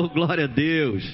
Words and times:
Oh, 0.00 0.08
glória 0.08 0.44
a 0.44 0.46
Deus. 0.46 1.04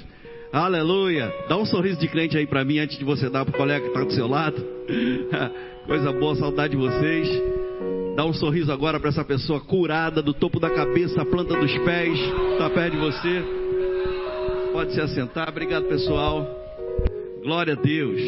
Aleluia. 0.53 1.35
Dá 1.49 1.57
um 1.57 1.67
sorriso 1.67 1.99
de 1.99 2.07
crente 2.07 2.39
aí 2.39 2.47
para 2.47 2.65
mim 2.65 2.79
antes 2.79 2.97
de 2.97 3.05
você 3.05 3.29
dar 3.29 3.45
para 3.45 3.53
o 3.53 3.57
colega 3.57 3.81
que 3.81 3.89
está 3.89 4.05
do 4.05 4.13
seu 4.13 4.29
lado. 4.29 4.65
Coisa 5.87 6.13
boa, 6.13 6.37
saudade 6.37 6.77
de 6.77 6.77
vocês. 6.77 7.29
Dá 8.15 8.25
um 8.25 8.33
sorriso 8.33 8.71
agora 8.71 9.01
para 9.01 9.09
essa 9.09 9.25
pessoa 9.25 9.61
curada 9.61 10.23
do 10.23 10.33
topo 10.33 10.61
da 10.61 10.71
cabeça, 10.71 11.21
a 11.21 11.25
planta 11.25 11.59
dos 11.59 11.77
pés, 11.79 12.17
está 12.53 12.71
perto 12.71 12.93
de 12.93 13.01
você. 13.01 13.45
Pode 14.73 14.95
se 14.95 15.01
assentar. 15.01 15.49
Obrigado, 15.49 15.87
pessoal. 15.87 16.47
Glória 17.43 17.73
a 17.73 17.77
Deus. 17.77 18.21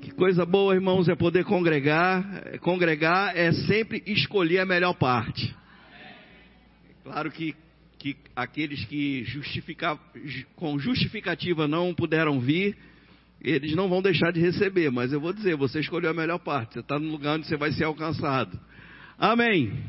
Que 0.00 0.10
coisa 0.10 0.46
boa, 0.46 0.74
irmãos, 0.74 1.06
é 1.06 1.14
poder 1.14 1.44
congregar. 1.44 2.58
Congregar 2.60 3.36
é 3.36 3.52
sempre 3.52 4.02
escolher 4.06 4.60
a 4.60 4.64
melhor 4.64 4.94
parte. 4.94 5.54
Claro 7.04 7.30
que 7.30 7.54
que 8.02 8.16
aqueles 8.34 8.84
que 8.86 9.22
justifica, 9.22 9.96
com 10.56 10.76
justificativa 10.76 11.68
não 11.68 11.94
puderam 11.94 12.40
vir, 12.40 12.76
eles 13.40 13.76
não 13.76 13.88
vão 13.88 14.02
deixar 14.02 14.32
de 14.32 14.40
receber, 14.40 14.90
mas 14.90 15.12
eu 15.12 15.20
vou 15.20 15.32
dizer, 15.32 15.54
você 15.54 15.78
escolheu 15.78 16.10
a 16.10 16.14
melhor 16.14 16.40
parte, 16.40 16.74
você 16.74 16.80
está 16.80 16.98
no 16.98 17.08
lugar 17.08 17.36
onde 17.36 17.46
você 17.46 17.56
vai 17.56 17.70
ser 17.70 17.84
alcançado. 17.84 18.58
Amém. 19.16 19.84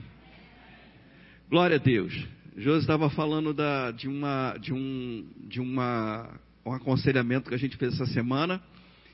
Glória 1.49 1.77
a 1.77 1.79
Deus. 1.79 2.13
José 2.55 2.81
estava 2.81 3.09
falando 3.09 3.51
da, 3.51 3.89
de, 3.89 4.07
uma, 4.07 4.55
de, 4.61 4.71
um, 4.71 5.27
de 5.47 5.59
uma, 5.59 6.39
um 6.63 6.71
aconselhamento 6.71 7.49
que 7.49 7.55
a 7.55 7.59
gente 7.59 7.77
fez 7.77 7.95
essa 7.95 8.05
semana, 8.05 8.61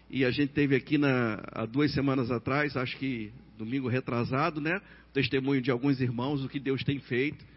e 0.10 0.26
a 0.26 0.32
gente 0.32 0.52
teve 0.52 0.76
aqui 0.76 0.98
na, 0.98 1.42
há 1.54 1.66
duas 1.66 1.94
semanas 1.94 2.32
atrás, 2.32 2.76
acho 2.76 2.98
que 2.98 3.32
domingo 3.58 3.88
retrasado, 3.88 4.60
né? 4.60 4.82
Testemunho 5.14 5.62
de 5.62 5.72
alguns 5.72 6.02
irmãos, 6.02 6.44
o 6.44 6.50
que 6.50 6.60
Deus 6.60 6.84
tem 6.84 7.00
feito. 7.00 7.49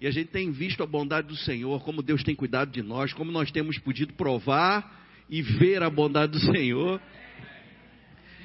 E 0.00 0.06
a 0.06 0.10
gente 0.10 0.28
tem 0.28 0.50
visto 0.50 0.82
a 0.82 0.86
bondade 0.86 1.26
do 1.26 1.36
Senhor, 1.36 1.82
como 1.82 2.02
Deus 2.02 2.22
tem 2.22 2.34
cuidado 2.34 2.70
de 2.70 2.82
nós, 2.82 3.12
como 3.12 3.32
nós 3.32 3.50
temos 3.50 3.78
podido 3.78 4.12
provar 4.14 5.04
e 5.28 5.42
ver 5.42 5.82
a 5.82 5.90
bondade 5.90 6.32
do 6.32 6.38
Senhor. 6.38 7.00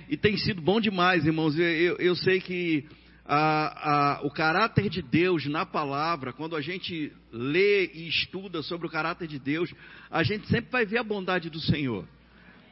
E 0.09 0.17
tem 0.17 0.35
sido 0.37 0.61
bom 0.61 0.81
demais, 0.81 1.25
irmãos. 1.25 1.57
Eu, 1.57 1.65
eu, 1.65 1.95
eu 1.97 2.15
sei 2.15 2.39
que 2.39 2.85
a, 3.25 4.17
a, 4.17 4.21
o 4.23 4.31
caráter 4.31 4.89
de 4.89 5.01
Deus 5.01 5.45
na 5.45 5.65
palavra, 5.65 6.33
quando 6.33 6.55
a 6.55 6.61
gente 6.61 7.11
lê 7.31 7.85
e 7.93 8.07
estuda 8.07 8.61
sobre 8.63 8.87
o 8.87 8.89
caráter 8.89 9.27
de 9.27 9.39
Deus, 9.39 9.73
a 10.09 10.23
gente 10.23 10.47
sempre 10.47 10.71
vai 10.71 10.85
ver 10.85 10.97
a 10.97 11.03
bondade 11.03 11.49
do 11.49 11.59
Senhor. 11.59 12.07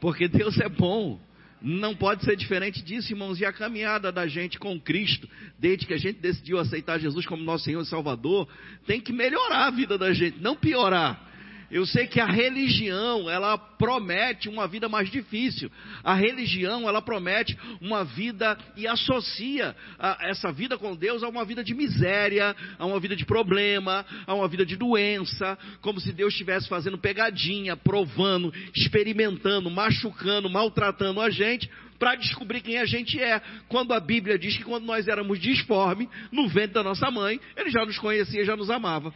Porque 0.00 0.28
Deus 0.28 0.58
é 0.58 0.68
bom. 0.68 1.20
Não 1.62 1.94
pode 1.94 2.24
ser 2.24 2.36
diferente 2.36 2.82
disso, 2.82 3.12
irmãos. 3.12 3.40
E 3.40 3.44
a 3.44 3.52
caminhada 3.52 4.10
da 4.10 4.26
gente 4.26 4.58
com 4.58 4.80
Cristo, 4.80 5.28
desde 5.58 5.86
que 5.86 5.94
a 5.94 5.98
gente 5.98 6.18
decidiu 6.20 6.58
aceitar 6.58 6.98
Jesus 6.98 7.24
como 7.24 7.42
nosso 7.44 7.64
Senhor 7.64 7.82
e 7.82 7.86
Salvador, 7.86 8.48
tem 8.86 9.00
que 9.00 9.12
melhorar 9.12 9.66
a 9.66 9.70
vida 9.70 9.96
da 9.96 10.12
gente, 10.12 10.40
não 10.40 10.56
piorar. 10.56 11.31
Eu 11.72 11.86
sei 11.86 12.06
que 12.06 12.20
a 12.20 12.26
religião, 12.26 13.30
ela 13.30 13.56
promete 13.56 14.46
uma 14.46 14.68
vida 14.68 14.90
mais 14.90 15.10
difícil. 15.10 15.72
A 16.04 16.12
religião, 16.12 16.86
ela 16.86 17.00
promete 17.00 17.58
uma 17.80 18.04
vida 18.04 18.58
e 18.76 18.86
associa 18.86 19.74
a, 19.98 20.18
essa 20.28 20.52
vida 20.52 20.76
com 20.76 20.94
Deus 20.94 21.22
a 21.22 21.28
uma 21.30 21.46
vida 21.46 21.64
de 21.64 21.72
miséria, 21.72 22.54
a 22.78 22.84
uma 22.84 23.00
vida 23.00 23.16
de 23.16 23.24
problema, 23.24 24.04
a 24.26 24.34
uma 24.34 24.46
vida 24.48 24.66
de 24.66 24.76
doença, 24.76 25.58
como 25.80 25.98
se 25.98 26.12
Deus 26.12 26.34
estivesse 26.34 26.68
fazendo 26.68 26.98
pegadinha, 26.98 27.74
provando, 27.74 28.52
experimentando, 28.76 29.70
machucando, 29.70 30.50
maltratando 30.50 31.22
a 31.22 31.30
gente 31.30 31.70
para 31.98 32.16
descobrir 32.16 32.60
quem 32.60 32.76
a 32.76 32.84
gente 32.84 33.18
é. 33.18 33.40
Quando 33.66 33.94
a 33.94 34.00
Bíblia 34.00 34.38
diz 34.38 34.58
que 34.58 34.64
quando 34.64 34.84
nós 34.84 35.08
éramos 35.08 35.40
disformes, 35.40 36.06
no 36.30 36.48
ventre 36.48 36.74
da 36.74 36.82
nossa 36.82 37.10
mãe, 37.10 37.40
ele 37.56 37.70
já 37.70 37.86
nos 37.86 37.98
conhecia, 37.98 38.44
já 38.44 38.54
nos 38.54 38.68
amava. 38.68 39.14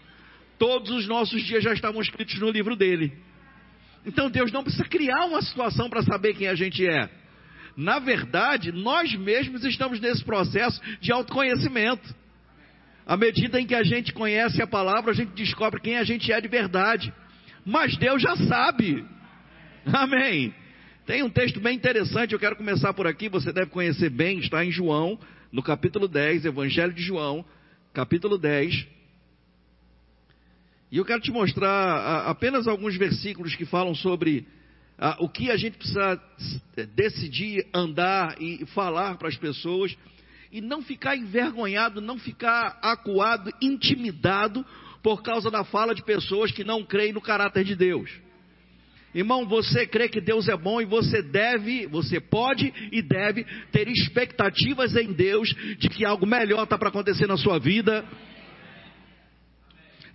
Todos 0.59 0.91
os 0.91 1.07
nossos 1.07 1.43
dias 1.43 1.62
já 1.62 1.72
estavam 1.72 2.00
escritos 2.00 2.39
no 2.39 2.50
livro 2.50 2.75
dele. 2.77 3.12
Então 4.05 4.31
Deus 4.31 4.53
não 4.53 4.62
precisa 4.62 4.84
criar 4.84 5.27
uma 5.27 5.43
situação 5.43 5.91
para 5.91 6.03
saber 6.03 6.34
quem 6.34 6.49
a 6.49 6.55
gente 6.55 6.87
é. 6.87 7.09
Na 7.77 7.99
verdade, 7.99 8.72
nós 8.72 9.15
mesmos 9.15 9.65
estamos 9.65 10.00
nesse 10.00 10.25
processo 10.25 10.81
de 11.00 11.12
autoconhecimento. 11.12 12.15
À 13.06 13.16
medida 13.16 13.61
em 13.61 13.66
que 13.66 13.75
a 13.75 13.83
gente 13.83 14.12
conhece 14.12 14.62
a 14.62 14.66
palavra, 14.66 15.11
a 15.11 15.15
gente 15.15 15.33
descobre 15.33 15.81
quem 15.81 15.99
a 15.99 16.05
gente 16.05 16.33
é 16.33 16.41
de 16.41 16.49
verdade. 16.49 17.12
Mas 17.65 17.97
Deus 17.97 18.22
já 18.22 18.37
sabe. 18.37 19.05
Amém. 19.84 20.55
Tem 21.05 21.22
um 21.22 21.31
texto 21.31 21.61
bem 21.61 21.77
interessante, 21.77 22.33
eu 22.33 22.39
quero 22.39 22.56
começar 22.56 22.93
por 22.93 23.06
aqui, 23.06 23.28
você 23.28 23.53
deve 23.53 23.71
conhecer 23.71 24.11
bem, 24.11 24.41
está 24.41 24.65
em 24.65 24.72
João, 24.72 25.16
no 25.53 25.62
capítulo 25.62 26.09
10, 26.09 26.45
Evangelho 26.45 26.93
de 26.93 27.03
João, 27.03 27.45
capítulo 27.93 28.37
10, 28.37 28.89
e 30.91 30.98
eu 30.98 31.04
quero 31.04 31.20
te 31.20 31.32
mostrar 31.32 32.26
apenas 32.26 32.69
alguns 32.69 32.97
versículos 32.97 33.54
que 33.56 33.64
falam 33.64 33.94
sobre 33.94 34.47
o 35.19 35.28
que 35.28 35.50
a 35.50 35.56
gente 35.56 35.76
precisa 35.76 36.20
decidir 36.94 37.66
andar 37.74 38.41
e 38.41 38.64
falar 38.66 39.16
para 39.16 39.28
as 39.28 39.36
pessoas 39.36 39.97
e 40.52 40.60
não 40.60 40.82
ficar 40.82 41.16
envergonhado, 41.16 42.00
não 42.00 42.19
ficar 42.19 42.78
acuado, 42.80 43.50
intimidado 43.60 44.64
por 45.02 45.22
causa 45.22 45.50
da 45.50 45.64
fala 45.64 45.94
de 45.94 46.04
pessoas 46.04 46.52
que 46.52 46.64
não 46.64 46.84
creem 46.84 47.12
no 47.12 47.20
caráter 47.20 47.64
de 47.64 47.74
Deus. 47.74 48.10
Irmão, 49.12 49.47
você 49.47 49.86
crê 49.86 50.08
que 50.08 50.20
Deus 50.20 50.48
é 50.48 50.56
bom 50.56 50.80
e 50.80 50.84
você 50.84 51.22
deve, 51.22 51.86
você 51.86 52.20
pode 52.20 52.72
e 52.92 53.03
deve 53.03 53.44
ter 53.72 53.88
expectativas 53.88 54.94
em 54.94 55.12
Deus 55.12 55.48
de 55.78 55.88
que 55.88 56.04
algo 56.04 56.26
melhor 56.26 56.64
está 56.64 56.78
para 56.78 56.91
acontecer 56.91 57.26
na 57.26 57.36
sua 57.36 57.58
vida 57.58 58.04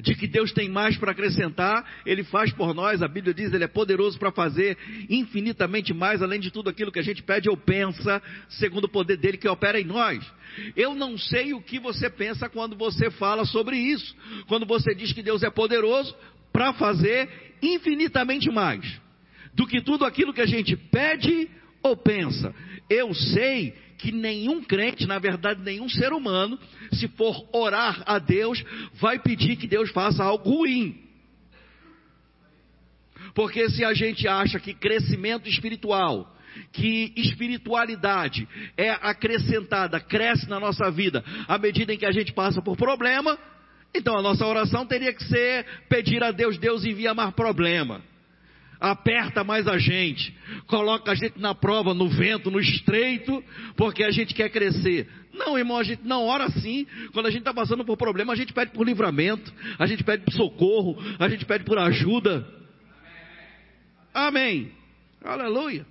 de 0.01 0.15
que 0.15 0.27
Deus 0.27 0.51
tem 0.51 0.69
mais 0.69 0.97
para 0.97 1.11
acrescentar, 1.11 1.85
Ele 2.05 2.23
faz 2.23 2.51
por 2.53 2.73
nós, 2.73 3.01
a 3.01 3.07
Bíblia 3.07 3.33
diz, 3.33 3.53
Ele 3.53 3.63
é 3.63 3.67
poderoso 3.67 4.17
para 4.17 4.31
fazer 4.31 4.77
infinitamente 5.09 5.93
mais, 5.93 6.21
além 6.21 6.39
de 6.39 6.51
tudo 6.51 6.69
aquilo 6.69 6.91
que 6.91 6.99
a 6.99 7.03
gente 7.03 7.21
pede 7.23 7.49
ou 7.49 7.57
pensa, 7.57 8.21
segundo 8.49 8.85
o 8.85 8.89
poder 8.89 9.17
dele 9.17 9.37
que 9.37 9.47
opera 9.47 9.79
em 9.79 9.85
nós. 9.85 10.25
Eu 10.75 10.93
não 10.93 11.17
sei 11.17 11.53
o 11.53 11.61
que 11.61 11.79
você 11.79 12.09
pensa 12.09 12.49
quando 12.49 12.75
você 12.75 13.09
fala 13.11 13.45
sobre 13.45 13.77
isso, 13.77 14.15
quando 14.47 14.65
você 14.65 14.93
diz 14.93 15.13
que 15.13 15.23
Deus 15.23 15.43
é 15.43 15.49
poderoso 15.49 16.15
para 16.51 16.73
fazer 16.73 17.29
infinitamente 17.61 18.49
mais 18.49 18.99
do 19.53 19.67
que 19.67 19.81
tudo 19.81 20.05
aquilo 20.05 20.33
que 20.33 20.41
a 20.41 20.45
gente 20.45 20.75
pede 20.75 21.49
ou 21.83 21.95
pensa. 21.95 22.53
Eu 22.89 23.13
sei 23.13 23.73
que 24.01 24.11
nenhum 24.11 24.63
crente, 24.63 25.05
na 25.05 25.19
verdade 25.19 25.61
nenhum 25.61 25.87
ser 25.87 26.11
humano, 26.11 26.57
se 26.91 27.07
for 27.09 27.47
orar 27.53 28.01
a 28.07 28.17
Deus, 28.17 28.63
vai 28.95 29.19
pedir 29.19 29.55
que 29.55 29.67
Deus 29.67 29.91
faça 29.91 30.23
algo 30.23 30.49
ruim. 30.49 30.99
Porque 33.35 33.69
se 33.69 33.85
a 33.85 33.93
gente 33.93 34.27
acha 34.27 34.59
que 34.59 34.73
crescimento 34.73 35.47
espiritual, 35.47 36.35
que 36.73 37.13
espiritualidade 37.15 38.47
é 38.75 38.89
acrescentada, 38.89 39.99
cresce 39.99 40.49
na 40.49 40.59
nossa 40.59 40.89
vida 40.89 41.23
à 41.47 41.59
medida 41.59 41.93
em 41.93 41.97
que 41.97 42.05
a 42.05 42.11
gente 42.11 42.33
passa 42.33 42.59
por 42.59 42.75
problema, 42.75 43.37
então 43.93 44.17
a 44.17 44.21
nossa 44.21 44.45
oração 44.47 44.83
teria 44.83 45.13
que 45.13 45.23
ser 45.25 45.63
pedir 45.87 46.23
a 46.23 46.31
Deus, 46.31 46.57
Deus 46.57 46.83
envia 46.83 47.13
mais 47.13 47.33
problema 47.35 48.01
aperta 48.81 49.43
mais 49.43 49.67
a 49.67 49.77
gente, 49.77 50.35
coloca 50.65 51.11
a 51.11 51.15
gente 51.15 51.39
na 51.39 51.53
prova, 51.53 51.93
no 51.93 52.09
vento, 52.09 52.49
no 52.49 52.59
estreito, 52.59 53.43
porque 53.77 54.03
a 54.03 54.09
gente 54.09 54.33
quer 54.33 54.49
crescer. 54.49 55.07
Não, 55.31 55.55
irmão, 55.55 55.77
a 55.77 55.83
gente 55.83 56.01
não 56.03 56.25
ora 56.25 56.45
assim. 56.45 56.87
Quando 57.13 57.27
a 57.27 57.29
gente 57.29 57.41
está 57.41 57.53
passando 57.53 57.85
por 57.85 57.95
problema, 57.95 58.33
a 58.33 58.35
gente 58.35 58.51
pede 58.51 58.71
por 58.71 58.83
livramento, 58.83 59.53
a 59.77 59.85
gente 59.85 60.03
pede 60.03 60.23
por 60.23 60.33
socorro, 60.33 60.97
a 61.19 61.29
gente 61.29 61.45
pede 61.45 61.63
por 61.63 61.77
ajuda. 61.77 62.45
Amém. 64.11 64.71
Aleluia. 65.23 65.85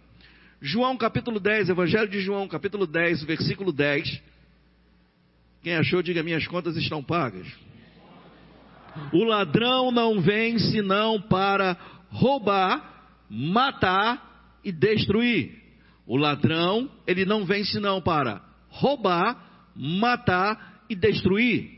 João 0.61 0.97
capítulo 0.97 1.39
10, 1.39 1.71
Evangelho 1.71 2.09
de 2.09 2.21
João 2.21 2.49
capítulo 2.49 2.89
10, 2.89 3.22
versículo 3.22 3.72
10. 3.72 4.21
Quem 5.63 5.77
achou, 5.77 6.03
diga: 6.03 6.25
minhas 6.25 6.47
contas 6.48 6.77
estão 6.77 7.03
pagas. 7.03 7.47
O 9.13 9.22
ladrão 9.22 9.93
não 9.93 10.21
vem 10.21 10.59
senão 10.59 11.21
para 11.21 11.78
roubar, 12.10 12.83
matar 13.28 14.59
e 14.65 14.71
destruir. 14.71 15.59
O 16.07 16.16
ladrão, 16.16 16.91
ele 17.07 17.24
não 17.24 17.45
vem 17.45 17.65
senão 17.65 18.01
para 18.01 18.42
roubar, 18.68 19.71
matar 19.74 20.83
e 20.89 20.95
destruir. 20.95 21.71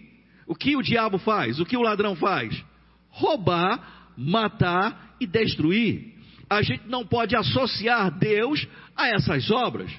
O 0.46 0.55
que 0.55 0.76
o 0.76 0.82
diabo 0.82 1.19
faz? 1.19 1.61
O 1.61 1.64
que 1.64 1.76
o 1.76 1.82
ladrão 1.82 2.17
faz? 2.17 2.62
Roubar, 3.11 4.12
matar 4.17 5.17
e 5.20 5.26
destruir. 5.26 6.12
A 6.49 6.62
gente 6.62 6.87
não 6.88 7.06
pode 7.06 7.37
associar 7.37 8.11
Deus 8.19 8.67
a 8.96 9.08
essas 9.08 9.50
obras. 9.50 9.90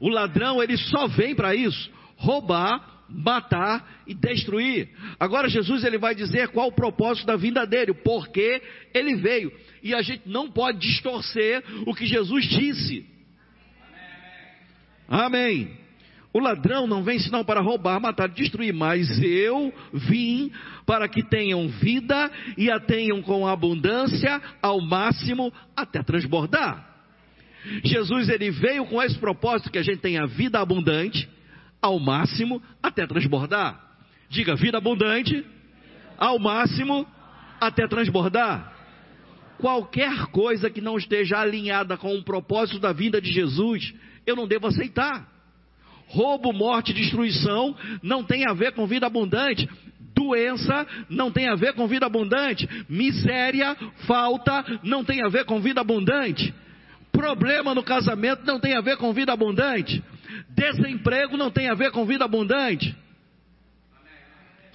O 0.00 0.08
ladrão, 0.08 0.62
ele 0.62 0.76
só 0.76 1.06
vem 1.06 1.34
para 1.34 1.54
isso: 1.54 1.90
roubar, 2.16 2.95
matar 3.08 4.02
e 4.06 4.14
destruir. 4.14 4.88
Agora 5.18 5.48
Jesus 5.48 5.84
ele 5.84 5.98
vai 5.98 6.14
dizer 6.14 6.48
qual 6.48 6.68
o 6.68 6.72
propósito 6.72 7.26
da 7.26 7.36
vinda 7.36 7.66
dele, 7.66 7.94
porque 7.94 8.60
ele 8.92 9.16
veio. 9.16 9.52
E 9.82 9.94
a 9.94 10.02
gente 10.02 10.22
não 10.26 10.50
pode 10.50 10.78
distorcer 10.78 11.62
o 11.86 11.94
que 11.94 12.06
Jesus 12.06 12.46
disse. 12.46 13.06
Amém. 15.08 15.86
O 16.32 16.38
ladrão 16.38 16.86
não 16.86 17.02
vem 17.02 17.18
senão 17.18 17.42
para 17.42 17.62
roubar, 17.62 17.98
matar, 17.98 18.28
destruir, 18.28 18.74
mas 18.74 19.08
eu 19.22 19.72
vim 19.92 20.52
para 20.84 21.08
que 21.08 21.22
tenham 21.22 21.66
vida 21.68 22.30
e 22.58 22.70
a 22.70 22.78
tenham 22.78 23.22
com 23.22 23.46
abundância 23.46 24.42
ao 24.60 24.80
máximo 24.80 25.50
até 25.74 26.02
transbordar. 26.02 26.94
Jesus 27.84 28.28
ele 28.28 28.50
veio 28.50 28.84
com 28.84 29.02
esse 29.02 29.18
propósito 29.18 29.70
que 29.70 29.78
a 29.78 29.82
gente 29.82 30.00
tenha 30.00 30.26
vida 30.26 30.60
abundante 30.60 31.26
ao 31.86 31.98
máximo 31.98 32.62
até 32.82 33.06
transbordar. 33.06 33.80
Diga 34.28 34.56
vida 34.56 34.78
abundante 34.78 35.44
ao 36.18 36.38
máximo 36.38 37.06
até 37.60 37.86
transbordar. 37.86 38.72
Qualquer 39.58 40.26
coisa 40.26 40.68
que 40.68 40.80
não 40.80 40.98
esteja 40.98 41.38
alinhada 41.38 41.96
com 41.96 42.14
o 42.14 42.22
propósito 42.22 42.78
da 42.78 42.92
vinda 42.92 43.20
de 43.20 43.32
Jesus, 43.32 43.94
eu 44.26 44.36
não 44.36 44.46
devo 44.46 44.66
aceitar. 44.66 45.26
Roubo, 46.08 46.52
morte, 46.52 46.92
destruição 46.92 47.74
não 48.02 48.22
tem 48.22 48.48
a 48.48 48.52
ver 48.52 48.72
com 48.72 48.86
vida 48.86 49.06
abundante. 49.06 49.68
Doença 50.14 50.86
não 51.08 51.30
tem 51.30 51.48
a 51.48 51.54
ver 51.54 51.74
com 51.74 51.86
vida 51.86 52.06
abundante. 52.06 52.68
Miséria, 52.88 53.76
falta 54.06 54.64
não 54.82 55.04
tem 55.04 55.22
a 55.22 55.28
ver 55.28 55.44
com 55.44 55.60
vida 55.60 55.80
abundante. 55.80 56.54
Problema 57.12 57.74
no 57.74 57.82
casamento 57.82 58.44
não 58.44 58.60
tem 58.60 58.74
a 58.76 58.80
ver 58.80 58.96
com 58.98 59.12
vida 59.12 59.32
abundante. 59.32 60.02
Desemprego 60.48 61.36
não 61.36 61.50
tem 61.50 61.68
a 61.68 61.74
ver 61.74 61.90
com 61.90 62.04
vida 62.04 62.24
abundante. 62.24 62.94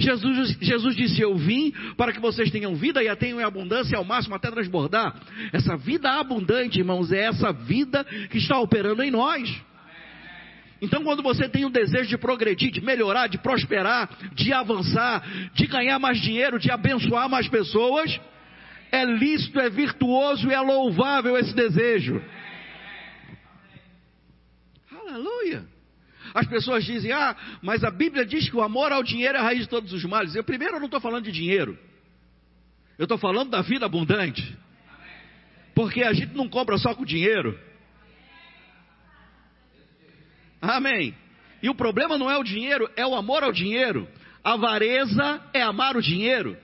Jesus, 0.02 0.58
Jesus 0.60 0.96
disse: 0.96 1.22
Eu 1.22 1.36
vim 1.36 1.72
para 1.96 2.12
que 2.12 2.20
vocês 2.20 2.50
tenham 2.52 2.76
vida 2.76 3.04
e 3.04 3.08
a 3.08 3.16
tenham 3.16 3.40
em 3.40 3.44
abundância 3.44 3.98
ao 3.98 4.04
máximo 4.04 4.36
até 4.36 4.50
transbordar. 4.50 5.16
Essa 5.54 5.78
vida 5.78 6.10
abundante, 6.12 6.80
irmãos, 6.80 7.12
é 7.12 7.26
essa 7.26 7.52
vida 7.54 8.04
que 8.30 8.38
está 8.38 8.60
operando 8.60 9.04
em 9.04 9.12
nós. 9.12 9.50
Então, 10.82 11.04
quando 11.04 11.22
você 11.22 11.48
tem 11.48 11.64
o 11.64 11.70
desejo 11.70 12.10
de 12.10 12.18
progredir, 12.18 12.72
de 12.72 12.82
melhorar, 12.82 13.28
de 13.28 13.38
prosperar, 13.38 14.10
de 14.34 14.52
avançar, 14.52 15.24
de 15.54 15.68
ganhar 15.68 16.00
mais 16.00 16.20
dinheiro, 16.20 16.58
de 16.58 16.72
abençoar 16.72 17.30
mais 17.30 17.48
pessoas, 17.48 18.20
é 18.92 19.06
lícito, 19.06 19.60
é 19.60 19.70
virtuoso 19.70 20.50
e 20.50 20.54
é 20.54 20.60
louvável 20.60 21.38
esse 21.38 21.54
desejo. 21.54 22.20
Aleluia. 25.12 25.66
As 26.34 26.48
pessoas 26.48 26.86
dizem, 26.86 27.12
ah, 27.12 27.36
mas 27.62 27.84
a 27.84 27.92
Bíblia 27.92 28.26
diz 28.26 28.50
que 28.50 28.56
o 28.56 28.62
amor 28.62 28.92
ao 28.92 29.04
dinheiro 29.04 29.38
é 29.38 29.42
a 29.42 29.44
raiz 29.44 29.62
de 29.62 29.70
todos 29.70 29.92
os 29.92 30.04
males. 30.06 30.36
Eu 30.36 30.44
primeiro 30.44 30.76
eu 30.76 30.80
não 30.80 30.86
estou 30.86 31.02
falando 31.02 31.26
de 31.26 31.32
dinheiro. 31.32 31.78
Eu 32.98 33.04
estou 33.04 33.18
falando 33.18 33.50
da 33.50 33.62
vida 33.62 33.86
abundante. 33.86 34.58
Porque 35.76 36.04
a 36.04 36.14
gente 36.14 36.34
não 36.34 36.48
compra 36.48 36.78
só 36.78 36.94
com 36.94 37.04
dinheiro. 37.04 37.60
Amém. 40.62 41.16
E 41.62 41.70
o 41.70 41.76
problema 41.76 42.18
não 42.18 42.30
é 42.30 42.38
o 42.38 42.44
dinheiro, 42.44 42.90
é 42.96 43.06
o 43.06 43.16
amor 43.16 43.44
ao 43.44 43.52
dinheiro. 43.52 44.08
Avareza 44.44 45.42
é 45.54 45.62
amar 45.62 45.98
o 45.98 46.02
dinheiro. 46.02 46.58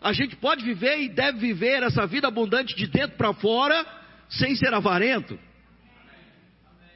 A 0.00 0.12
gente 0.12 0.36
pode 0.36 0.64
viver 0.64 1.00
e 1.00 1.08
deve 1.08 1.38
viver 1.38 1.82
essa 1.82 2.06
vida 2.06 2.28
abundante 2.28 2.74
de 2.74 2.86
dentro 2.86 3.16
para 3.16 3.32
fora, 3.34 3.84
sem 4.28 4.56
ser 4.56 4.72
avarento. 4.72 5.38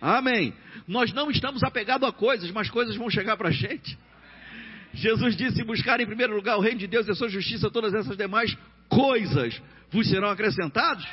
Amém. 0.01 0.55
Nós 0.87 1.13
não 1.13 1.31
estamos 1.31 1.63
apegados 1.63 2.09
a 2.09 2.13
coisas, 2.13 2.51
mas 2.51 2.71
coisas 2.71 2.97
vão 2.97 3.11
chegar 3.11 3.37
para 3.37 3.49
a 3.49 3.53
gente. 3.53 3.99
Jesus 4.95 5.37
disse: 5.37 5.63
buscar 5.65 6.01
em 6.01 6.07
primeiro 6.07 6.35
lugar 6.35 6.57
o 6.57 6.61
reino 6.61 6.79
de 6.79 6.87
Deus 6.87 7.07
e 7.07 7.11
a 7.11 7.15
sua 7.15 7.29
justiça, 7.29 7.71
todas 7.71 7.93
essas 7.95 8.17
demais 8.17 8.57
coisas 8.89 9.61
vos 9.91 10.09
serão 10.09 10.29
acrescentadas. 10.29 11.05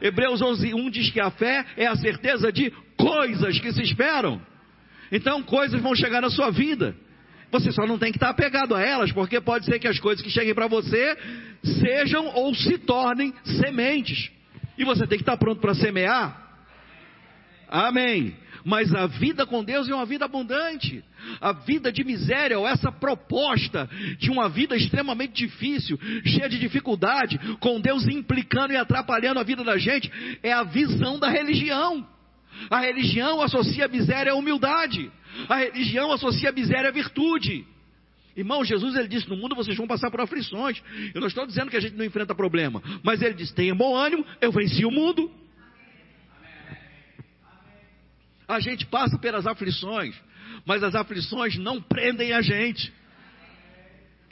Hebreus 0.00 0.40
11, 0.40 0.72
1 0.74 0.90
diz 0.90 1.10
que 1.10 1.20
a 1.20 1.30
fé 1.30 1.64
é 1.76 1.86
a 1.86 1.94
certeza 1.96 2.50
de 2.50 2.70
coisas 2.96 3.58
que 3.60 3.72
se 3.72 3.82
esperam. 3.82 4.40
Então, 5.12 5.42
coisas 5.42 5.80
vão 5.80 5.94
chegar 5.94 6.22
na 6.22 6.30
sua 6.30 6.50
vida. 6.50 6.94
Você 7.50 7.72
só 7.72 7.84
não 7.86 7.98
tem 7.98 8.12
que 8.12 8.16
estar 8.16 8.30
apegado 8.30 8.74
a 8.74 8.80
elas, 8.80 9.12
porque 9.12 9.40
pode 9.40 9.66
ser 9.66 9.78
que 9.78 9.88
as 9.88 9.98
coisas 9.98 10.22
que 10.24 10.30
cheguem 10.30 10.54
para 10.54 10.68
você 10.68 11.16
sejam 11.62 12.26
ou 12.28 12.54
se 12.54 12.78
tornem 12.78 13.34
sementes. 13.44 14.30
E 14.78 14.84
você 14.84 15.06
tem 15.06 15.18
que 15.18 15.22
estar 15.22 15.36
pronto 15.36 15.60
para 15.60 15.74
semear. 15.74 16.48
Amém. 17.68 18.34
Mas 18.64 18.94
a 18.94 19.06
vida 19.06 19.46
com 19.46 19.64
Deus 19.64 19.88
é 19.88 19.94
uma 19.94 20.06
vida 20.06 20.24
abundante. 20.24 21.04
A 21.40 21.52
vida 21.52 21.92
de 21.92 22.04
miséria, 22.04 22.58
ou 22.58 22.66
essa 22.66 22.90
proposta 22.90 23.88
de 24.18 24.30
uma 24.30 24.48
vida 24.48 24.76
extremamente 24.76 25.46
difícil, 25.46 25.98
cheia 26.24 26.48
de 26.48 26.58
dificuldade, 26.58 27.38
com 27.58 27.80
Deus 27.80 28.06
implicando 28.06 28.72
e 28.72 28.76
atrapalhando 28.76 29.40
a 29.40 29.44
vida 29.44 29.64
da 29.64 29.76
gente, 29.76 30.10
é 30.42 30.52
a 30.52 30.62
visão 30.62 31.18
da 31.18 31.28
religião. 31.28 32.06
A 32.68 32.80
religião 32.80 33.40
associa 33.40 33.84
a 33.86 33.88
miséria 33.88 34.32
à 34.32 34.34
humildade. 34.34 35.10
A 35.48 35.56
religião 35.56 36.12
associa 36.12 36.50
a 36.50 36.52
miséria 36.52 36.88
à 36.88 36.92
virtude. 36.92 37.64
Irmão, 38.36 38.64
Jesus 38.64 38.94
ele 38.96 39.08
disse: 39.08 39.28
No 39.28 39.36
mundo 39.36 39.54
vocês 39.54 39.76
vão 39.76 39.86
passar 39.86 40.10
por 40.10 40.20
aflições. 40.20 40.82
Eu 41.14 41.20
não 41.20 41.28
estou 41.28 41.46
dizendo 41.46 41.70
que 41.70 41.76
a 41.76 41.80
gente 41.80 41.96
não 41.96 42.04
enfrenta 42.04 42.34
problema, 42.34 42.82
mas 43.02 43.20
ele 43.22 43.34
disse: 43.34 43.54
Tenha 43.54 43.74
bom 43.74 43.96
ânimo, 43.96 44.24
eu 44.40 44.52
venci 44.52 44.84
o 44.84 44.90
mundo. 44.90 45.30
A 48.50 48.58
gente 48.58 48.84
passa 48.86 49.16
pelas 49.16 49.46
aflições, 49.46 50.14
mas 50.66 50.82
as 50.82 50.94
aflições 50.96 51.56
não 51.56 51.80
prendem 51.80 52.32
a 52.32 52.42
gente. 52.42 52.92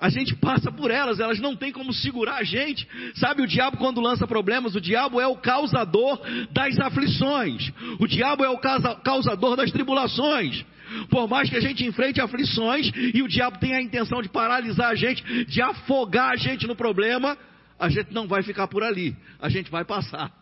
A 0.00 0.08
gente 0.08 0.34
passa 0.36 0.70
por 0.70 0.90
elas, 0.90 1.20
elas 1.20 1.38
não 1.38 1.56
têm 1.56 1.72
como 1.72 1.92
segurar 1.92 2.36
a 2.36 2.42
gente. 2.42 2.86
Sabe, 3.14 3.42
o 3.42 3.46
diabo, 3.46 3.76
quando 3.76 4.00
lança 4.00 4.26
problemas, 4.26 4.74
o 4.74 4.80
diabo 4.80 5.20
é 5.20 5.26
o 5.26 5.36
causador 5.36 6.20
das 6.52 6.78
aflições, 6.78 7.72
o 7.98 8.06
diabo 8.06 8.44
é 8.44 8.48
o 8.48 8.58
causador 8.58 9.56
das 9.56 9.70
tribulações. 9.70 10.64
Por 11.10 11.28
mais 11.28 11.48
que 11.50 11.56
a 11.56 11.60
gente 11.60 11.84
enfrente 11.84 12.20
aflições 12.20 12.90
e 13.14 13.22
o 13.22 13.28
diabo 13.28 13.58
tenha 13.58 13.76
a 13.76 13.82
intenção 13.82 14.22
de 14.22 14.28
paralisar 14.28 14.90
a 14.90 14.94
gente, 14.94 15.22
de 15.44 15.60
afogar 15.62 16.30
a 16.30 16.36
gente 16.36 16.66
no 16.66 16.74
problema, 16.74 17.36
a 17.78 17.88
gente 17.88 18.12
não 18.12 18.26
vai 18.26 18.42
ficar 18.42 18.66
por 18.66 18.82
ali, 18.82 19.16
a 19.40 19.48
gente 19.48 19.70
vai 19.70 19.84
passar. 19.84 20.32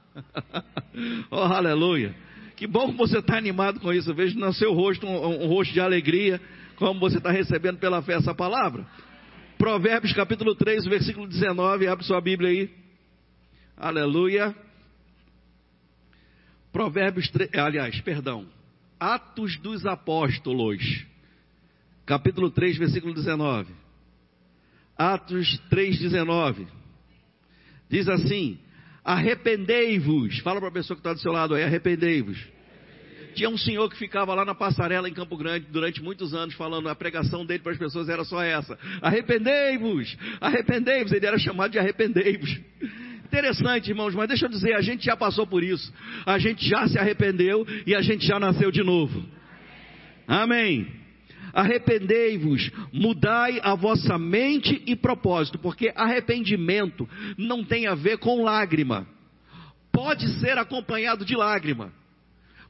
oh, 1.31 1.37
aleluia. 1.37 2.26
Que 2.57 2.67
bom 2.67 2.91
que 2.91 2.97
você 2.97 3.19
está 3.19 3.37
animado 3.37 3.79
com 3.81 3.93
isso. 3.93 4.11
Eu 4.11 4.15
vejo 4.15 4.39
no 4.39 4.53
seu 4.55 4.73
rosto 4.73 5.07
um, 5.07 5.45
um 5.45 5.47
rosto 5.47 5.75
de 5.75 5.81
alegria, 5.81 6.41
como 6.77 6.99
você 6.99 7.19
está 7.19 7.31
recebendo 7.31 7.79
pela 7.79 8.01
fé 8.01 8.15
essa 8.15 8.35
palavra. 8.35 8.87
Provérbios 9.59 10.15
capítulo 10.15 10.55
3, 10.55 10.87
versículo 10.87 11.27
19, 11.27 11.87
abre 11.87 12.05
sua 12.05 12.21
Bíblia 12.21 12.51
aí. 12.51 12.71
Aleluia. 13.77 14.57
Provérbios 16.73 17.29
3, 17.31 17.51
aliás, 17.55 18.01
perdão. 18.01 18.47
Atos 18.99 19.59
dos 19.59 19.85
Apóstolos, 19.85 21.05
capítulo 22.07 22.51
3, 22.51 22.79
versículo 22.79 23.13
19. 23.13 23.71
Atos 24.97 25.59
3, 25.69 25.99
19. 25.99 26.67
Diz 27.91 28.09
assim: 28.09 28.59
Arrependei-vos. 29.07 30.41
Fala 30.41 30.59
para 30.59 30.69
a 30.69 30.73
pessoa 30.73 30.97
que 30.97 31.01
está 31.01 31.13
do 31.13 31.21
seu 31.21 31.31
lado 31.31 31.55
aí, 31.55 31.63
arrependei-vos. 31.63 32.37
Tinha 33.37 33.49
um 33.49 33.57
senhor 33.57 33.89
que 33.89 33.97
ficava 33.97 34.35
lá 34.35 34.45
na 34.45 34.55
passarela 34.55 35.09
em 35.09 35.15
Campo 35.15 35.37
Grande 35.37 35.67
durante 35.71 36.03
muitos 36.03 36.35
anos 36.35 36.57
falando, 36.57 36.89
a 36.89 36.95
pregação 36.95 37.47
dele 37.47 37.63
para 37.63 37.71
as 37.71 37.79
pessoas 37.79 38.09
era 38.09 38.25
só 38.25 38.43
essa: 38.43 38.77
arrependei-vos, 39.01 40.17
arrependei-vos. 40.41 41.13
Ele 41.13 41.25
era 41.25 41.39
chamado 41.39 41.71
de 41.71 41.79
arrependei-vos. 41.79 42.59
Interessante, 43.25 43.91
irmãos, 43.91 44.13
mas 44.13 44.27
deixa 44.27 44.47
eu 44.47 44.51
dizer, 44.51 44.75
a 44.75 44.81
gente 44.81 45.05
já 45.05 45.17
passou 45.17 45.47
por 45.47 45.63
isso. 45.63 45.93
A 46.25 46.37
gente 46.39 46.69
já 46.69 46.89
se 46.89 46.99
arrependeu 46.99 47.65
e 47.87 47.95
a 47.95 48.03
gente 48.03 48.27
já 48.27 48.41
nasceu 48.41 48.73
de 48.73 48.83
novo. 48.83 49.25
Amém. 50.27 50.96
Arrependei-vos, 51.57 52.71
mudai 52.93 53.59
a 53.63 53.75
vossa 53.75 54.19
mente 54.19 54.83
e 54.87 54.95
propósito, 54.95 55.59
porque 55.59 55.91
arrependimento 55.97 57.09
não 57.39 57.65
tem 57.65 57.87
a 57.87 57.95
ver 57.95 58.19
com 58.19 58.45
lágrima. 58.45 59.07
Pode 59.91 60.29
ser 60.39 60.59
acompanhado 60.59 61.25
de 61.25 61.35
lágrima 61.35 61.93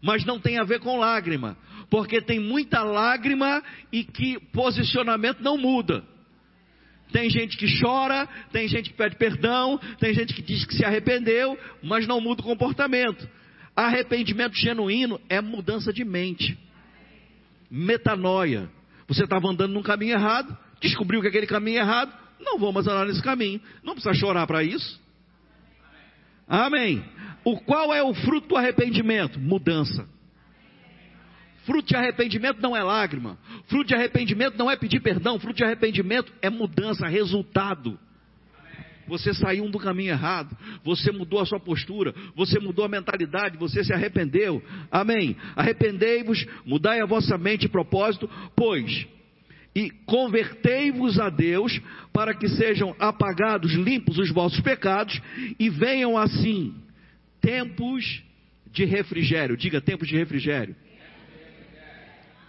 mas 0.06 0.24
não 0.24 0.38
tem 0.38 0.58
a 0.58 0.64
ver 0.64 0.78
com 0.78 0.98
lágrima, 0.98 1.56
porque 1.90 2.20
tem 2.20 2.38
muita 2.38 2.82
lágrima 2.82 3.62
e 3.92 4.04
que 4.04 4.38
posicionamento 4.52 5.40
não 5.40 5.58
muda. 5.58 6.04
Tem 7.12 7.30
gente 7.30 7.56
que 7.56 7.66
chora, 7.80 8.28
tem 8.52 8.68
gente 8.68 8.90
que 8.90 8.96
pede 8.96 9.16
perdão, 9.16 9.78
tem 9.98 10.12
gente 10.12 10.34
que 10.34 10.42
diz 10.42 10.64
que 10.64 10.74
se 10.74 10.84
arrependeu, 10.84 11.58
mas 11.82 12.06
não 12.06 12.20
muda 12.20 12.40
o 12.40 12.44
comportamento. 12.44 13.28
Arrependimento 13.74 14.54
genuíno 14.56 15.20
é 15.28 15.40
mudança 15.40 15.92
de 15.92 16.04
mente. 16.04 16.58
Metanoia. 17.70 18.68
Você 19.08 19.24
estava 19.24 19.48
andando 19.48 19.72
num 19.72 19.82
caminho 19.82 20.14
errado, 20.14 20.56
descobriu 20.80 21.20
que 21.20 21.28
aquele 21.28 21.46
caminho 21.46 21.78
é 21.78 21.80
errado, 21.80 22.12
não 22.40 22.58
vou 22.58 22.72
mais 22.72 22.86
andar 22.86 23.06
nesse 23.06 23.22
caminho. 23.22 23.60
Não 23.82 23.94
precisa 23.94 24.14
chorar 24.14 24.46
para 24.46 24.62
isso. 24.62 25.00
Amém. 26.48 27.04
O 27.44 27.58
qual 27.60 27.94
é 27.94 28.02
o 28.02 28.14
fruto 28.14 28.48
do 28.48 28.56
arrependimento? 28.56 29.38
Mudança. 29.38 30.08
Fruto 31.64 31.88
de 31.88 31.96
arrependimento 31.96 32.60
não 32.60 32.76
é 32.76 32.82
lágrima. 32.82 33.38
Fruto 33.66 33.88
de 33.88 33.94
arrependimento 33.94 34.56
não 34.56 34.70
é 34.70 34.76
pedir 34.76 35.00
perdão. 35.00 35.38
Fruto 35.40 35.56
de 35.56 35.64
arrependimento 35.64 36.32
é 36.40 36.48
mudança, 36.48 37.08
resultado. 37.08 37.98
Você 39.06 39.32
saiu 39.34 39.68
do 39.70 39.78
caminho 39.78 40.10
errado, 40.10 40.56
você 40.84 41.10
mudou 41.10 41.40
a 41.40 41.46
sua 41.46 41.60
postura, 41.60 42.14
você 42.34 42.58
mudou 42.58 42.84
a 42.84 42.88
mentalidade, 42.88 43.56
você 43.58 43.82
se 43.84 43.92
arrependeu. 43.92 44.62
Amém. 44.90 45.36
Arrependei-vos, 45.54 46.46
mudai 46.64 47.00
a 47.00 47.06
vossa 47.06 47.36
mente 47.38 47.66
e 47.66 47.68
propósito, 47.68 48.28
pois 48.54 49.06
e 49.76 49.90
convertei-vos 50.06 51.20
a 51.20 51.28
Deus 51.28 51.78
para 52.10 52.32
que 52.32 52.48
sejam 52.48 52.96
apagados, 52.98 53.74
limpos 53.74 54.16
os 54.16 54.30
vossos 54.32 54.58
pecados 54.60 55.20
e 55.58 55.68
venham 55.68 56.16
assim 56.16 56.74
tempos 57.42 58.22
de 58.72 58.86
refrigério. 58.86 59.54
Diga 59.54 59.78
tempos 59.78 60.08
de 60.08 60.16
refrigério. 60.16 60.74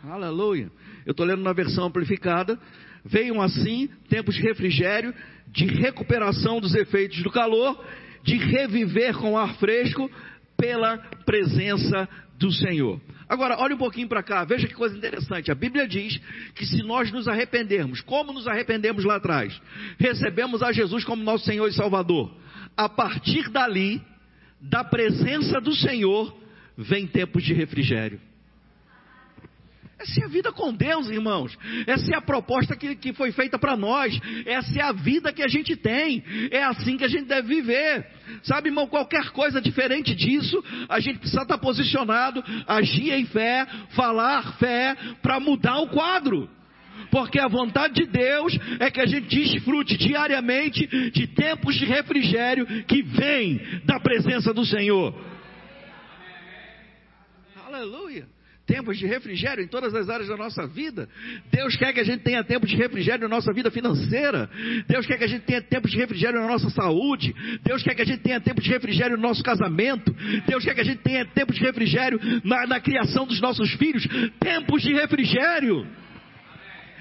Aleluia. 0.05 0.71
Eu 1.05 1.11
estou 1.11 1.25
lendo 1.25 1.41
na 1.41 1.51
versão 1.51 1.85
amplificada. 1.85 2.57
Venham 3.07 3.41
assim 3.41 3.89
tempos 4.09 4.35
de 4.35 4.41
refrigério, 4.41 5.13
de 5.47 5.65
recuperação 5.65 6.59
dos 6.59 6.75
efeitos 6.75 7.21
do 7.23 7.31
calor, 7.31 7.83
de 8.23 8.37
reviver 8.37 9.15
com 9.15 9.37
ar 9.37 9.55
fresco 9.55 10.09
pela 10.57 10.97
presença 11.25 12.07
do 12.37 12.51
Senhor. 12.51 12.99
Agora, 13.29 13.59
olhe 13.59 13.73
um 13.73 13.77
pouquinho 13.77 14.07
para 14.07 14.23
cá, 14.23 14.45
veja 14.45 14.67
que 14.67 14.73
coisa 14.73 14.97
interessante. 14.97 15.51
A 15.51 15.55
Bíblia 15.55 15.87
diz 15.87 16.17
que 16.55 16.65
se 16.65 16.81
nós 16.83 17.11
nos 17.11 17.27
arrependermos, 17.27 17.99
como 18.01 18.31
nos 18.31 18.47
arrependemos 18.47 19.03
lá 19.03 19.15
atrás, 19.17 19.59
recebemos 19.99 20.63
a 20.63 20.71
Jesus 20.71 21.03
como 21.03 21.23
nosso 21.23 21.45
Senhor 21.45 21.67
e 21.67 21.73
Salvador. 21.73 22.33
A 22.75 22.87
partir 22.87 23.49
dali, 23.49 24.01
da 24.61 24.83
presença 24.83 25.59
do 25.59 25.75
Senhor, 25.75 26.35
vem 26.77 27.05
tempos 27.05 27.43
de 27.43 27.53
refrigério. 27.53 28.19
Essa 30.00 30.22
é 30.22 30.25
a 30.25 30.27
vida 30.27 30.51
com 30.51 30.72
Deus, 30.72 31.10
irmãos. 31.10 31.58
Essa 31.88 32.13
é 32.13 32.16
a 32.16 32.22
proposta 32.22 32.75
que, 32.75 32.96
que 32.96 33.13
foi 33.13 33.32
feita 33.32 33.58
para 33.58 33.75
nós. 33.75 34.18
Essa 34.46 34.80
é 34.80 34.84
a 34.84 34.92
vida 34.92 35.34
que 35.34 35.42
a 35.42 35.48
gente 35.48 35.75
tem. 35.75 36.24
É 36.51 36.63
assim 36.63 36.98
que 36.98 37.04
a 37.04 37.08
gente 37.08 37.25
deve 37.25 37.48
viver. 37.48 38.06
Sabe, 38.44 38.70
irmão, 38.70 38.86
qualquer 38.86 39.32
coisa 39.32 39.60
diferente 39.60 40.13
disso, 40.13 40.63
a 40.88 41.00
gente 41.00 41.18
precisa 41.18 41.42
estar 41.42 41.58
posicionado, 41.58 42.44
agir 42.68 43.12
em 43.12 43.25
fé, 43.25 43.66
falar 43.96 44.58
fé, 44.60 44.96
para 45.22 45.39
mudar 45.39 45.80
o 45.80 45.88
quadro. 45.88 46.48
Porque 47.10 47.39
a 47.39 47.48
vontade 47.48 47.96
de 47.96 48.06
Deus 48.06 48.56
é 48.80 48.92
que 48.92 49.01
a 49.01 49.06
gente 49.08 49.27
desfrute 49.27 49.98
diariamente 49.98 50.86
de 51.10 51.25
tempos 51.27 51.75
de 51.75 51.86
refrigério 51.86 52.68
que 52.86 53.01
vem 53.01 53.82
da 53.84 54.00
presença 54.00 54.54
do 54.54 54.63
Senhor. 54.63 55.16
Aleluia 57.66 58.37
tempos 58.67 59.00
de 59.00 59.07
refrigério 59.07 59.63
em 59.63 59.67
todas 59.67 59.95
as 59.95 60.09
áreas 60.09 60.27
da 60.27 60.36
nossa 60.36 60.67
vida. 60.67 61.07
Deus 61.50 61.75
quer 61.77 61.93
que 61.93 62.01
a 62.01 62.03
gente 62.03 62.21
tenha 62.21 62.43
tempo 62.43 62.67
de 62.67 62.75
refrigério 62.75 63.27
na 63.27 63.36
nossa 63.36 63.53
vida 63.53 63.71
financeira. 63.71 64.50
Deus 64.88 65.07
quer 65.07 65.17
que 65.17 65.24
a 65.24 65.27
gente 65.27 65.45
tenha 65.45 65.62
tempo 65.62 65.88
de 65.88 65.95
refrigério 65.95 66.39
na 66.41 66.47
nossa 66.47 66.69
saúde. 66.69 67.33
Deus 67.63 67.81
quer 67.81 67.95
que 67.95 68.01
a 68.01 68.05
gente 68.05 68.21
tenha 68.21 68.41
tempo 68.41 68.62
de 68.62 68.69
refrigério 68.69 69.15
no 69.15 69.24
nosso 69.24 69.41
casamento. 69.41 70.13
Deus 70.45 70.63
quer 70.65 70.75
que 70.75 70.81
a 70.81 70.86
gente 70.86 71.01
tenha 71.01 71.25
tempo 71.25 71.53
de 71.53 71.62
refrigério 71.62 72.19
na, 72.43 72.67
na 72.67 72.79
criação 72.79 73.25
dos 73.25 73.39
nossos 73.39 73.71
filhos. 73.74 74.05
Tempos 74.39 74.81
de 74.81 74.93
refrigério. 74.93 75.88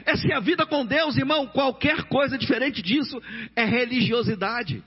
Essa 0.04 0.28
é 0.28 0.34
a 0.34 0.40
vida 0.40 0.64
com 0.64 0.86
Deus, 0.86 1.16
irmão. 1.16 1.48
Qualquer 1.48 2.04
coisa 2.04 2.38
diferente 2.38 2.80
disso 2.80 3.20
é 3.56 3.64
religiosidade. 3.64 4.82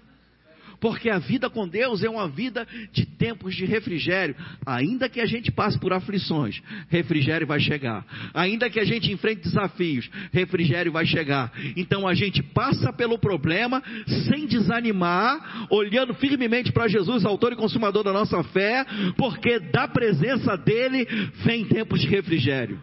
Porque 0.80 1.10
a 1.10 1.20
vida 1.20 1.50
com 1.50 1.68
Deus 1.68 2.04
é 2.04 2.10
uma 2.10 2.28
vida 2.28 2.68
de 2.92 3.06
tempos 3.06 3.56
de 3.56 3.66
refrigério. 3.66 4.36
Ainda 4.66 5.10
que 5.10 5.20
a 5.20 5.26
gente 5.26 5.52
passe 5.52 5.80
por 5.80 5.94
aflições, 5.94 6.62
refrigério 6.88 7.46
vai 7.46 7.60
chegar. 7.60 8.06
Ainda 8.34 8.70
que 8.70 8.80
a 8.80 8.86
gente 8.86 9.12
enfrente 9.12 9.42
desafios, 9.42 10.10
refrigério 10.32 10.92
vai 10.92 11.06
chegar. 11.06 11.52
Então 11.76 12.08
a 12.08 12.14
gente 12.14 12.42
passa 12.42 12.94
pelo 12.94 13.18
problema 13.18 13.84
sem 14.28 14.46
desanimar, 14.46 15.68
olhando 15.70 16.14
firmemente 16.14 16.72
para 16.72 16.88
Jesus, 16.88 17.26
autor 17.26 17.54
e 17.54 17.56
consumador 17.56 18.04
da 18.04 18.14
nossa 18.14 18.42
fé, 18.44 18.86
porque 19.18 19.60
da 19.60 19.88
presença 19.88 20.56
dele 20.58 21.06
vem 21.44 21.66
tempos 21.66 22.02
de 22.02 22.08
refrigério. 22.08 22.82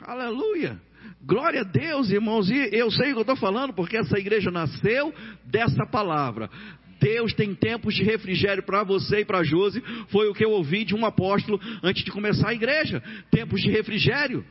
Aleluia. 0.00 0.80
Glória 1.24 1.60
a 1.60 1.64
Deus, 1.64 2.10
irmãos, 2.10 2.50
e 2.50 2.70
eu 2.72 2.90
sei 2.90 3.10
o 3.10 3.12
que 3.12 3.18
eu 3.18 3.22
estou 3.22 3.36
falando, 3.36 3.72
porque 3.72 3.96
essa 3.96 4.18
igreja 4.18 4.50
nasceu 4.50 5.14
dessa 5.44 5.86
palavra. 5.86 6.50
Deus 7.00 7.32
tem 7.32 7.54
tempos 7.54 7.94
de 7.94 8.02
refrigério 8.02 8.62
para 8.62 8.82
você 8.82 9.20
e 9.20 9.24
para 9.24 9.42
Josi, 9.42 9.82
foi 10.08 10.28
o 10.28 10.34
que 10.34 10.44
eu 10.44 10.50
ouvi 10.50 10.84
de 10.84 10.94
um 10.94 11.06
apóstolo 11.06 11.60
antes 11.82 12.04
de 12.04 12.10
começar 12.10 12.48
a 12.48 12.54
igreja. 12.54 13.02
Tempos 13.30 13.60
de 13.60 13.70
refrigério. 13.70 14.44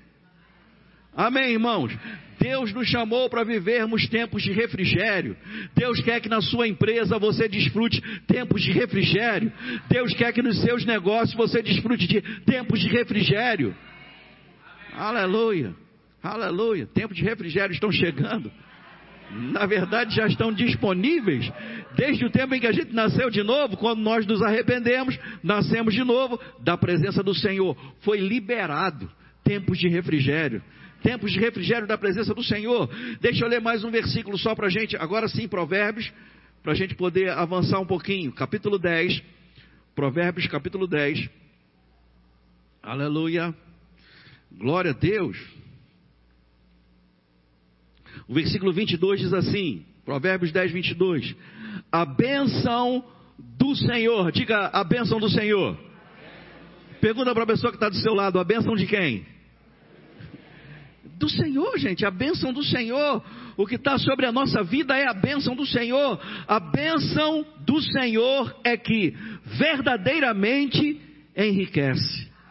Amém, 1.16 1.52
irmãos? 1.52 1.94
Deus 2.40 2.74
nos 2.74 2.88
chamou 2.88 3.30
para 3.30 3.44
vivermos 3.44 4.08
tempos 4.08 4.42
de 4.42 4.52
refrigério. 4.52 5.36
Deus 5.76 6.00
quer 6.02 6.22
que 6.22 6.30
na 6.30 6.42
sua 6.42 6.68
empresa 6.68 7.20
você 7.20 7.48
desfrute 7.48 8.02
tempos 8.26 8.62
de 8.62 8.72
refrigério. 8.72 9.52
Deus 9.90 10.14
quer 10.14 10.34
que 10.34 10.42
nos 10.42 10.60
seus 10.62 10.86
negócios 10.86 11.36
você 11.36 11.62
desfrute 11.62 12.08
de 12.08 12.22
tempos 12.46 12.80
de 12.80 12.88
refrigério. 12.88 13.76
Aleluia. 14.94 15.76
Aleluia. 16.22 16.86
Tempo 16.88 17.14
de 17.14 17.24
refrigério 17.24 17.74
estão 17.74 17.92
chegando. 17.92 18.52
Na 19.32 19.66
verdade, 19.66 20.16
já 20.16 20.28
estão 20.28 20.52
disponíveis. 20.52 21.52
Desde 21.96 22.26
o 22.26 22.30
tempo 22.30 22.54
em 22.54 22.60
que 22.60 22.68
a 22.68 22.72
gente 22.72 22.94
nasceu 22.94 23.30
de 23.30 23.42
novo, 23.44 23.78
quando 23.78 24.02
nós 24.02 24.26
nos 24.26 24.42
arrependemos, 24.42 25.18
nascemos 25.42 25.94
de 25.94 26.04
novo 26.04 26.40
da 26.60 26.78
presença 26.78 27.24
do 27.24 27.34
Senhor. 27.34 27.78
Foi 28.02 28.20
liberado 28.20 29.10
tempos 29.44 29.78
de 29.80 29.88
refrigério. 29.88 30.62
Tempos 31.02 31.32
de 31.32 31.40
refrigério 31.40 31.88
da 31.88 31.98
presença 31.98 32.34
do 32.34 32.44
Senhor. 32.44 32.90
Deixa 33.20 33.44
eu 33.44 33.50
ler 33.50 33.62
mais 33.62 33.84
um 33.84 33.90
versículo 33.90 34.38
só 34.38 34.54
para 34.54 34.68
a 34.68 34.70
gente. 34.70 34.96
Agora 34.98 35.28
sim, 35.28 35.48
Provérbios, 35.48 36.12
para 36.62 36.74
a 36.74 36.76
gente 36.76 36.94
poder 36.94 37.32
avançar 37.32 37.80
um 37.80 37.86
pouquinho. 37.86 38.32
Capítulo 38.32 38.78
10. 38.78 39.24
Provérbios, 39.96 40.46
capítulo 40.48 40.88
10. 40.88 41.30
Aleluia. 42.84 43.56
Glória 44.52 44.92
a 44.92 44.94
Deus. 44.94 45.61
O 48.32 48.34
versículo 48.34 48.72
22 48.72 49.20
diz 49.20 49.34
assim, 49.34 49.84
Provérbios 50.06 50.54
10, 50.54 50.72
22. 50.72 51.36
A 51.92 52.06
bênção 52.06 53.04
do 53.38 53.76
Senhor, 53.76 54.32
diga 54.32 54.68
a 54.68 54.86
bênção 54.86 55.20
do 55.20 55.30
Senhor. 55.30 55.78
Pergunta 57.02 57.34
para 57.34 57.44
a 57.44 57.48
pessoa 57.48 57.72
que 57.72 57.76
está 57.76 57.90
do 57.90 57.98
seu 57.98 58.14
lado, 58.14 58.40
a 58.40 58.44
bênção 58.46 58.74
de 58.74 58.88
quem? 58.88 59.26
Do 61.18 61.28
Senhor, 61.28 61.78
gente, 61.78 62.06
a 62.06 62.10
bênção 62.10 62.54
do 62.54 62.64
Senhor. 62.64 63.22
O 63.58 63.68
que 63.68 63.76
está 63.76 63.98
sobre 63.98 64.26
a 64.26 64.32
nossa 64.32 64.64
vida 64.64 64.98
é 64.98 65.10
a 65.10 65.14
bênção 65.14 65.54
do 65.54 65.66
Senhor. 65.66 66.18
A 66.48 66.58
bênção 66.58 67.46
do 67.66 67.82
Senhor 67.82 68.56
é 68.64 68.78
que 68.78 69.14
verdadeiramente 69.44 71.02
enriquece. 71.36 72.32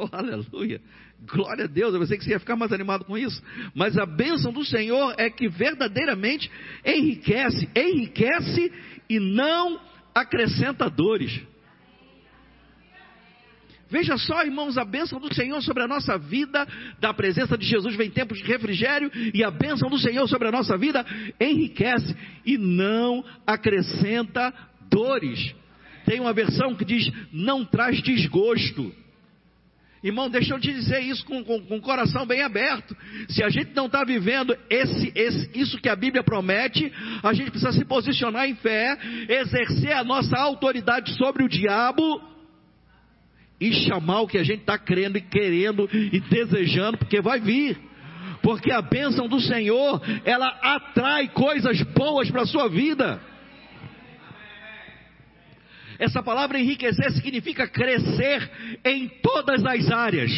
Oh, 0.00 0.08
aleluia. 0.12 0.80
Glória 1.26 1.64
a 1.64 1.68
Deus, 1.68 1.92
eu 1.92 2.00
pensei 2.00 2.16
que 2.16 2.24
você 2.24 2.30
ia 2.30 2.38
ficar 2.38 2.56
mais 2.56 2.72
animado 2.72 3.04
com 3.04 3.18
isso. 3.18 3.42
Mas 3.74 3.98
a 3.98 4.06
bênção 4.06 4.52
do 4.52 4.64
Senhor 4.64 5.14
é 5.18 5.28
que 5.28 5.48
verdadeiramente 5.48 6.50
enriquece, 6.84 7.68
enriquece 7.74 8.72
e 9.08 9.18
não 9.18 9.80
acrescenta 10.14 10.88
dores. 10.88 11.40
Veja 13.90 14.18
só, 14.18 14.44
irmãos, 14.44 14.76
a 14.76 14.84
bênção 14.84 15.18
do 15.18 15.32
Senhor 15.34 15.62
sobre 15.62 15.82
a 15.82 15.88
nossa 15.88 16.18
vida, 16.18 16.66
da 17.00 17.12
presença 17.14 17.56
de 17.56 17.66
Jesus 17.66 17.96
vem 17.96 18.10
tempos 18.10 18.38
de 18.38 18.44
refrigério, 18.44 19.10
e 19.32 19.42
a 19.42 19.50
bênção 19.50 19.88
do 19.88 19.98
Senhor 19.98 20.28
sobre 20.28 20.48
a 20.48 20.52
nossa 20.52 20.76
vida 20.76 21.04
enriquece 21.40 22.14
e 22.44 22.58
não 22.58 23.24
acrescenta 23.46 24.52
dores. 24.90 25.54
Tem 26.04 26.20
uma 26.20 26.34
versão 26.34 26.74
que 26.74 26.84
diz: 26.84 27.10
não 27.32 27.64
traz 27.64 28.02
desgosto. 28.02 28.94
Irmão, 30.02 30.30
deixa 30.30 30.54
eu 30.54 30.60
te 30.60 30.72
dizer 30.72 31.00
isso 31.00 31.24
com, 31.24 31.42
com, 31.42 31.60
com 31.60 31.76
o 31.76 31.80
coração 31.80 32.24
bem 32.24 32.42
aberto. 32.42 32.96
Se 33.28 33.42
a 33.42 33.48
gente 33.48 33.72
não 33.74 33.86
está 33.86 34.04
vivendo 34.04 34.56
esse, 34.70 35.12
esse, 35.14 35.50
isso 35.54 35.78
que 35.78 35.88
a 35.88 35.96
Bíblia 35.96 36.22
promete, 36.22 36.92
a 37.22 37.32
gente 37.32 37.50
precisa 37.50 37.72
se 37.72 37.84
posicionar 37.84 38.48
em 38.48 38.54
fé, 38.54 38.96
exercer 39.28 39.92
a 39.92 40.04
nossa 40.04 40.36
autoridade 40.36 41.14
sobre 41.14 41.42
o 41.42 41.48
diabo 41.48 42.22
e 43.60 43.72
chamar 43.72 44.20
o 44.20 44.28
que 44.28 44.38
a 44.38 44.44
gente 44.44 44.60
está 44.60 44.78
crendo 44.78 45.18
e 45.18 45.22
querendo 45.22 45.88
e 45.92 46.20
desejando, 46.20 46.98
porque 46.98 47.20
vai 47.20 47.40
vir. 47.40 47.76
Porque 48.40 48.70
a 48.70 48.80
bênção 48.80 49.26
do 49.26 49.40
Senhor, 49.40 50.00
ela 50.24 50.46
atrai 50.62 51.26
coisas 51.28 51.82
boas 51.82 52.30
para 52.30 52.42
a 52.42 52.46
sua 52.46 52.68
vida. 52.68 53.20
Essa 55.98 56.22
palavra 56.22 56.60
enriquecer 56.60 57.10
significa 57.12 57.66
crescer 57.66 58.50
em 58.84 59.08
todas 59.20 59.64
as 59.64 59.90
áreas. 59.90 60.30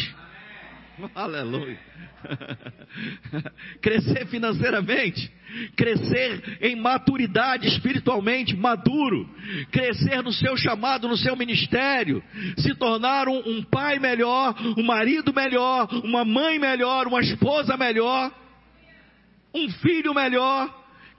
Aleluia. 1.15 1.79
crescer 3.81 4.27
financeiramente, 4.27 5.31
crescer 5.75 6.57
em 6.61 6.75
maturidade 6.75 7.67
espiritualmente, 7.67 8.55
maduro, 8.55 9.27
crescer 9.71 10.21
no 10.21 10.31
seu 10.31 10.55
chamado, 10.57 11.07
no 11.07 11.17
seu 11.17 11.35
ministério, 11.35 12.23
se 12.57 12.75
tornar 12.75 13.27
um, 13.27 13.39
um 13.39 13.63
pai 13.63 13.97
melhor, 13.99 14.55
um 14.77 14.83
marido 14.83 15.33
melhor, 15.33 15.87
uma 16.03 16.23
mãe 16.23 16.59
melhor, 16.59 17.07
uma 17.07 17.21
esposa 17.21 17.75
melhor, 17.77 18.31
um 19.53 19.69
filho 19.69 20.13
melhor, 20.13 20.69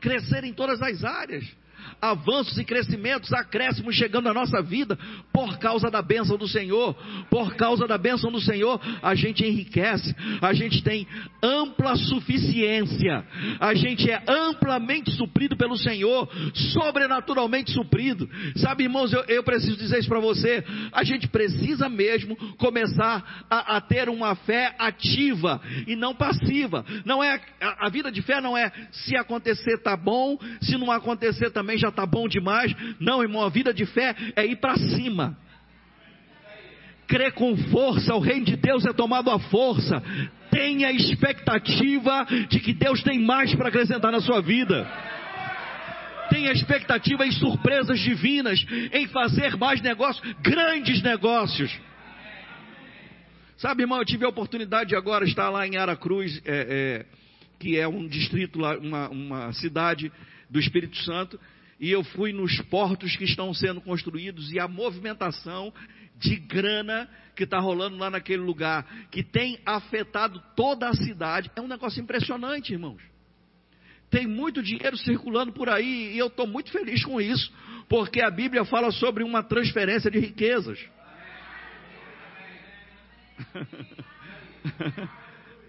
crescer 0.00 0.44
em 0.44 0.52
todas 0.52 0.80
as 0.80 1.02
áreas 1.04 1.61
avanços 2.02 2.58
e 2.58 2.64
crescimentos, 2.64 3.32
acréscimos 3.32 3.94
chegando 3.94 4.28
à 4.28 4.34
nossa 4.34 4.60
vida 4.60 4.98
por 5.32 5.56
causa 5.58 5.88
da 5.88 6.02
bênção 6.02 6.36
do 6.36 6.48
Senhor. 6.48 6.96
Por 7.30 7.54
causa 7.54 7.86
da 7.86 7.96
bênção 7.96 8.32
do 8.32 8.40
Senhor, 8.40 8.80
a 9.00 9.14
gente 9.14 9.46
enriquece, 9.46 10.12
a 10.40 10.52
gente 10.52 10.82
tem 10.82 11.06
ampla 11.40 11.94
suficiência, 11.94 13.24
a 13.60 13.72
gente 13.74 14.10
é 14.10 14.20
amplamente 14.26 15.12
suprido 15.12 15.56
pelo 15.56 15.76
Senhor, 15.76 16.28
sobrenaturalmente 16.72 17.70
suprido. 17.70 18.28
Sabe, 18.56 18.84
irmãos, 18.84 19.12
eu, 19.12 19.22
eu 19.28 19.44
preciso 19.44 19.76
dizer 19.76 20.00
isso 20.00 20.08
para 20.08 20.18
você. 20.18 20.64
A 20.90 21.04
gente 21.04 21.28
precisa 21.28 21.88
mesmo 21.88 22.34
começar 22.56 23.44
a, 23.48 23.76
a, 23.76 23.80
ter 23.80 24.08
uma 24.08 24.34
fé 24.34 24.74
ativa 24.76 25.60
e 25.86 25.94
não 25.94 26.14
passiva. 26.14 26.84
Não 27.04 27.22
é 27.22 27.40
a, 27.60 27.86
a 27.86 27.88
vida 27.88 28.10
de 28.10 28.22
fé 28.22 28.40
não 28.40 28.56
é 28.58 28.72
se 28.90 29.16
acontecer 29.16 29.78
tá 29.78 29.96
bom, 29.96 30.36
se 30.60 30.76
não 30.76 30.90
acontecer 30.90 31.50
também 31.50 31.78
já 31.78 31.91
está 31.92 32.04
bom 32.04 32.26
demais. 32.26 32.74
Não, 32.98 33.22
irmão, 33.22 33.44
a 33.44 33.48
vida 33.48 33.72
de 33.72 33.86
fé 33.86 34.14
é 34.34 34.44
ir 34.44 34.56
para 34.56 34.76
cima. 34.76 35.36
Crer 37.06 37.32
com 37.32 37.56
força, 37.56 38.14
o 38.14 38.20
reino 38.20 38.46
de 38.46 38.56
Deus 38.56 38.84
é 38.84 38.92
tomado 38.92 39.30
à 39.30 39.38
força. 39.38 40.02
Tenha 40.50 40.90
expectativa 40.90 42.26
de 42.48 42.60
que 42.60 42.72
Deus 42.72 43.02
tem 43.02 43.18
mais 43.18 43.54
para 43.54 43.68
acrescentar 43.68 44.10
na 44.10 44.20
sua 44.20 44.40
vida. 44.40 44.90
Tenha 46.30 46.52
expectativa 46.52 47.26
em 47.26 47.32
surpresas 47.32 48.00
divinas, 48.00 48.64
em 48.92 49.06
fazer 49.08 49.56
mais 49.56 49.82
negócios, 49.82 50.26
grandes 50.40 51.02
negócios. 51.02 51.70
Sabe, 53.58 53.82
irmão, 53.82 53.98
eu 53.98 54.04
tive 54.04 54.24
a 54.24 54.28
oportunidade 54.28 54.88
de 54.88 54.96
agora 54.96 55.24
estar 55.24 55.48
lá 55.50 55.66
em 55.66 55.76
Aracruz, 55.76 56.40
é, 56.44 57.04
é, 57.06 57.06
que 57.60 57.78
é 57.78 57.86
um 57.86 58.08
distrito, 58.08 58.58
uma, 58.58 59.08
uma 59.08 59.52
cidade 59.52 60.10
do 60.50 60.58
Espírito 60.58 60.96
Santo, 61.04 61.38
e 61.78 61.90
eu 61.90 62.04
fui 62.04 62.32
nos 62.32 62.60
portos 62.62 63.16
que 63.16 63.24
estão 63.24 63.52
sendo 63.52 63.80
construídos 63.80 64.52
e 64.52 64.60
a 64.60 64.68
movimentação 64.68 65.72
de 66.18 66.36
grana 66.36 67.08
que 67.34 67.44
está 67.44 67.58
rolando 67.58 67.96
lá 67.96 68.10
naquele 68.10 68.42
lugar, 68.42 68.86
que 69.10 69.22
tem 69.22 69.58
afetado 69.64 70.42
toda 70.54 70.88
a 70.88 70.94
cidade, 70.94 71.50
é 71.56 71.60
um 71.60 71.68
negócio 71.68 72.00
impressionante, 72.00 72.72
irmãos. 72.72 73.02
Tem 74.10 74.26
muito 74.26 74.62
dinheiro 74.62 74.96
circulando 74.98 75.52
por 75.52 75.68
aí 75.68 76.12
e 76.14 76.18
eu 76.18 76.26
estou 76.26 76.46
muito 76.46 76.70
feliz 76.70 77.02
com 77.04 77.20
isso, 77.20 77.52
porque 77.88 78.20
a 78.20 78.30
Bíblia 78.30 78.64
fala 78.64 78.90
sobre 78.90 79.24
uma 79.24 79.42
transferência 79.42 80.10
de 80.10 80.18
riquezas. 80.18 80.78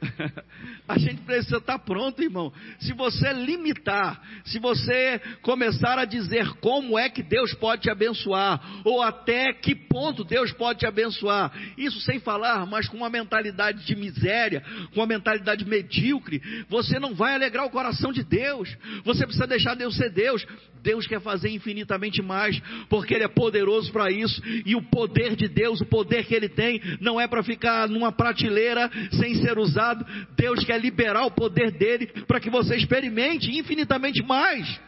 A 0.88 0.98
gente 0.98 1.22
precisa 1.22 1.58
estar 1.58 1.80
pronto, 1.80 2.22
irmão. 2.22 2.52
Se 2.80 2.94
você 2.94 3.32
limitar, 3.32 4.22
se 4.46 4.60
você 4.60 5.20
começar 5.42 5.98
a 5.98 6.06
dizer 6.06 6.48
como 6.56 6.98
é 7.00 7.10
que 7.10 7.24
Deus 7.24 7.54
pode 7.54 7.84
te 7.84 7.90
abençoar, 7.90 8.62
ou 8.84 9.02
até 9.02 9.54
que 9.54 9.74
ponto 9.74 10.24
Deus 10.24 10.52
pode 10.52 10.80
te 10.80 10.86
abençoar, 10.86 11.52
isso 11.78 12.02
sem 12.02 12.20
falar, 12.20 12.66
mas 12.66 12.88
com 12.88 12.98
uma 12.98 13.10
mentalidade 13.10 13.86
de 13.86 13.96
miséria, 13.96 14.64
com 14.94 15.00
uma 15.00 15.08
mentalidade 15.08 15.66
medíocre, 15.66 16.42
você 16.68 17.00
não 17.00 17.14
vai 17.14 17.34
alegrar 17.34 17.66
o 17.66 17.72
coração 17.72 18.12
de 18.12 18.24
Deus. 18.24 18.76
Você 19.04 19.24
precisa 19.26 19.48
deixar 19.48 19.76
Deus 19.76 19.96
ser 19.96 20.10
Deus. 20.10 20.46
Deus 20.84 21.08
quer 21.08 21.22
fazer 21.22 21.50
infinitamente 21.50 22.22
mais, 22.22 22.60
porque 22.90 23.14
Ele 23.14 23.24
é 23.24 23.30
poderoso 23.30 23.92
para 23.92 24.12
isso, 24.12 24.42
e 24.66 24.76
o 24.76 24.82
poder 24.82 25.36
de 25.36 25.48
Deus, 25.48 25.80
o 25.80 25.86
poder 25.86 26.26
que 26.26 26.36
Ele 26.36 26.50
tem, 26.50 26.82
não 27.00 27.20
é 27.20 27.28
para 27.28 27.42
ficar 27.42 27.88
numa 27.88 28.12
prateleira 28.12 28.92
sem 29.14 29.36
ser 29.36 29.58
usado. 29.58 29.93
Deus 30.36 30.64
quer 30.64 30.80
liberar 30.80 31.26
o 31.26 31.32
poder 31.32 31.72
dele 31.72 32.08
para 32.28 32.40
que 32.40 32.50
você 32.50 32.76
experimente 32.76 33.52
infinitamente 33.52 34.24
mais, 34.24 34.80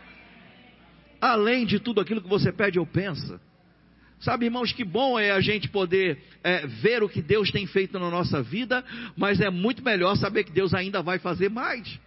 além 1.21 1.65
de 1.65 1.79
tudo 1.79 2.01
aquilo 2.01 2.21
que 2.21 2.29
você 2.29 2.51
pede 2.51 2.79
ou 2.79 2.85
pensa. 2.85 3.39
Sabe, 4.19 4.45
irmãos, 4.45 4.71
que 4.71 4.83
bom 4.83 5.19
é 5.19 5.31
a 5.31 5.41
gente 5.41 5.69
poder 5.69 6.17
é, 6.43 6.65
ver 6.65 7.03
o 7.03 7.09
que 7.09 7.21
Deus 7.21 7.51
tem 7.51 7.67
feito 7.67 8.00
na 8.00 8.09
nossa 8.09 8.41
vida, 8.41 8.83
mas 9.15 9.41
é 9.41 9.50
muito 9.50 9.83
melhor 9.83 10.15
saber 10.15 10.45
que 10.45 10.51
Deus 10.51 10.74
ainda 10.74 11.01
vai 11.01 11.19
fazer 11.19 11.49
mais 11.49 11.99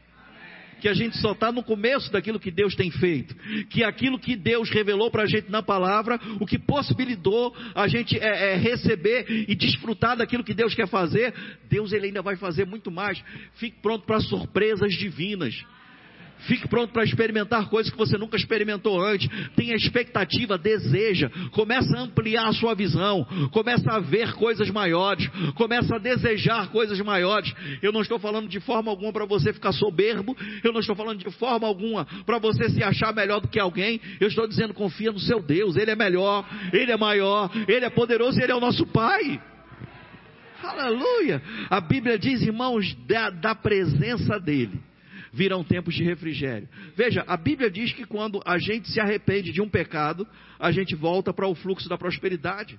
que 0.80 0.88
a 0.88 0.94
gente 0.94 1.16
só 1.18 1.32
está 1.32 1.52
no 1.52 1.62
começo 1.62 2.10
daquilo 2.12 2.40
que 2.40 2.50
Deus 2.50 2.74
tem 2.74 2.90
feito, 2.90 3.34
que 3.68 3.84
aquilo 3.84 4.18
que 4.18 4.36
Deus 4.36 4.70
revelou 4.70 5.10
para 5.10 5.24
a 5.24 5.26
gente 5.26 5.50
na 5.50 5.62
palavra, 5.62 6.18
o 6.40 6.46
que 6.46 6.58
possibilitou 6.58 7.54
a 7.74 7.88
gente 7.88 8.18
é, 8.18 8.52
é, 8.52 8.56
receber 8.56 9.26
e 9.48 9.54
desfrutar 9.54 10.16
daquilo 10.16 10.44
que 10.44 10.54
Deus 10.54 10.74
quer 10.74 10.88
fazer, 10.88 11.34
Deus 11.68 11.92
ele 11.92 12.06
ainda 12.06 12.22
vai 12.22 12.36
fazer 12.36 12.64
muito 12.66 12.90
mais. 12.90 13.22
Fique 13.54 13.80
pronto 13.80 14.06
para 14.06 14.20
surpresas 14.20 14.94
divinas. 14.94 15.54
Fique 16.40 16.68
pronto 16.68 16.92
para 16.92 17.04
experimentar 17.04 17.68
coisas 17.68 17.90
que 17.90 17.98
você 17.98 18.16
nunca 18.16 18.36
experimentou 18.36 19.00
antes. 19.00 19.28
Tenha 19.56 19.74
expectativa, 19.74 20.56
deseja. 20.56 21.30
Começa 21.50 21.96
a 21.96 22.02
ampliar 22.02 22.48
a 22.48 22.52
sua 22.52 22.74
visão. 22.74 23.26
Começa 23.50 23.90
a 23.90 23.98
ver 23.98 24.32
coisas 24.34 24.70
maiores. 24.70 25.26
Começa 25.54 25.96
a 25.96 25.98
desejar 25.98 26.70
coisas 26.70 27.00
maiores. 27.00 27.52
Eu 27.82 27.92
não 27.92 28.02
estou 28.02 28.18
falando 28.18 28.48
de 28.48 28.60
forma 28.60 28.90
alguma 28.90 29.12
para 29.12 29.24
você 29.24 29.52
ficar 29.52 29.72
soberbo. 29.72 30.36
Eu 30.62 30.72
não 30.72 30.80
estou 30.80 30.94
falando 30.94 31.18
de 31.18 31.30
forma 31.32 31.66
alguma 31.66 32.06
para 32.24 32.38
você 32.38 32.68
se 32.70 32.82
achar 32.82 33.12
melhor 33.12 33.40
do 33.40 33.48
que 33.48 33.58
alguém. 33.58 34.00
Eu 34.20 34.28
estou 34.28 34.46
dizendo 34.46 34.72
confia 34.72 35.10
no 35.10 35.18
seu 35.18 35.42
Deus. 35.42 35.76
Ele 35.76 35.90
é 35.90 35.96
melhor. 35.96 36.48
Ele 36.72 36.92
é 36.92 36.96
maior. 36.96 37.50
Ele 37.66 37.84
é 37.84 37.90
poderoso. 37.90 38.40
Ele 38.40 38.52
é 38.52 38.54
o 38.54 38.60
nosso 38.60 38.86
Pai. 38.86 39.40
Aleluia. 40.62 41.42
A 41.70 41.80
Bíblia 41.80 42.18
diz, 42.18 42.42
irmãos, 42.42 42.94
da, 43.06 43.30
da 43.30 43.54
presença 43.54 44.38
dele 44.40 44.87
virão 45.32 45.64
tempos 45.64 45.94
de 45.94 46.02
refrigério. 46.02 46.68
Veja, 46.96 47.24
a 47.26 47.36
Bíblia 47.36 47.70
diz 47.70 47.92
que 47.92 48.04
quando 48.04 48.40
a 48.44 48.58
gente 48.58 48.90
se 48.90 49.00
arrepende 49.00 49.52
de 49.52 49.60
um 49.60 49.68
pecado, 49.68 50.26
a 50.58 50.70
gente 50.70 50.94
volta 50.94 51.32
para 51.32 51.46
o 51.46 51.54
fluxo 51.54 51.88
da 51.88 51.98
prosperidade. 51.98 52.78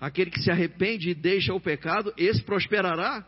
Aquele 0.00 0.30
que 0.30 0.40
se 0.40 0.50
arrepende 0.50 1.10
e 1.10 1.14
deixa 1.14 1.52
o 1.52 1.60
pecado, 1.60 2.12
esse 2.16 2.42
prosperará. 2.42 3.24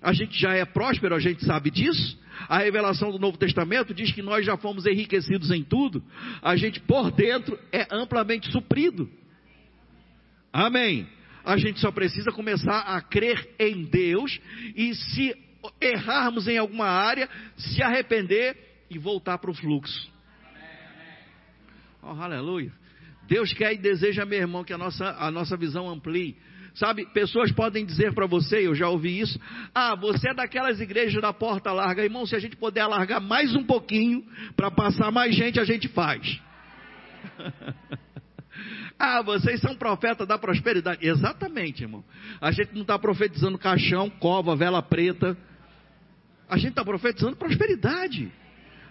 A 0.00 0.12
gente 0.12 0.38
já 0.38 0.54
é 0.54 0.64
próspero, 0.64 1.14
a 1.14 1.18
gente 1.18 1.44
sabe 1.44 1.70
disso. 1.70 2.18
A 2.48 2.58
revelação 2.58 3.10
do 3.10 3.18
Novo 3.18 3.38
Testamento 3.38 3.94
diz 3.94 4.12
que 4.12 4.22
nós 4.22 4.44
já 4.44 4.56
fomos 4.56 4.86
enriquecidos 4.86 5.50
em 5.50 5.64
tudo. 5.64 6.02
A 6.42 6.54
gente 6.54 6.80
por 6.80 7.10
dentro 7.10 7.58
é 7.72 7.86
amplamente 7.90 8.50
suprido. 8.52 9.10
Amém. 10.52 11.08
A 11.44 11.56
gente 11.56 11.80
só 11.80 11.90
precisa 11.90 12.32
começar 12.32 12.80
a 12.80 13.00
crer 13.00 13.48
em 13.58 13.84
Deus 13.84 14.40
e 14.74 14.94
se 14.94 15.34
errarmos 15.80 16.48
em 16.48 16.58
alguma 16.58 16.86
área, 16.86 17.28
se 17.56 17.82
arrepender 17.82 18.56
e 18.90 18.98
voltar 18.98 19.38
para 19.38 19.50
o 19.50 19.54
fluxo. 19.54 20.10
Oh, 22.02 22.22
aleluia. 22.22 22.72
Deus 23.26 23.52
quer 23.52 23.72
e 23.72 23.78
deseja, 23.78 24.24
meu 24.24 24.38
irmão, 24.38 24.62
que 24.62 24.72
a 24.72 24.78
nossa, 24.78 25.16
a 25.18 25.30
nossa 25.30 25.56
visão 25.56 25.88
amplie. 25.88 26.36
Sabe, 26.74 27.06
pessoas 27.06 27.50
podem 27.52 27.86
dizer 27.86 28.12
para 28.12 28.26
você, 28.26 28.66
eu 28.66 28.74
já 28.74 28.86
ouvi 28.88 29.18
isso, 29.18 29.40
ah, 29.74 29.96
você 29.96 30.28
é 30.28 30.34
daquelas 30.34 30.78
igrejas 30.78 31.22
da 31.22 31.32
porta 31.32 31.72
larga, 31.72 32.04
irmão, 32.04 32.26
se 32.26 32.36
a 32.36 32.38
gente 32.38 32.54
puder 32.54 32.82
alargar 32.82 33.18
mais 33.18 33.54
um 33.54 33.64
pouquinho, 33.64 34.22
para 34.54 34.70
passar 34.70 35.10
mais 35.10 35.34
gente, 35.34 35.58
a 35.58 35.64
gente 35.64 35.88
faz. 35.88 36.38
ah, 38.98 39.22
vocês 39.22 39.58
são 39.60 39.74
profetas 39.74 40.28
da 40.28 40.36
prosperidade. 40.36 41.06
Exatamente, 41.06 41.82
irmão. 41.82 42.04
A 42.42 42.52
gente 42.52 42.74
não 42.74 42.82
está 42.82 42.98
profetizando 42.98 43.56
caixão, 43.56 44.10
cova, 44.10 44.54
vela 44.54 44.82
preta. 44.82 45.34
A 46.48 46.56
gente 46.56 46.70
está 46.70 46.84
profetizando 46.84 47.36
prosperidade. 47.36 48.30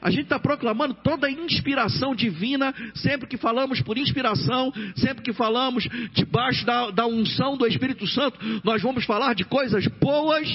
A 0.01 0.11
gente 0.11 0.23
está 0.23 0.37
proclamando 0.37 0.93
toda 0.93 1.25
a 1.25 1.31
inspiração 1.31 2.13
divina, 2.13 2.73
sempre 2.93 3.27
que 3.27 3.37
falamos 3.37 3.81
por 3.81 3.97
inspiração, 3.97 4.71
sempre 4.95 5.23
que 5.23 5.33
falamos 5.33 5.87
debaixo 6.13 6.63
da, 6.63 6.91
da 6.91 7.07
unção 7.07 7.57
do 7.57 7.65
Espírito 7.65 8.05
Santo, 8.05 8.37
nós 8.63 8.83
vamos 8.83 9.03
falar 9.03 9.33
de 9.33 9.43
coisas 9.43 9.87
boas. 9.87 10.47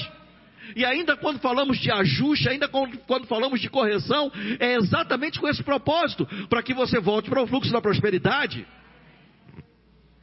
E 0.73 0.85
ainda 0.85 1.17
quando 1.17 1.39
falamos 1.39 1.79
de 1.79 1.91
ajuste, 1.91 2.47
ainda 2.47 2.69
quando, 2.69 2.97
quando 2.99 3.27
falamos 3.27 3.59
de 3.59 3.69
correção, 3.69 4.31
é 4.57 4.75
exatamente 4.75 5.37
com 5.37 5.49
esse 5.49 5.63
propósito, 5.63 6.25
para 6.47 6.63
que 6.63 6.73
você 6.73 6.99
volte 6.99 7.29
para 7.29 7.41
o 7.41 7.47
fluxo 7.47 7.73
da 7.73 7.81
prosperidade. 7.81 8.65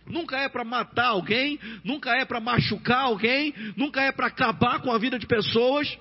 Nunca 0.06 0.38
é 0.38 0.48
para 0.48 0.64
matar 0.64 1.08
alguém, 1.08 1.60
nunca 1.84 2.16
é 2.16 2.24
para 2.24 2.40
machucar 2.40 3.02
alguém, 3.02 3.52
nunca 3.76 4.00
é 4.00 4.10
para 4.10 4.28
acabar 4.28 4.80
com 4.80 4.90
a 4.90 4.96
vida 4.96 5.18
de 5.18 5.26
pessoas. 5.26 5.98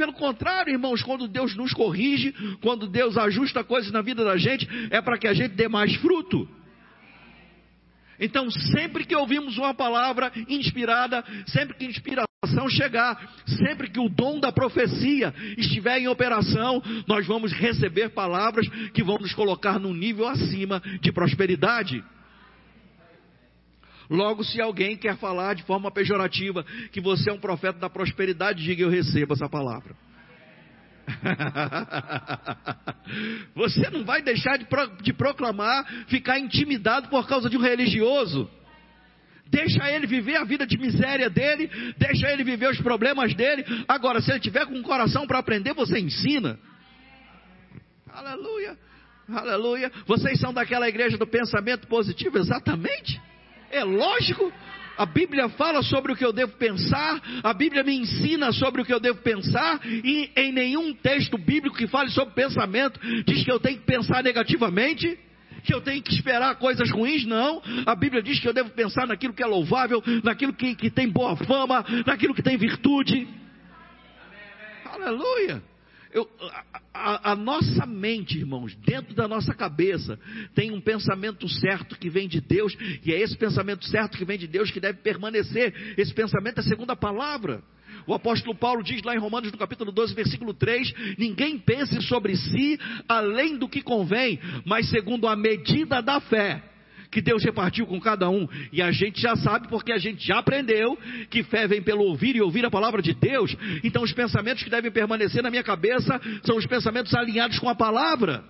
Pelo 0.00 0.14
contrário, 0.14 0.72
irmãos, 0.72 1.02
quando 1.02 1.28
Deus 1.28 1.54
nos 1.54 1.74
corrige, 1.74 2.32
quando 2.62 2.86
Deus 2.86 3.18
ajusta 3.18 3.62
coisas 3.62 3.92
na 3.92 4.00
vida 4.00 4.24
da 4.24 4.34
gente, 4.38 4.66
é 4.90 4.98
para 5.02 5.18
que 5.18 5.28
a 5.28 5.34
gente 5.34 5.54
dê 5.54 5.68
mais 5.68 5.94
fruto. 5.96 6.48
Então, 8.18 8.50
sempre 8.50 9.04
que 9.04 9.14
ouvimos 9.14 9.58
uma 9.58 9.74
palavra 9.74 10.32
inspirada, 10.48 11.22
sempre 11.48 11.76
que 11.76 11.84
inspiração 11.84 12.26
chegar, 12.70 13.30
sempre 13.44 13.90
que 13.90 14.00
o 14.00 14.08
dom 14.08 14.40
da 14.40 14.50
profecia 14.50 15.34
estiver 15.58 15.98
em 15.98 16.08
operação, 16.08 16.82
nós 17.06 17.26
vamos 17.26 17.52
receber 17.52 18.08
palavras 18.08 18.66
que 18.94 19.02
vão 19.02 19.18
nos 19.18 19.34
colocar 19.34 19.78
num 19.78 19.92
nível 19.92 20.26
acima 20.26 20.80
de 21.02 21.12
prosperidade. 21.12 22.02
Logo, 24.10 24.42
se 24.42 24.60
alguém 24.60 24.96
quer 24.96 25.16
falar 25.16 25.54
de 25.54 25.62
forma 25.62 25.88
pejorativa 25.88 26.64
que 26.90 27.00
você 27.00 27.30
é 27.30 27.32
um 27.32 27.38
profeta 27.38 27.78
da 27.78 27.88
prosperidade, 27.88 28.64
diga 28.64 28.82
eu 28.82 28.90
recebo 28.90 29.34
essa 29.34 29.48
palavra. 29.48 29.94
Você 33.54 33.88
não 33.90 34.04
vai 34.04 34.22
deixar 34.22 34.56
de, 34.56 34.64
pro, 34.64 34.86
de 35.02 35.12
proclamar, 35.12 35.84
ficar 36.06 36.38
intimidado 36.38 37.08
por 37.08 37.26
causa 37.26 37.50
de 37.50 37.56
um 37.56 37.60
religioso. 37.60 38.50
Deixa 39.46 39.90
ele 39.90 40.06
viver 40.06 40.36
a 40.36 40.44
vida 40.44 40.66
de 40.66 40.78
miséria 40.78 41.28
dele, 41.28 41.68
deixa 41.98 42.30
ele 42.30 42.44
viver 42.44 42.70
os 42.70 42.80
problemas 42.80 43.34
dele. 43.34 43.64
Agora, 43.88 44.20
se 44.20 44.30
ele 44.30 44.40
tiver 44.40 44.66
com 44.66 44.74
um 44.74 44.82
coração 44.82 45.26
para 45.26 45.38
aprender, 45.38 45.74
você 45.74 45.98
ensina. 45.98 46.58
Aleluia, 48.08 48.78
aleluia. 49.28 49.90
Vocês 50.06 50.38
são 50.38 50.52
daquela 50.52 50.88
igreja 50.88 51.18
do 51.18 51.26
pensamento 51.26 51.88
positivo? 51.88 52.38
Exatamente. 52.38 53.20
É 53.70 53.84
lógico. 53.84 54.52
A 54.98 55.06
Bíblia 55.06 55.48
fala 55.50 55.82
sobre 55.82 56.12
o 56.12 56.16
que 56.16 56.24
eu 56.24 56.32
devo 56.32 56.52
pensar, 56.58 57.22
a 57.42 57.54
Bíblia 57.54 57.82
me 57.82 57.96
ensina 57.96 58.52
sobre 58.52 58.82
o 58.82 58.84
que 58.84 58.92
eu 58.92 59.00
devo 59.00 59.22
pensar, 59.22 59.80
e 59.86 60.30
em 60.36 60.52
nenhum 60.52 60.92
texto 60.92 61.38
bíblico 61.38 61.74
que 61.74 61.86
fale 61.86 62.10
sobre 62.10 62.34
pensamento 62.34 63.00
diz 63.24 63.42
que 63.42 63.50
eu 63.50 63.58
tenho 63.58 63.78
que 63.78 63.86
pensar 63.86 64.22
negativamente 64.22 65.18
que 65.62 65.74
eu 65.74 65.80
tenho 65.80 66.02
que 66.02 66.12
esperar 66.12 66.54
coisas 66.56 66.90
ruins, 66.90 67.24
não. 67.26 67.62
A 67.86 67.94
Bíblia 67.94 68.22
diz 68.22 68.40
que 68.40 68.48
eu 68.48 68.52
devo 68.52 68.70
pensar 68.70 69.06
naquilo 69.06 69.34
que 69.34 69.42
é 69.42 69.46
louvável, 69.46 70.02
naquilo 70.24 70.52
que, 70.52 70.74
que 70.74 70.90
tem 70.90 71.08
boa 71.08 71.36
fama, 71.36 71.84
naquilo 72.06 72.34
que 72.34 72.42
tem 72.42 72.56
virtude. 72.56 73.28
Aleluia. 74.84 75.62
Eu, 76.12 76.28
a, 76.92 77.32
a, 77.32 77.36
nossa 77.36 77.86
mente, 77.86 78.36
irmãos, 78.36 78.74
dentro 78.74 79.14
da 79.14 79.28
nossa 79.28 79.54
cabeça, 79.54 80.18
tem 80.54 80.72
um 80.72 80.80
pensamento 80.80 81.48
certo 81.48 81.96
que 81.96 82.10
vem 82.10 82.26
de 82.26 82.40
Deus, 82.40 82.76
e 83.04 83.12
é 83.12 83.20
esse 83.20 83.36
pensamento 83.36 83.84
certo 83.86 84.18
que 84.18 84.24
vem 84.24 84.38
de 84.38 84.48
Deus 84.48 84.70
que 84.70 84.80
deve 84.80 84.98
permanecer. 84.98 85.94
Esse 85.96 86.12
pensamento 86.12 86.58
é 86.58 86.62
segundo 86.62 86.90
a 86.90 86.96
palavra. 86.96 87.62
O 88.06 88.14
apóstolo 88.14 88.56
Paulo 88.56 88.82
diz 88.82 89.02
lá 89.02 89.14
em 89.14 89.18
Romanos 89.18 89.52
no 89.52 89.58
capítulo 89.58 89.92
12, 89.92 90.14
versículo 90.14 90.52
3: 90.52 91.16
Ninguém 91.16 91.58
pense 91.58 92.00
sobre 92.02 92.36
si 92.36 92.78
além 93.08 93.56
do 93.56 93.68
que 93.68 93.82
convém, 93.82 94.40
mas 94.64 94.88
segundo 94.88 95.28
a 95.28 95.36
medida 95.36 96.00
da 96.00 96.20
fé 96.20 96.69
que 97.10 97.20
Deus 97.20 97.42
repartiu 97.44 97.86
com 97.86 98.00
cada 98.00 98.28
um. 98.30 98.46
E 98.72 98.80
a 98.80 98.90
gente 98.92 99.20
já 99.20 99.34
sabe, 99.36 99.68
porque 99.68 99.92
a 99.92 99.98
gente 99.98 100.26
já 100.26 100.38
aprendeu, 100.38 100.98
que 101.28 101.42
fé 101.42 101.66
vem 101.66 101.82
pelo 101.82 102.04
ouvir 102.04 102.36
e 102.36 102.40
ouvir 102.40 102.64
a 102.64 102.70
palavra 102.70 103.02
de 103.02 103.12
Deus. 103.14 103.56
Então, 103.82 104.02
os 104.02 104.12
pensamentos 104.12 104.62
que 104.62 104.70
devem 104.70 104.90
permanecer 104.90 105.42
na 105.42 105.50
minha 105.50 105.64
cabeça 105.64 106.20
são 106.44 106.56
os 106.56 106.66
pensamentos 106.66 107.14
alinhados 107.14 107.58
com 107.58 107.68
a 107.68 107.74
palavra. 107.74 108.44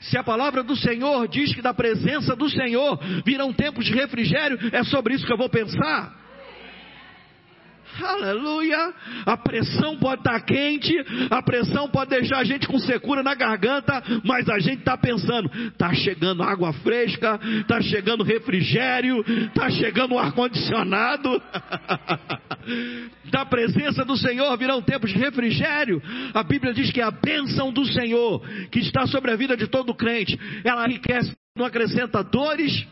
Se 0.00 0.16
a 0.16 0.22
palavra 0.22 0.62
do 0.62 0.76
Senhor 0.76 1.26
diz 1.28 1.54
que 1.54 1.60
da 1.60 1.74
presença 1.74 2.36
do 2.36 2.48
Senhor 2.48 2.98
virão 3.24 3.52
tempos 3.52 3.84
de 3.84 3.92
refrigério, 3.92 4.58
é 4.72 4.84
sobre 4.84 5.14
isso 5.14 5.26
que 5.26 5.32
eu 5.32 5.36
vou 5.38 5.48
pensar. 5.48 6.16
Aleluia! 8.02 8.94
A 9.26 9.36
pressão 9.36 9.96
pode 9.98 10.20
estar 10.20 10.40
quente, 10.40 10.94
a 11.30 11.42
pressão 11.42 11.88
pode 11.88 12.10
deixar 12.10 12.38
a 12.38 12.44
gente 12.44 12.66
com 12.66 12.78
secura 12.78 13.22
na 13.22 13.34
garganta, 13.34 14.02
mas 14.24 14.48
a 14.48 14.58
gente 14.58 14.80
está 14.80 14.96
pensando: 14.96 15.50
está 15.68 15.92
chegando 15.94 16.42
água 16.42 16.72
fresca, 16.74 17.38
está 17.60 17.80
chegando 17.80 18.24
refrigério, 18.24 19.24
está 19.46 19.70
chegando 19.70 20.18
ar 20.18 20.32
condicionado. 20.32 21.40
da 23.30 23.44
presença 23.44 24.04
do 24.04 24.16
Senhor 24.16 24.56
virão 24.56 24.82
tempos 24.82 25.10
de 25.10 25.18
refrigério. 25.18 26.02
A 26.34 26.42
Bíblia 26.42 26.72
diz 26.72 26.90
que 26.90 27.00
a 27.00 27.10
bênção 27.10 27.72
do 27.72 27.84
Senhor, 27.84 28.42
que 28.70 28.78
está 28.80 29.06
sobre 29.06 29.30
a 29.30 29.36
vida 29.36 29.56
de 29.56 29.66
todo 29.66 29.94
crente, 29.94 30.38
ela 30.64 30.86
enriquece, 30.86 31.32
não 31.56 31.66
acrescenta 31.66 32.22
dores 32.22 32.86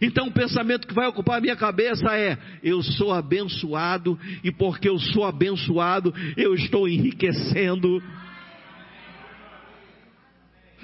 então 0.00 0.28
o 0.28 0.32
pensamento 0.32 0.86
que 0.86 0.94
vai 0.94 1.06
ocupar 1.06 1.38
a 1.38 1.40
minha 1.40 1.56
cabeça 1.56 2.16
é: 2.16 2.38
eu 2.62 2.82
sou 2.82 3.12
abençoado, 3.12 4.18
e 4.42 4.50
porque 4.50 4.88
eu 4.88 4.98
sou 4.98 5.24
abençoado, 5.24 6.14
eu 6.36 6.54
estou 6.54 6.88
enriquecendo. 6.88 8.02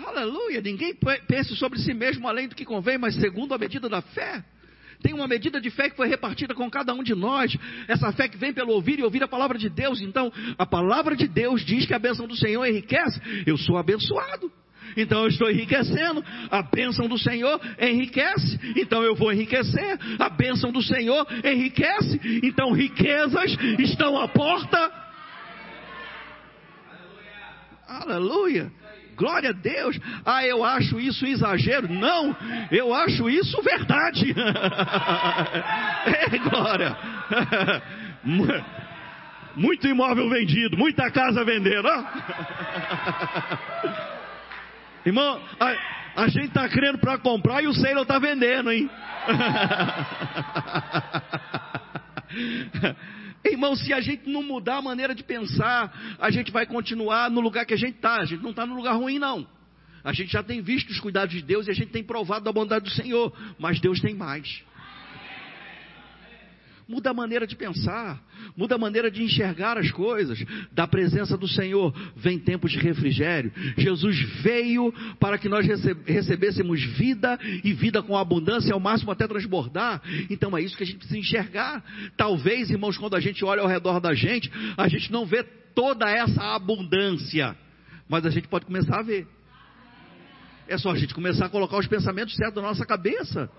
Aleluia! 0.04 0.60
Ninguém 0.60 0.94
pense 1.26 1.54
sobre 1.56 1.78
si 1.78 1.94
mesmo 1.94 2.28
além 2.28 2.48
do 2.48 2.54
que 2.54 2.64
convém, 2.64 2.98
mas 2.98 3.14
segundo 3.14 3.54
a 3.54 3.58
medida 3.58 3.88
da 3.88 4.02
fé. 4.02 4.44
Tem 5.02 5.12
uma 5.12 5.26
medida 5.26 5.60
de 5.60 5.68
fé 5.68 5.90
que 5.90 5.96
foi 5.96 6.08
repartida 6.08 6.54
com 6.54 6.70
cada 6.70 6.94
um 6.94 7.02
de 7.02 7.14
nós. 7.14 7.56
Essa 7.88 8.12
fé 8.12 8.28
que 8.28 8.36
vem 8.36 8.52
pelo 8.52 8.72
ouvir 8.72 9.00
e 9.00 9.02
ouvir 9.02 9.22
a 9.22 9.28
palavra 9.28 9.58
de 9.58 9.68
Deus. 9.68 10.00
Então, 10.00 10.32
a 10.56 10.64
palavra 10.64 11.16
de 11.16 11.26
Deus 11.26 11.64
diz 11.64 11.84
que 11.86 11.94
a 11.94 11.98
bênção 11.98 12.26
do 12.26 12.36
Senhor 12.36 12.64
enriquece. 12.64 13.20
Eu 13.44 13.56
sou 13.56 13.76
abençoado. 13.76 14.50
Então 14.96 15.22
eu 15.22 15.28
estou 15.28 15.50
enriquecendo. 15.50 16.24
A 16.50 16.62
bênção 16.62 17.08
do 17.08 17.18
Senhor 17.18 17.60
enriquece. 17.80 18.58
Então 18.76 19.02
eu 19.02 19.14
vou 19.14 19.32
enriquecer. 19.32 19.98
A 20.18 20.28
bênção 20.28 20.72
do 20.72 20.82
Senhor 20.82 21.26
enriquece. 21.44 22.20
Então 22.42 22.72
riquezas 22.72 23.56
estão 23.78 24.18
à 24.18 24.28
porta. 24.28 24.90
Aleluia. 27.88 28.70
Glória 29.16 29.50
a 29.50 29.52
Deus. 29.52 29.98
Ah, 30.24 30.46
eu 30.46 30.64
acho 30.64 30.98
isso 30.98 31.26
exagero. 31.26 31.92
Não, 31.92 32.34
eu 32.70 32.94
acho 32.94 33.28
isso 33.28 33.60
verdade. 33.62 34.32
é, 36.06 36.38
glória. 36.38 36.96
Muito 39.54 39.86
imóvel 39.86 40.30
vendido, 40.30 40.78
muita 40.78 41.10
casa 41.10 41.44
vendendo. 41.44 41.86
Irmão, 45.04 45.42
a, 45.58 46.22
a 46.22 46.28
gente 46.28 46.48
está 46.48 46.68
crendo 46.68 46.98
para 46.98 47.18
comprar 47.18 47.62
e 47.62 47.66
o 47.66 47.74
Senhor 47.74 48.02
está 48.02 48.18
vendendo, 48.18 48.70
hein? 48.70 48.88
Irmão, 53.44 53.74
se 53.74 53.92
a 53.92 54.00
gente 54.00 54.30
não 54.30 54.42
mudar 54.42 54.76
a 54.76 54.82
maneira 54.82 55.14
de 55.14 55.24
pensar, 55.24 56.16
a 56.18 56.30
gente 56.30 56.52
vai 56.52 56.64
continuar 56.64 57.30
no 57.30 57.40
lugar 57.40 57.66
que 57.66 57.74
a 57.74 57.78
gente 57.78 57.96
está. 57.96 58.20
A 58.20 58.24
gente 58.24 58.42
não 58.42 58.50
está 58.50 58.64
no 58.64 58.76
lugar 58.76 58.94
ruim, 58.94 59.18
não. 59.18 59.46
A 60.04 60.12
gente 60.12 60.32
já 60.32 60.42
tem 60.42 60.60
visto 60.60 60.90
os 60.90 61.00
cuidados 61.00 61.34
de 61.34 61.42
Deus 61.42 61.66
e 61.66 61.70
a 61.70 61.74
gente 61.74 61.90
tem 61.90 62.04
provado 62.04 62.48
a 62.48 62.52
bondade 62.52 62.84
do 62.84 62.90
Senhor. 62.90 63.32
Mas 63.58 63.80
Deus 63.80 64.00
tem 64.00 64.14
mais. 64.14 64.62
Muda 66.92 67.08
a 67.08 67.14
maneira 67.14 67.46
de 67.46 67.56
pensar, 67.56 68.22
muda 68.54 68.74
a 68.74 68.78
maneira 68.78 69.10
de 69.10 69.22
enxergar 69.22 69.78
as 69.78 69.90
coisas. 69.90 70.44
Da 70.72 70.86
presença 70.86 71.38
do 71.38 71.48
Senhor 71.48 71.90
vem 72.14 72.38
tempos 72.38 72.70
de 72.70 72.78
refrigério. 72.78 73.50
Jesus 73.78 74.20
veio 74.42 74.92
para 75.18 75.38
que 75.38 75.48
nós 75.48 75.66
recebêssemos 76.04 76.82
vida 76.82 77.38
e 77.64 77.72
vida 77.72 78.02
com 78.02 78.14
abundância, 78.14 78.74
ao 78.74 78.78
máximo 78.78 79.10
até 79.10 79.26
transbordar. 79.26 80.02
Então 80.28 80.54
é 80.54 80.60
isso 80.60 80.76
que 80.76 80.82
a 80.82 80.86
gente 80.86 80.98
precisa 80.98 81.18
enxergar. 81.18 81.82
Talvez, 82.14 82.68
irmãos, 82.68 82.98
quando 82.98 83.16
a 83.16 83.20
gente 83.20 83.42
olha 83.42 83.62
ao 83.62 83.68
redor 83.68 83.98
da 83.98 84.12
gente, 84.12 84.52
a 84.76 84.86
gente 84.86 85.10
não 85.10 85.24
vê 85.24 85.42
toda 85.74 86.10
essa 86.10 86.54
abundância, 86.54 87.56
mas 88.06 88.26
a 88.26 88.30
gente 88.30 88.48
pode 88.48 88.66
começar 88.66 88.98
a 88.98 89.02
ver. 89.02 89.26
É 90.68 90.76
só 90.76 90.90
a 90.90 90.98
gente 90.98 91.14
começar 91.14 91.46
a 91.46 91.48
colocar 91.48 91.78
os 91.78 91.86
pensamentos 91.86 92.36
certos 92.36 92.62
na 92.62 92.68
nossa 92.68 92.84
cabeça. 92.84 93.50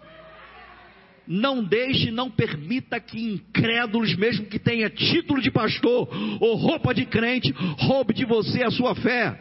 Não 1.27 1.63
deixe, 1.63 2.11
não 2.11 2.29
permita 2.29 2.99
que 2.99 3.17
incrédulos, 3.17 4.15
mesmo 4.15 4.45
que 4.45 4.59
tenha 4.59 4.89
título 4.89 5.41
de 5.41 5.49
pastor 5.49 6.09
ou 6.41 6.55
roupa 6.55 6.93
de 6.93 7.05
crente, 7.05 7.53
roube 7.79 8.13
de 8.13 8.25
você 8.25 8.63
a 8.63 8.71
sua 8.71 8.93
fé. 8.95 9.39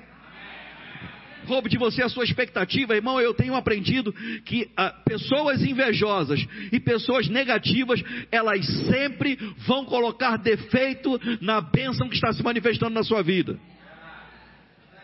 Roube 1.47 1.69
de 1.69 1.77
você 1.77 2.03
a 2.03 2.09
sua 2.09 2.25
expectativa, 2.25 2.95
irmão. 2.95 3.21
Eu 3.21 3.35
tenho 3.35 3.57
aprendido 3.57 4.13
que 4.45 4.71
ah, 4.77 4.91
pessoas 5.05 5.61
invejosas 5.63 6.47
e 6.71 6.79
pessoas 6.79 7.29
negativas, 7.29 8.01
elas 8.31 8.65
sempre 8.87 9.37
vão 9.67 9.85
colocar 9.85 10.37
defeito 10.37 11.21
na 11.41 11.61
bênção 11.61 12.09
que 12.09 12.15
está 12.15 12.33
se 12.33 12.43
manifestando 12.45 12.95
na 12.95 13.03
sua 13.03 13.23
vida 13.23 13.59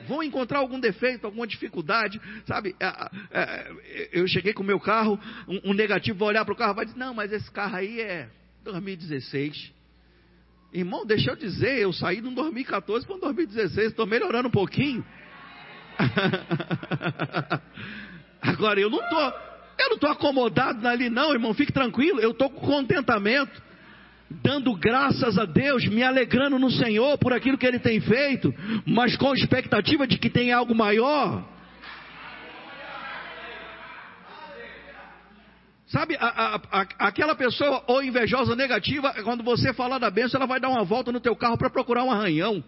vão 0.09 0.23
encontrar 0.23 0.59
algum 0.59 0.81
defeito, 0.81 1.27
alguma 1.27 1.47
dificuldade, 1.47 2.21
sabe? 2.47 2.75
É, 2.81 3.11
é, 3.31 4.09
eu 4.12 4.27
cheguei 4.27 4.53
com 4.53 4.62
o 4.62 4.66
meu 4.66 4.81
carro, 4.81 5.21
um, 5.47 5.75
negativo 5.75 6.18
vai 6.18 6.29
olhar 6.29 6.44
para 6.44 6.55
o 6.55 6.57
carro 6.57 6.73
e 6.73 6.77
vai 6.77 6.87
dizer: 6.87 6.99
Não, 6.99 7.14
mas 7.14 7.33
esse 7.33 7.51
carro 7.51 7.77
aí 7.77 8.01
é 8.01 8.29
2016. 8.64 9.73
Irmão, 10.73 11.07
deixa 11.07 11.31
eu 11.31 11.37
dizer, 11.37 11.79
eu 11.79 11.92
saí 11.92 12.21
de 12.21 12.29
um 12.29 12.35
2014 12.35 13.07
para 13.07 13.16
um 13.16 13.21
2016, 13.21 13.88
estou 13.88 14.07
melhorando 14.07 14.49
um 14.49 14.51
pouquinho. 14.51 15.05
Agora 18.40 18.79
eu 18.79 18.90
não 18.90 19.01
estou, 19.01 19.21
eu 19.79 19.88
não 19.88 19.94
estou 19.94 20.11
acomodado 20.11 20.87
ali, 20.87 21.09
não, 21.09 21.33
irmão, 21.33 21.55
fique 21.55 21.73
tranquilo, 21.73 22.21
eu 22.21 22.33
estou 22.33 22.51
com 22.51 22.66
contentamento 22.66 23.68
dando 24.31 24.75
graças 24.75 25.38
a 25.38 25.45
Deus, 25.45 25.87
me 25.87 26.03
alegrando 26.03 26.59
no 26.59 26.71
Senhor 26.71 27.17
por 27.19 27.33
aquilo 27.33 27.57
que 27.57 27.67
Ele 27.67 27.79
tem 27.79 28.01
feito, 28.01 28.53
mas 28.87 29.17
com 29.17 29.33
expectativa 29.35 30.07
de 30.07 30.19
que 30.19 30.29
tem 30.29 30.53
algo 30.53 30.75
maior. 30.75 31.45
Sabe, 35.87 36.17
a, 36.21 36.27
a, 36.27 36.57
a, 36.57 36.87
aquela 36.99 37.35
pessoa 37.35 37.83
ou 37.87 38.03
invejosa 38.03 38.55
negativa, 38.55 39.14
quando 39.25 39.43
você 39.43 39.73
falar 39.73 39.99
da 39.99 40.11
bênção, 40.11 40.38
ela 40.38 40.47
vai 40.47 40.61
dar 40.61 40.69
uma 40.69 40.85
volta 40.85 41.11
no 41.11 41.21
teu 41.21 41.35
carro 41.35 41.57
para 41.57 41.71
procurar 41.71 42.05
um 42.05 42.11
arranhão. 42.11 42.62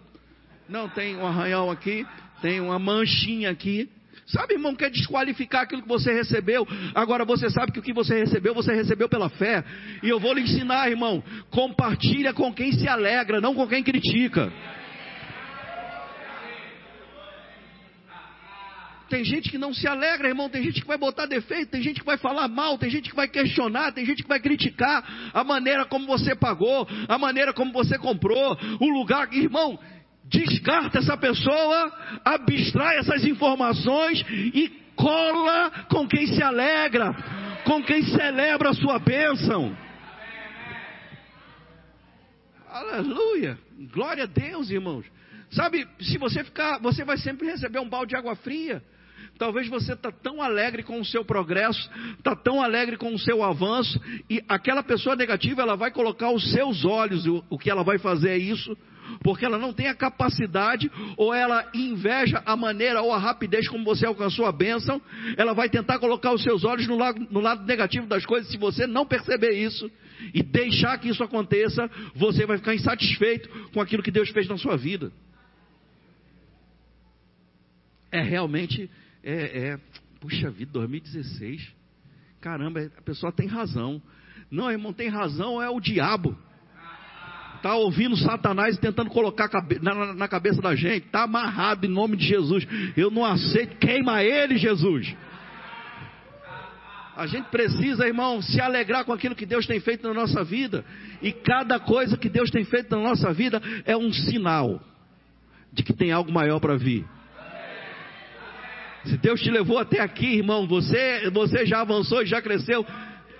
Não, 0.67 0.89
tem 0.89 1.15
um 1.15 1.27
arranhão 1.27 1.69
aqui, 1.69 2.05
tem 2.41 2.59
uma 2.59 2.79
manchinha 2.79 3.51
aqui. 3.51 3.87
Sabe, 4.31 4.53
irmão, 4.53 4.73
quer 4.73 4.89
desqualificar 4.89 5.63
aquilo 5.63 5.81
que 5.81 5.87
você 5.87 6.13
recebeu. 6.13 6.65
Agora 6.95 7.25
você 7.25 7.49
sabe 7.49 7.71
que 7.71 7.79
o 7.79 7.81
que 7.81 7.91
você 7.91 8.19
recebeu, 8.19 8.53
você 8.53 8.73
recebeu 8.73 9.09
pela 9.09 9.29
fé. 9.29 9.63
E 10.01 10.07
eu 10.07 10.19
vou 10.19 10.33
lhe 10.33 10.41
ensinar, 10.41 10.89
irmão, 10.89 11.21
compartilha 11.49 12.33
com 12.33 12.53
quem 12.53 12.71
se 12.71 12.87
alegra, 12.87 13.41
não 13.41 13.53
com 13.53 13.67
quem 13.67 13.83
critica. 13.83 14.51
Tem 19.09 19.25
gente 19.25 19.51
que 19.51 19.57
não 19.57 19.73
se 19.73 19.85
alegra, 19.85 20.29
irmão. 20.29 20.49
Tem 20.49 20.63
gente 20.63 20.79
que 20.79 20.87
vai 20.87 20.97
botar 20.97 21.25
defeito, 21.25 21.71
tem 21.71 21.81
gente 21.81 21.99
que 21.99 22.05
vai 22.05 22.17
falar 22.17 22.47
mal, 22.47 22.77
tem 22.77 22.89
gente 22.89 23.09
que 23.09 23.15
vai 23.15 23.27
questionar, 23.27 23.91
tem 23.91 24.05
gente 24.05 24.23
que 24.23 24.29
vai 24.29 24.39
criticar 24.39 25.31
a 25.33 25.43
maneira 25.43 25.83
como 25.85 26.07
você 26.07 26.33
pagou, 26.33 26.87
a 27.09 27.17
maneira 27.17 27.51
como 27.51 27.73
você 27.73 27.97
comprou, 27.97 28.57
o 28.79 28.89
lugar. 28.89 29.27
Irmão, 29.33 29.77
descarta 30.31 30.99
essa 30.99 31.17
pessoa, 31.17 31.91
abstrai 32.23 32.97
essas 32.99 33.25
informações 33.25 34.23
e 34.29 34.69
cola 34.95 35.69
com 35.89 36.07
quem 36.07 36.25
se 36.27 36.41
alegra, 36.41 37.13
com 37.65 37.83
quem 37.83 38.01
celebra 38.03 38.69
a 38.69 38.73
sua 38.73 38.97
bênção. 38.97 39.75
Aleluia! 42.69 43.59
Glória 43.93 44.23
a 44.23 44.27
Deus, 44.27 44.69
irmãos. 44.69 45.05
Sabe, 45.51 45.85
se 45.99 46.17
você 46.17 46.43
ficar, 46.43 46.79
você 46.79 47.03
vai 47.03 47.17
sempre 47.17 47.47
receber 47.47 47.79
um 47.79 47.89
balde 47.89 48.11
de 48.11 48.15
água 48.15 48.35
fria. 48.35 48.81
Talvez 49.37 49.67
você 49.67 49.93
está 49.93 50.11
tão 50.11 50.41
alegre 50.41 50.83
com 50.83 50.99
o 50.99 51.05
seu 51.05 51.25
progresso, 51.25 51.89
está 52.17 52.35
tão 52.35 52.61
alegre 52.61 52.95
com 52.95 53.13
o 53.13 53.19
seu 53.19 53.43
avanço, 53.43 53.99
e 54.29 54.41
aquela 54.47 54.83
pessoa 54.83 55.15
negativa, 55.15 55.61
ela 55.61 55.75
vai 55.75 55.91
colocar 55.91 56.31
os 56.31 56.51
seus 56.51 56.85
olhos, 56.85 57.25
o, 57.25 57.43
o 57.49 57.57
que 57.57 57.69
ela 57.69 57.83
vai 57.83 57.97
fazer 57.97 58.29
é 58.29 58.37
isso, 58.37 58.77
porque 59.23 59.45
ela 59.45 59.57
não 59.57 59.73
tem 59.73 59.87
a 59.87 59.95
capacidade, 59.95 60.91
ou 61.17 61.33
ela 61.33 61.69
inveja 61.73 62.41
a 62.45 62.55
maneira 62.55 63.01
ou 63.01 63.13
a 63.13 63.17
rapidez 63.17 63.67
como 63.67 63.83
você 63.83 64.05
alcançou 64.05 64.45
a 64.45 64.51
bênção, 64.51 65.01
ela 65.37 65.53
vai 65.53 65.69
tentar 65.69 65.99
colocar 65.99 66.33
os 66.33 66.43
seus 66.43 66.63
olhos 66.63 66.87
no 66.87 66.97
lado, 66.97 67.27
no 67.29 67.39
lado 67.39 67.65
negativo 67.65 68.07
das 68.07 68.25
coisas, 68.25 68.51
se 68.51 68.57
você 68.57 68.87
não 68.87 69.05
perceber 69.05 69.51
isso, 69.51 69.89
e 70.33 70.43
deixar 70.43 70.97
que 70.99 71.09
isso 71.09 71.23
aconteça, 71.23 71.89
você 72.15 72.45
vai 72.45 72.57
ficar 72.57 72.75
insatisfeito 72.75 73.49
com 73.71 73.81
aquilo 73.81 74.03
que 74.03 74.11
Deus 74.11 74.29
fez 74.29 74.47
na 74.47 74.57
sua 74.57 74.77
vida. 74.77 75.11
É 78.11 78.21
realmente, 78.21 78.89
é, 79.23 79.69
é 79.69 79.79
puxa 80.19 80.51
vida, 80.51 80.71
2016, 80.73 81.73
caramba, 82.39 82.91
a 82.97 83.01
pessoa 83.01 83.31
tem 83.31 83.47
razão. 83.47 84.01
Não, 84.49 84.69
irmão, 84.69 84.93
tem 84.93 85.07
razão, 85.07 85.61
é 85.61 85.69
o 85.69 85.79
diabo. 85.79 86.37
Está 87.61 87.75
ouvindo 87.75 88.17
Satanás 88.17 88.75
tentando 88.79 89.11
colocar 89.11 89.47
na, 90.15 90.27
cabeça 90.27 90.59
da 90.59 90.73
gente. 90.73 91.05
Está 91.05 91.21
amarrado 91.21 91.85
em 91.85 91.89
nome 91.89 92.17
de 92.17 92.25
Jesus. 92.25 92.67
Eu 92.97 93.11
não 93.11 93.23
aceito. 93.23 93.77
Queima 93.77 94.23
ele, 94.23 94.57
Jesus. 94.57 95.15
A 97.15 97.27
gente 97.27 97.49
precisa, 97.49 98.07
irmão, 98.07 98.41
se 98.41 98.59
alegrar 98.59 99.05
com 99.05 99.13
aquilo 99.13 99.35
que 99.35 99.45
Deus 99.45 99.67
tem 99.67 99.79
feito 99.79 100.07
na 100.07 100.11
nossa 100.11 100.43
vida. 100.43 100.83
E 101.21 101.31
cada 101.31 101.79
coisa 101.79 102.17
que 102.17 102.29
Deus 102.29 102.49
tem 102.49 102.65
feito 102.65 102.89
na 102.95 103.03
nossa 103.03 103.31
vida 103.31 103.61
é 103.85 103.95
um 103.95 104.11
sinal 104.11 104.81
de 105.71 105.83
que 105.83 105.93
tem 105.93 106.11
algo 106.11 106.31
maior 106.31 106.59
para 106.59 106.75
vir. 106.75 107.05
Se 109.05 109.17
Deus 109.17 109.39
te 109.39 109.51
levou 109.51 109.77
até 109.77 109.99
aqui, 109.99 110.37
irmão, 110.37 110.65
você, 110.65 111.29
você 111.29 111.63
já 111.67 111.81
avançou 111.81 112.23
e 112.23 112.25
já 112.25 112.41
cresceu 112.41 112.83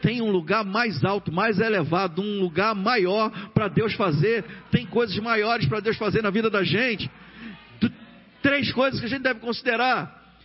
tem 0.01 0.21
um 0.21 0.31
lugar 0.31 0.65
mais 0.65 1.03
alto, 1.03 1.31
mais 1.31 1.59
elevado, 1.59 2.21
um 2.21 2.39
lugar 2.41 2.73
maior 2.75 3.29
para 3.53 3.67
Deus 3.67 3.93
fazer, 3.93 4.43
tem 4.71 4.85
coisas 4.85 5.17
maiores 5.19 5.67
para 5.67 5.79
Deus 5.79 5.97
fazer 5.97 6.21
na 6.21 6.29
vida 6.29 6.49
da 6.49 6.63
gente. 6.63 7.09
Três 8.41 8.71
coisas 8.71 8.99
que 8.99 9.05
a 9.05 9.09
gente 9.09 9.21
deve 9.21 9.39
considerar: 9.39 10.35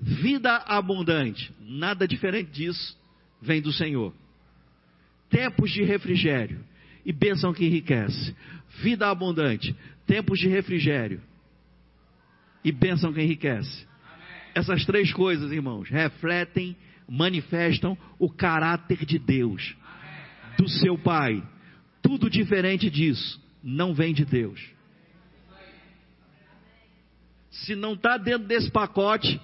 vida 0.00 0.56
abundante, 0.66 1.52
nada 1.60 2.06
diferente 2.06 2.50
disso 2.50 2.96
vem 3.40 3.62
do 3.62 3.72
Senhor. 3.72 4.12
Tempos 5.30 5.70
de 5.70 5.82
refrigério 5.82 6.60
e 7.04 7.12
bênção 7.12 7.52
que 7.52 7.64
enriquece. 7.64 8.34
Vida 8.80 9.08
abundante, 9.08 9.74
tempos 10.06 10.38
de 10.38 10.48
refrigério 10.48 11.20
e 12.64 12.72
bênção 12.72 13.12
que 13.12 13.22
enriquece. 13.22 13.86
Essas 14.54 14.84
três 14.84 15.12
coisas, 15.12 15.52
irmãos, 15.52 15.88
refletem 15.88 16.76
manifestam 17.08 17.96
o 18.18 18.30
caráter 18.30 19.04
de 19.04 19.18
Deus, 19.18 19.76
do 20.58 20.68
seu 20.68 20.98
Pai. 20.98 21.42
Tudo 22.02 22.30
diferente 22.30 22.90
disso 22.90 23.40
não 23.62 23.94
vem 23.94 24.12
de 24.14 24.24
Deus. 24.24 24.60
Se 27.50 27.74
não 27.74 27.94
está 27.94 28.16
dentro 28.16 28.46
desse 28.46 28.70
pacote, 28.70 29.40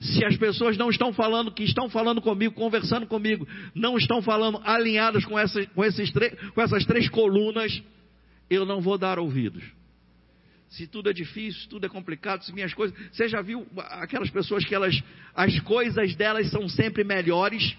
se 0.00 0.24
as 0.24 0.36
pessoas 0.36 0.76
não 0.76 0.90
estão 0.90 1.12
falando, 1.12 1.52
que 1.52 1.64
estão 1.64 1.90
falando 1.90 2.22
comigo, 2.22 2.54
conversando 2.54 3.06
comigo, 3.06 3.46
não 3.74 3.96
estão 3.96 4.22
falando 4.22 4.60
alinhadas 4.64 5.24
com 5.24 5.38
essas, 5.38 5.66
com 5.66 5.84
esses, 5.84 6.10
com 6.54 6.62
essas 6.62 6.84
três 6.86 7.08
colunas, 7.08 7.82
eu 8.48 8.64
não 8.64 8.80
vou 8.80 8.96
dar 8.96 9.18
ouvidos 9.18 9.77
se 10.70 10.86
tudo 10.86 11.08
é 11.08 11.12
difícil, 11.12 11.62
se 11.62 11.68
tudo 11.68 11.86
é 11.86 11.88
complicado, 11.88 12.44
se 12.44 12.52
minhas 12.52 12.74
coisas. 12.74 12.96
Você 13.10 13.28
já 13.28 13.40
viu 13.40 13.66
aquelas 13.76 14.30
pessoas 14.30 14.64
que 14.64 14.74
elas, 14.74 15.00
as 15.34 15.58
coisas 15.60 16.14
delas 16.14 16.50
são 16.50 16.68
sempre 16.68 17.04
melhores? 17.04 17.76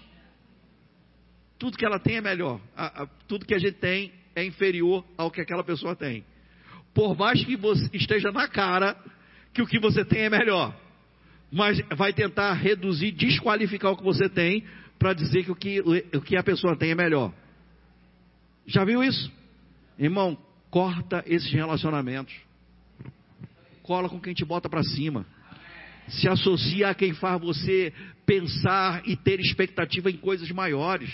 Tudo 1.58 1.78
que 1.78 1.84
ela 1.84 2.00
tem 2.00 2.16
é 2.16 2.20
melhor. 2.20 2.60
A, 2.76 3.02
a, 3.02 3.06
tudo 3.28 3.46
que 3.46 3.54
a 3.54 3.58
gente 3.58 3.78
tem 3.78 4.12
é 4.34 4.44
inferior 4.44 5.04
ao 5.16 5.30
que 5.30 5.40
aquela 5.40 5.62
pessoa 5.62 5.94
tem. 5.94 6.24
Por 6.92 7.16
mais 7.16 7.44
que 7.44 7.56
você 7.56 7.88
esteja 7.92 8.32
na 8.32 8.48
cara 8.48 8.96
que 9.54 9.62
o 9.62 9.66
que 9.66 9.78
você 9.78 10.04
tem 10.04 10.22
é 10.22 10.30
melhor. 10.30 10.74
Mas 11.52 11.80
vai 11.96 12.12
tentar 12.12 12.52
reduzir, 12.54 13.12
desqualificar 13.12 13.92
o 13.92 13.96
que 13.96 14.04
você 14.04 14.28
tem 14.28 14.64
para 14.98 15.12
dizer 15.12 15.44
que 15.44 15.50
o, 15.50 15.56
que 15.56 15.80
o 16.16 16.20
que 16.20 16.36
a 16.36 16.42
pessoa 16.42 16.76
tem 16.76 16.90
é 16.90 16.94
melhor. 16.94 17.32
Já 18.66 18.84
viu 18.84 19.02
isso? 19.02 19.30
Irmão, 19.98 20.36
corta 20.70 21.22
esses 21.26 21.50
relacionamentos 21.52 22.49
cola 23.90 24.08
com 24.08 24.20
quem 24.20 24.32
te 24.32 24.44
bota 24.44 24.68
para 24.68 24.84
cima. 24.84 25.26
Se 26.06 26.28
associa 26.28 26.90
a 26.90 26.94
quem 26.94 27.12
faz 27.12 27.40
você 27.40 27.92
pensar 28.24 29.02
e 29.04 29.16
ter 29.16 29.40
expectativa 29.40 30.08
em 30.08 30.16
coisas 30.16 30.48
maiores. 30.52 31.10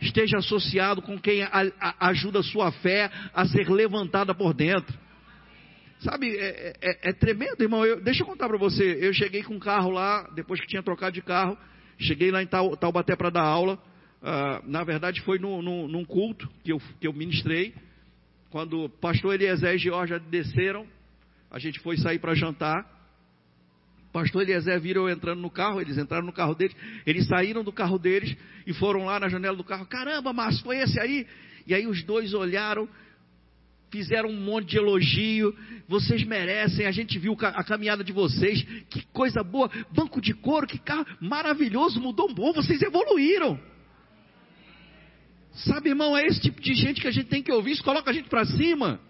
Esteja 0.00 0.38
associado 0.38 1.02
com 1.02 1.18
quem 1.18 1.46
ajuda 2.00 2.38
a 2.38 2.42
sua 2.42 2.72
fé 2.72 3.10
a 3.34 3.44
ser 3.44 3.68
levantada 3.68 4.34
por 4.34 4.54
dentro. 4.54 4.98
Sabe, 5.98 6.34
é, 6.38 6.72
é, 6.80 7.10
é 7.10 7.12
tremendo, 7.12 7.60
irmão. 7.60 7.84
Eu, 7.84 8.00
deixa 8.00 8.22
eu 8.22 8.26
contar 8.26 8.48
para 8.48 8.56
você. 8.56 8.96
Eu 8.98 9.12
cheguei 9.12 9.42
com 9.42 9.56
um 9.56 9.58
carro 9.58 9.90
lá, 9.90 10.22
depois 10.34 10.58
que 10.58 10.66
tinha 10.66 10.82
trocado 10.82 11.12
de 11.12 11.20
carro. 11.20 11.58
Cheguei 11.98 12.30
lá 12.30 12.42
em 12.42 12.46
Taubaté 12.46 13.14
para 13.14 13.28
dar 13.28 13.42
aula. 13.42 13.78
Uh, 14.22 14.66
na 14.66 14.82
verdade, 14.84 15.20
foi 15.20 15.38
no, 15.38 15.60
no, 15.60 15.86
num 15.86 16.06
culto 16.06 16.48
que 16.64 16.72
eu, 16.72 16.80
que 16.98 17.06
eu 17.06 17.12
ministrei. 17.12 17.74
Quando 18.48 18.84
o 18.84 18.88
pastor 18.88 19.34
Eliezer 19.34 19.74
e 19.74 19.78
Georgia 19.78 20.18
desceram 20.18 20.86
a 21.50 21.58
gente 21.58 21.80
foi 21.80 21.96
sair 21.96 22.18
para 22.18 22.34
jantar. 22.34 22.86
Pastor 24.12 24.42
Eliezer 24.42 24.80
viram 24.80 25.08
eu 25.08 25.14
entrando 25.14 25.40
no 25.40 25.50
carro, 25.50 25.80
eles 25.80 25.96
entraram 25.96 26.26
no 26.26 26.32
carro 26.32 26.54
deles, 26.54 26.76
eles 27.06 27.26
saíram 27.26 27.62
do 27.62 27.72
carro 27.72 27.98
deles 27.98 28.36
e 28.66 28.72
foram 28.72 29.04
lá 29.04 29.20
na 29.20 29.28
janela 29.28 29.56
do 29.56 29.64
carro. 29.64 29.86
Caramba, 29.86 30.32
mas 30.32 30.60
foi 30.60 30.78
esse 30.78 30.98
aí? 30.98 31.26
E 31.66 31.74
aí 31.74 31.86
os 31.86 32.02
dois 32.02 32.34
olharam, 32.34 32.88
fizeram 33.90 34.28
um 34.28 34.40
monte 34.40 34.70
de 34.70 34.78
elogio. 34.78 35.56
Vocês 35.86 36.24
merecem, 36.24 36.86
a 36.86 36.92
gente 36.92 37.18
viu 37.18 37.36
a 37.40 37.62
caminhada 37.62 38.02
de 38.02 38.12
vocês, 38.12 38.62
que 38.88 39.04
coisa 39.12 39.44
boa, 39.44 39.70
banco 39.92 40.20
de 40.20 40.34
couro, 40.34 40.66
que 40.66 40.78
carro 40.78 41.06
maravilhoso, 41.20 42.00
mudou 42.00 42.32
bom, 42.34 42.52
vocês 42.52 42.82
evoluíram. 42.82 43.60
Sabe, 45.52 45.90
irmão, 45.90 46.16
é 46.16 46.26
esse 46.26 46.40
tipo 46.40 46.60
de 46.60 46.74
gente 46.74 47.00
que 47.00 47.08
a 47.08 47.12
gente 47.12 47.26
tem 47.26 47.42
que 47.42 47.52
ouvir, 47.52 47.72
isso 47.72 47.84
coloca 47.84 48.10
a 48.10 48.14
gente 48.14 48.28
para 48.28 48.44
cima. 48.44 49.00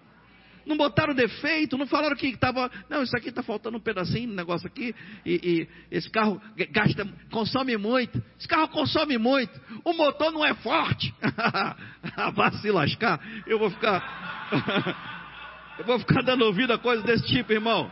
Não 0.71 0.77
botaram 0.77 1.13
defeito, 1.13 1.77
não 1.77 1.89
falaram 1.89 2.15
que 2.15 2.29
estava. 2.29 2.71
Não, 2.89 3.03
isso 3.03 3.17
aqui 3.17 3.31
está 3.31 3.43
faltando 3.43 3.77
um 3.77 3.81
pedacinho 3.81 4.29
no 4.29 4.37
negócio 4.37 4.69
aqui. 4.69 4.95
E, 5.27 5.41
e, 5.43 5.67
esse 5.91 6.09
carro 6.09 6.41
gasta, 6.71 7.05
consome 7.29 7.77
muito. 7.77 8.23
Esse 8.39 8.47
carro 8.47 8.69
consome 8.69 9.19
muito. 9.19 9.51
O 9.85 9.93
motor 9.93 10.31
não 10.31 10.47
é 10.47 10.55
forte. 10.55 11.13
Vá 12.37 12.53
se 12.53 12.71
lascar. 12.71 13.21
Eu 13.49 13.59
vou 13.59 13.69
ficar. 13.69 14.49
eu 15.77 15.85
vou 15.85 15.99
ficar 15.99 16.23
dando 16.23 16.45
ouvido 16.45 16.73
a 16.73 16.79
coisa 16.79 17.03
desse 17.03 17.27
tipo, 17.27 17.53
irmão. 17.53 17.91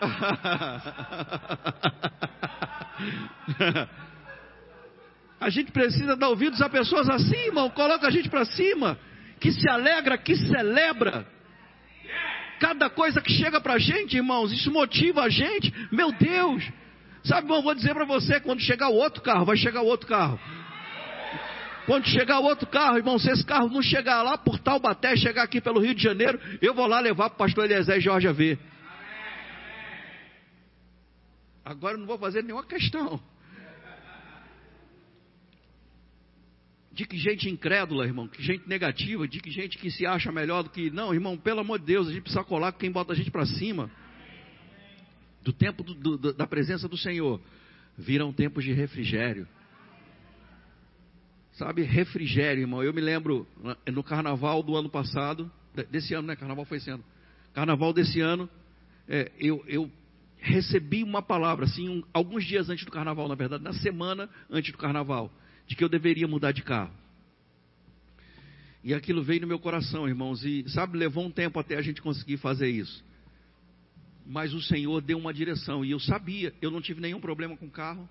a 5.40 5.50
gente 5.50 5.72
precisa 5.72 6.14
dar 6.14 6.28
ouvidos 6.28 6.62
a 6.62 6.68
pessoas 6.68 7.10
assim, 7.10 7.46
irmão. 7.46 7.68
Coloca 7.70 8.06
a 8.06 8.12
gente 8.12 8.28
para 8.28 8.44
cima. 8.44 8.96
Que 9.40 9.50
se 9.50 9.68
alegra, 9.68 10.16
que 10.16 10.36
celebra 10.36 11.34
cada 12.60 12.88
coisa 12.90 13.20
que 13.20 13.32
chega 13.32 13.60
para 13.60 13.74
a 13.74 13.78
gente, 13.78 14.16
irmãos, 14.16 14.52
isso 14.52 14.70
motiva 14.70 15.22
a 15.22 15.28
gente. 15.28 15.72
Meu 15.90 16.12
Deus! 16.12 16.64
Sabe, 17.24 17.46
irmão, 17.46 17.62
vou 17.62 17.74
dizer 17.74 17.94
para 17.94 18.04
você, 18.04 18.38
quando 18.40 18.60
chegar 18.60 18.88
o 18.88 18.94
outro 18.94 19.22
carro, 19.22 19.46
vai 19.46 19.56
chegar 19.56 19.82
o 19.82 19.86
outro 19.86 20.06
carro. 20.06 20.38
Quando 21.86 22.06
chegar 22.06 22.40
o 22.40 22.44
outro 22.44 22.66
carro, 22.66 22.96
irmão, 22.96 23.18
se 23.18 23.30
esse 23.30 23.44
carro 23.44 23.68
não 23.68 23.82
chegar 23.82 24.22
lá 24.22 24.38
por 24.38 24.58
Taubaté, 24.58 25.16
chegar 25.16 25.42
aqui 25.42 25.60
pelo 25.60 25.80
Rio 25.80 25.94
de 25.94 26.02
Janeiro, 26.02 26.40
eu 26.62 26.74
vou 26.74 26.86
lá 26.86 27.00
levar 27.00 27.30
para 27.30 27.34
o 27.34 27.38
pastor 27.38 27.64
Eliezer 27.64 27.98
e 27.98 28.00
Jorge 28.00 28.28
a 28.28 28.32
ver. 28.32 28.58
Agora 31.64 31.94
eu 31.94 31.98
não 31.98 32.06
vou 32.06 32.18
fazer 32.18 32.42
nenhuma 32.42 32.64
questão. 32.64 33.20
De 36.94 37.04
que 37.04 37.18
gente 37.18 37.50
incrédula, 37.50 38.06
irmão, 38.06 38.28
que 38.28 38.40
gente 38.40 38.68
negativa, 38.68 39.26
de 39.26 39.40
que 39.40 39.50
gente 39.50 39.76
que 39.76 39.90
se 39.90 40.06
acha 40.06 40.30
melhor 40.30 40.62
do 40.62 40.70
que. 40.70 40.90
Não, 40.90 41.12
irmão, 41.12 41.36
pelo 41.36 41.60
amor 41.60 41.80
de 41.80 41.86
Deus, 41.86 42.06
a 42.06 42.12
gente 42.12 42.22
precisa 42.22 42.44
colar 42.44 42.72
com 42.72 42.78
quem 42.78 42.90
bota 42.90 43.12
a 43.12 43.16
gente 43.16 43.32
para 43.32 43.44
cima. 43.44 43.90
do 45.42 45.52
tempo 45.52 45.82
do, 45.82 46.16
do, 46.16 46.32
da 46.32 46.46
presença 46.46 46.88
do 46.88 46.96
Senhor, 46.96 47.40
viram 47.98 48.32
tempos 48.32 48.62
de 48.62 48.72
refrigério. 48.72 49.46
Sabe, 51.54 51.82
refrigério, 51.82 52.62
irmão. 52.62 52.82
Eu 52.82 52.94
me 52.94 53.00
lembro 53.00 53.46
no 53.92 54.02
carnaval 54.02 54.62
do 54.62 54.76
ano 54.76 54.88
passado, 54.88 55.50
desse 55.90 56.14
ano, 56.14 56.28
né? 56.28 56.36
Carnaval 56.36 56.64
foi 56.64 56.78
esse 56.78 56.90
ano. 56.90 57.04
Carnaval 57.52 57.92
desse 57.92 58.20
ano, 58.20 58.48
é, 59.08 59.32
eu, 59.38 59.64
eu, 59.66 59.90
recebi 60.38 61.02
uma 61.02 61.22
palavra, 61.22 61.64
assim, 61.64 61.88
um, 61.88 62.02
alguns 62.12 62.44
dias 62.44 62.68
antes 62.68 62.84
do 62.84 62.90
carnaval, 62.90 63.26
na 63.28 63.34
verdade, 63.34 63.64
na 63.64 63.72
semana 63.72 64.28
antes 64.50 64.70
do 64.72 64.78
carnaval, 64.78 65.32
de 65.66 65.76
que 65.76 65.84
eu 65.84 65.88
deveria 65.88 66.28
mudar 66.28 66.52
de 66.52 66.62
carro. 66.62 66.92
E 68.82 68.92
aquilo 68.92 69.22
veio 69.22 69.40
no 69.40 69.46
meu 69.46 69.58
coração, 69.58 70.06
irmãos, 70.06 70.44
e 70.44 70.64
sabe, 70.68 70.98
levou 70.98 71.24
um 71.24 71.30
tempo 71.30 71.58
até 71.58 71.76
a 71.76 71.82
gente 71.82 72.02
conseguir 72.02 72.36
fazer 72.36 72.68
isso. 72.68 73.02
Mas 74.26 74.52
o 74.52 74.60
Senhor 74.60 75.00
deu 75.00 75.18
uma 75.18 75.32
direção, 75.32 75.84
e 75.84 75.90
eu 75.90 76.00
sabia, 76.00 76.52
eu 76.60 76.70
não 76.70 76.82
tive 76.82 77.00
nenhum 77.00 77.20
problema 77.20 77.56
com 77.56 77.66
o 77.66 77.70
carro, 77.70 78.08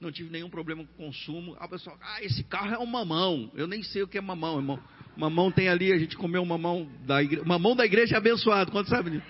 não 0.00 0.10
tive 0.10 0.30
nenhum 0.30 0.48
problema 0.48 0.84
com 0.84 1.04
consumo. 1.04 1.56
A 1.58 1.68
pessoa, 1.68 1.96
ah, 2.00 2.22
esse 2.22 2.42
carro 2.44 2.74
é 2.74 2.78
um 2.78 2.86
mamão. 2.86 3.50
Eu 3.54 3.66
nem 3.66 3.82
sei 3.82 4.02
o 4.02 4.08
que 4.08 4.16
é 4.16 4.20
mamão, 4.20 4.56
irmão. 4.56 4.82
Mamão 5.16 5.52
tem 5.52 5.68
ali, 5.68 5.92
a 5.92 5.98
gente 5.98 6.16
comeu 6.16 6.44
mamão 6.44 6.90
da 7.04 7.22
igreja. 7.22 7.44
Mamão 7.44 7.76
da 7.76 7.84
igreja 7.84 8.14
é 8.14 8.18
abençoado, 8.18 8.72
quanto 8.72 8.88
sabe 8.88 9.10
disso? 9.10 9.26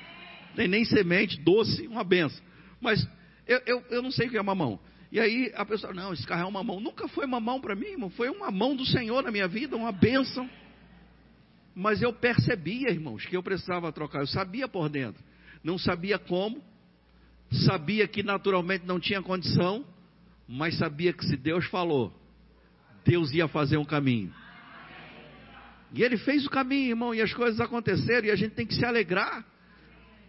Tem 0.55 0.69
nem 0.69 0.85
semente, 0.85 1.41
doce, 1.41 1.87
uma 1.89 2.05
benção. 2.05 2.43
Mas 2.81 3.07
eu, 3.47 3.61
eu, 3.67 3.85
eu 3.91 4.03
não 4.03 4.11
sei 4.13 4.29
o 4.29 4.31
que 4.31 4.39
é 4.39 4.43
mamão. 4.43 4.79
E 5.13 5.19
aí 5.19 5.53
a 5.57 5.65
pessoa, 5.65 5.93
não, 5.93 6.13
esse 6.13 6.27
carro 6.27 6.43
é 6.43 6.47
um 6.47 6.51
mamão. 6.51 6.81
Nunca 6.81 7.09
foi 7.09 7.27
mamão 7.27 7.61
para 7.61 7.75
mim, 7.75 7.87
irmão. 7.87 8.11
Foi 8.11 8.29
uma 8.29 8.51
mão 8.51 8.77
do 8.77 8.87
Senhor 8.87 9.23
na 9.23 9.31
minha 9.31 9.49
vida, 9.49 9.77
uma 9.77 9.93
bênção. 9.93 10.49
Mas 11.75 12.03
eu 12.03 12.13
percebia, 12.13 12.91
irmãos, 12.91 13.27
que 13.27 13.37
eu 13.37 13.43
precisava 13.43 13.93
trocar. 13.93 14.21
Eu 14.21 14.27
sabia 14.27 14.69
por 14.69 14.89
dentro. 14.89 15.23
Não 15.65 15.79
sabia 15.79 16.19
como. 16.19 16.63
Sabia 17.67 18.07
que 18.07 18.23
naturalmente 18.23 18.87
não 18.87 19.01
tinha 19.01 19.21
condição 19.21 19.85
mas 20.53 20.77
sabia 20.77 21.13
que 21.13 21.25
se 21.25 21.37
Deus 21.37 21.65
falou, 21.67 22.13
Deus 23.05 23.33
ia 23.33 23.47
fazer 23.47 23.77
um 23.77 23.85
caminho. 23.85 24.35
E 25.93 26.03
ele 26.03 26.17
fez 26.19 26.45
o 26.45 26.51
caminho, 26.51 26.89
irmão, 26.89 27.15
e 27.15 27.23
as 27.23 27.33
coisas 27.33 27.61
aconteceram, 27.61 28.27
e 28.27 28.33
a 28.33 28.37
gente 28.37 28.57
tem 28.57 28.67
que 28.67 28.75
se 28.75 28.85
alegrar. 28.85 29.47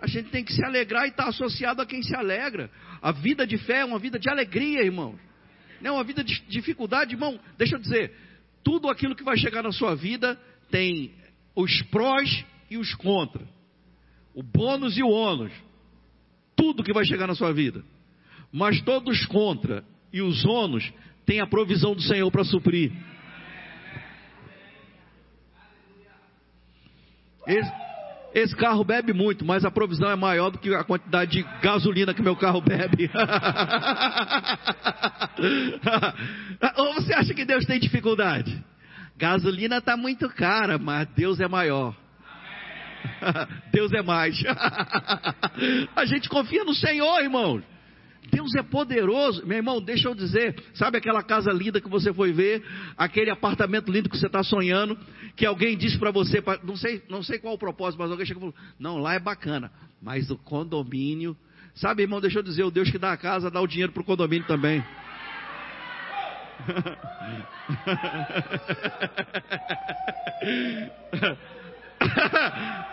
A 0.01 0.07
gente 0.07 0.29
tem 0.29 0.43
que 0.43 0.51
se 0.51 0.65
alegrar 0.65 1.05
e 1.05 1.09
estar 1.09 1.27
associado 1.27 1.79
a 1.79 1.85
quem 1.85 2.01
se 2.01 2.15
alegra. 2.15 2.71
A 3.01 3.11
vida 3.11 3.45
de 3.45 3.57
fé 3.59 3.81
é 3.81 3.85
uma 3.85 3.99
vida 3.99 4.17
de 4.17 4.27
alegria, 4.27 4.83
irmão. 4.83 5.17
Não 5.79 5.91
é 5.91 5.93
uma 5.93 6.03
vida 6.03 6.23
de 6.23 6.41
dificuldade, 6.47 7.13
irmão. 7.13 7.39
Deixa 7.55 7.75
eu 7.75 7.79
dizer, 7.79 8.11
tudo 8.63 8.89
aquilo 8.89 9.15
que 9.15 9.23
vai 9.23 9.37
chegar 9.37 9.61
na 9.61 9.71
sua 9.71 9.95
vida 9.95 10.39
tem 10.71 11.13
os 11.55 11.83
prós 11.83 12.43
e 12.67 12.77
os 12.77 12.95
contras. 12.95 13.47
O 14.33 14.41
bônus 14.41 14.97
e 14.97 15.03
o 15.03 15.09
ônus. 15.09 15.51
Tudo 16.55 16.83
que 16.83 16.93
vai 16.93 17.05
chegar 17.05 17.27
na 17.27 17.35
sua 17.35 17.53
vida. 17.53 17.83
Mas 18.51 18.81
todos 18.81 19.23
contra 19.27 19.83
e 20.11 20.19
os 20.19 20.43
ônus 20.45 20.91
têm 21.27 21.41
a 21.41 21.47
provisão 21.47 21.93
do 21.93 22.01
Senhor 22.01 22.29
para 22.31 22.43
suprir. 22.43 22.91
Esse, 27.45 27.71
esse, 28.33 28.55
carro 28.55 28.83
bebe 28.83 29.13
muito, 29.13 29.45
mas 29.45 29.65
a 29.65 29.71
provisão 29.71 30.09
é 30.09 30.15
maior 30.15 30.49
do 30.49 30.57
que 30.57 30.73
a 30.73 30.83
quantidade 30.83 31.31
de 31.31 31.43
gasolina 31.61 32.13
que 32.13 32.21
meu 32.21 32.35
carro 32.35 32.61
bebe. 32.61 33.09
Ou 36.77 36.93
você 36.93 37.13
acha 37.13 37.33
que 37.33 37.45
Deus 37.45 37.65
tem 37.65 37.79
dificuldade? 37.79 38.63
Gasolina 39.17 39.77
está 39.77 39.97
muito 39.97 40.29
cara, 40.29 40.77
mas 40.77 41.07
Deus 41.15 41.39
é 41.39 41.47
maior. 41.47 41.95
Deus 43.71 43.91
é 43.93 44.01
mais. 44.01 44.41
a 45.95 46.05
gente 46.05 46.29
confia 46.29 46.63
no 46.63 46.73
Senhor, 46.73 47.21
irmãos. 47.21 47.70
Deus 48.29 48.53
é 48.55 48.61
poderoso. 48.61 49.45
Meu 49.45 49.57
irmão, 49.57 49.81
deixa 49.81 50.07
eu 50.07 50.15
dizer, 50.15 50.55
sabe 50.73 50.97
aquela 50.97 51.23
casa 51.23 51.51
linda 51.51 51.81
que 51.81 51.89
você 51.89 52.13
foi 52.13 52.31
ver, 52.31 52.63
aquele 52.97 53.31
apartamento 53.31 53.91
lindo 53.91 54.09
que 54.09 54.17
você 54.17 54.27
está 54.27 54.43
sonhando, 54.43 54.97
que 55.35 55.45
alguém 55.45 55.77
disse 55.77 55.97
para 55.97 56.11
você, 56.11 56.43
não 56.63 56.75
sei, 56.75 57.01
não 57.09 57.23
sei 57.23 57.39
qual 57.39 57.55
o 57.55 57.57
propósito, 57.57 57.99
mas 57.99 58.11
alguém 58.11 58.25
chegou 58.25 58.49
e 58.49 58.51
falou, 58.51 58.67
não, 58.79 58.97
lá 58.97 59.15
é 59.15 59.19
bacana, 59.19 59.71
mas 60.01 60.29
o 60.29 60.37
condomínio, 60.37 61.35
sabe 61.73 62.03
irmão, 62.03 62.21
deixa 62.21 62.39
eu 62.39 62.43
dizer, 62.43 62.63
o 62.63 62.71
Deus 62.71 62.91
que 62.91 62.97
dá 62.97 63.11
a 63.11 63.17
casa 63.17 63.49
dá 63.49 63.59
o 63.59 63.67
dinheiro 63.67 63.91
para 63.91 64.01
o 64.01 64.05
condomínio 64.05 64.47
também. 64.47 64.83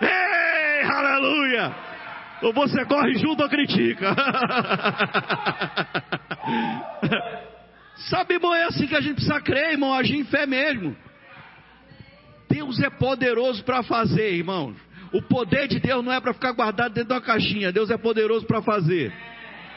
Ei, 0.01 0.83
aleluia! 0.85 1.88
Ou 2.43 2.53
você 2.53 2.85
corre 2.85 3.15
junto 3.15 3.43
ou 3.43 3.49
critica. 3.49 4.15
Sabe, 8.09 8.35
irmão, 8.35 8.55
é 8.55 8.65
assim 8.65 8.87
que 8.87 8.95
a 8.95 9.01
gente 9.01 9.15
precisa 9.15 9.41
crer, 9.41 9.73
irmão, 9.73 9.93
agir 9.93 10.17
em 10.17 10.25
fé 10.25 10.47
mesmo. 10.47 10.97
Deus 12.49 12.81
é 12.81 12.89
poderoso 12.91 13.65
para 13.65 13.83
fazer, 13.83 14.35
irmãos. 14.35 14.77
O 15.13 15.23
poder 15.23 15.69
de 15.69 15.81
Deus 15.81 16.05
não 16.05 16.13
é 16.13 16.21
para 16.21 16.33
ficar 16.33 16.53
guardado 16.53 16.95
dentro 16.95 17.09
de 17.09 17.15
uma 17.15 17.21
caixinha. 17.21 17.73
Deus 17.73 17.91
é 17.91 17.97
poderoso 17.97 18.47
para 18.47 18.63
fazer. 18.63 19.13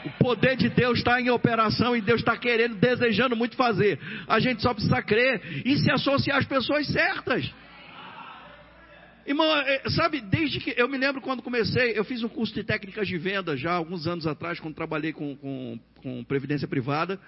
O 0.04 0.10
poder 0.22 0.56
de 0.56 0.68
Deus 0.68 0.98
está 0.98 1.20
em 1.20 1.30
operação 1.30 1.96
e 1.96 2.00
Deus 2.00 2.20
está 2.20 2.36
querendo, 2.36 2.74
desejando 2.76 3.36
muito 3.36 3.56
fazer. 3.56 3.98
A 4.28 4.40
gente 4.40 4.62
só 4.62 4.74
precisa 4.74 5.00
crer 5.02 5.62
e 5.64 5.76
se 5.76 5.90
associar 5.90 6.38
às 6.38 6.44
pessoas 6.44 6.86
certas. 6.88 7.50
Irmão, 9.26 9.46
é, 9.56 9.82
sabe, 9.90 10.20
desde 10.20 10.58
que 10.58 10.74
eu 10.76 10.88
me 10.88 10.98
lembro 10.98 11.20
quando 11.20 11.42
comecei, 11.42 11.96
eu 11.96 12.04
fiz 12.04 12.22
um 12.22 12.28
curso 12.28 12.52
de 12.54 12.64
técnicas 12.64 13.06
de 13.06 13.16
venda 13.16 13.56
já 13.56 13.72
alguns 13.72 14.06
anos 14.06 14.26
atrás, 14.26 14.58
quando 14.58 14.74
trabalhei 14.74 15.12
com, 15.12 15.36
com, 15.36 15.78
com 15.96 16.24
previdência 16.24 16.66
privada. 16.66 17.20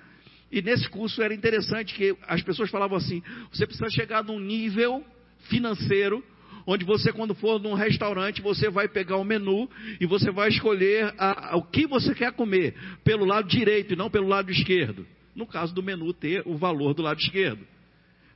E 0.50 0.60
nesse 0.60 0.88
curso 0.88 1.22
era 1.22 1.32
interessante 1.34 1.94
que 1.94 2.16
as 2.26 2.42
pessoas 2.42 2.70
falavam 2.70 2.96
assim: 2.96 3.22
você 3.52 3.66
precisa 3.66 3.88
chegar 3.90 4.24
num 4.24 4.38
nível 4.38 5.04
financeiro 5.48 6.22
onde 6.66 6.84
você, 6.84 7.12
quando 7.12 7.34
for 7.34 7.60
num 7.60 7.74
restaurante, 7.74 8.40
você 8.40 8.70
vai 8.70 8.88
pegar 8.88 9.16
o 9.16 9.24
menu 9.24 9.68
e 10.00 10.06
você 10.06 10.30
vai 10.30 10.48
escolher 10.48 11.14
a, 11.18 11.52
a, 11.52 11.56
o 11.56 11.62
que 11.62 11.86
você 11.86 12.14
quer 12.14 12.32
comer, 12.32 12.74
pelo 13.04 13.24
lado 13.24 13.48
direito 13.48 13.92
e 13.92 13.96
não 13.96 14.10
pelo 14.10 14.28
lado 14.28 14.50
esquerdo. 14.50 15.06
No 15.34 15.46
caso 15.46 15.74
do 15.74 15.82
menu, 15.82 16.12
ter 16.12 16.42
o 16.46 16.56
valor 16.56 16.94
do 16.94 17.02
lado 17.02 17.20
esquerdo. 17.20 17.66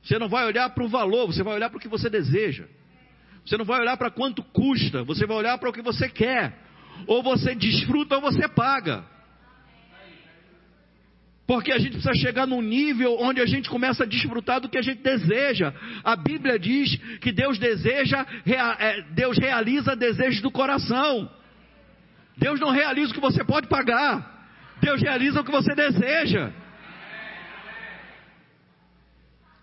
Você 0.03 0.17
não 0.19 0.29
vai 0.29 0.45
olhar 0.45 0.69
para 0.69 0.83
o 0.83 0.87
valor, 0.87 1.27
você 1.27 1.43
vai 1.43 1.55
olhar 1.55 1.69
para 1.69 1.77
o 1.77 1.81
que 1.81 1.87
você 1.87 2.09
deseja. 2.09 2.65
Você 3.45 3.57
não 3.57 3.65
vai 3.65 3.79
olhar 3.79 3.97
para 3.97 4.11
quanto 4.11 4.43
custa, 4.43 5.03
você 5.03 5.25
vai 5.25 5.37
olhar 5.37 5.57
para 5.57 5.69
o 5.69 5.73
que 5.73 5.81
você 5.81 6.07
quer. 6.07 6.57
Ou 7.07 7.23
você 7.23 7.55
desfruta 7.55 8.15
ou 8.15 8.21
você 8.21 8.47
paga. 8.47 9.03
Porque 11.49 11.71
a 11.71 11.79
gente 11.79 11.93
precisa 11.93 12.13
chegar 12.13 12.45
num 12.45 12.61
nível 12.61 13.17
onde 13.19 13.41
a 13.41 13.45
gente 13.47 13.69
começa 13.71 14.03
a 14.03 14.05
desfrutar 14.05 14.61
do 14.61 14.69
que 14.69 14.77
a 14.77 14.83
gente 14.83 15.01
deseja. 15.01 15.73
A 16.03 16.15
Bíblia 16.15 16.59
diz 16.59 16.95
que 17.21 17.31
Deus 17.31 17.57
deseja, 17.57 18.23
é, 18.45 19.01
Deus 19.13 19.35
realiza 19.39 19.95
desejos 19.95 20.41
do 20.41 20.51
coração. 20.51 21.27
Deus 22.37 22.59
não 22.59 22.69
realiza 22.69 23.11
o 23.11 23.15
que 23.15 23.19
você 23.19 23.43
pode 23.43 23.67
pagar. 23.67 24.47
Deus 24.79 25.01
realiza 25.01 25.41
o 25.41 25.43
que 25.43 25.51
você 25.51 25.73
deseja. 25.73 26.51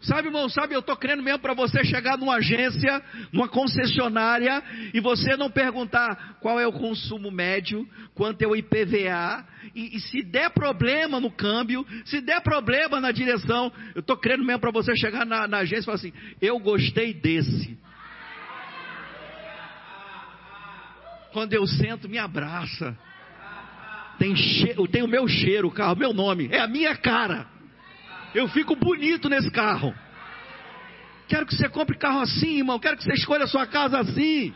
Sabe, 0.06 0.28
irmão, 0.28 0.48
sabe, 0.48 0.72
eu 0.72 0.78
estou 0.78 0.96
crendo 0.96 1.20
mesmo 1.20 1.40
para 1.40 1.52
você 1.52 1.84
chegar 1.84 2.16
numa 2.16 2.36
agência, 2.36 3.02
numa 3.32 3.48
concessionária, 3.48 4.62
e 4.94 5.00
você 5.00 5.36
não 5.36 5.50
perguntar 5.50 6.36
qual 6.40 6.60
é 6.60 6.66
o 6.66 6.72
consumo 6.72 7.28
médio, 7.28 7.84
quanto 8.14 8.40
é 8.40 8.46
o 8.46 8.54
IPVA, 8.54 9.44
e, 9.74 9.96
e 9.96 10.00
se 10.00 10.22
der 10.22 10.50
problema 10.50 11.18
no 11.18 11.28
câmbio, 11.28 11.84
se 12.04 12.20
der 12.20 12.40
problema 12.40 13.00
na 13.00 13.10
direção, 13.10 13.72
eu 13.96 14.00
estou 14.00 14.16
crendo 14.16 14.44
mesmo 14.44 14.60
para 14.60 14.70
você 14.70 14.94
chegar 14.94 15.26
na, 15.26 15.48
na 15.48 15.58
agência 15.58 15.82
e 15.82 15.84
falar 15.84 15.96
assim: 15.96 16.12
eu 16.40 16.56
gostei 16.60 17.12
desse. 17.12 17.76
Quando 21.32 21.52
eu 21.52 21.66
sento, 21.66 22.08
me 22.08 22.16
abraça. 22.16 22.96
Tem, 24.20 24.36
cheiro, 24.36 24.86
tem 24.86 25.02
o 25.02 25.08
meu 25.08 25.26
cheiro, 25.26 25.66
o 25.66 25.72
carro, 25.72 25.96
meu 25.96 26.14
nome, 26.14 26.48
é 26.52 26.60
a 26.60 26.68
minha 26.68 26.96
cara. 26.96 27.55
Eu 28.36 28.48
fico 28.48 28.76
bonito 28.76 29.30
nesse 29.30 29.50
carro. 29.50 29.94
Quero 31.26 31.46
que 31.46 31.54
você 31.54 31.70
compre 31.70 31.96
carro 31.96 32.20
assim, 32.20 32.58
irmão. 32.58 32.78
Quero 32.78 32.98
que 32.98 33.02
você 33.02 33.14
escolha 33.14 33.44
a 33.44 33.48
sua 33.48 33.66
casa 33.66 33.98
assim. 33.98 34.52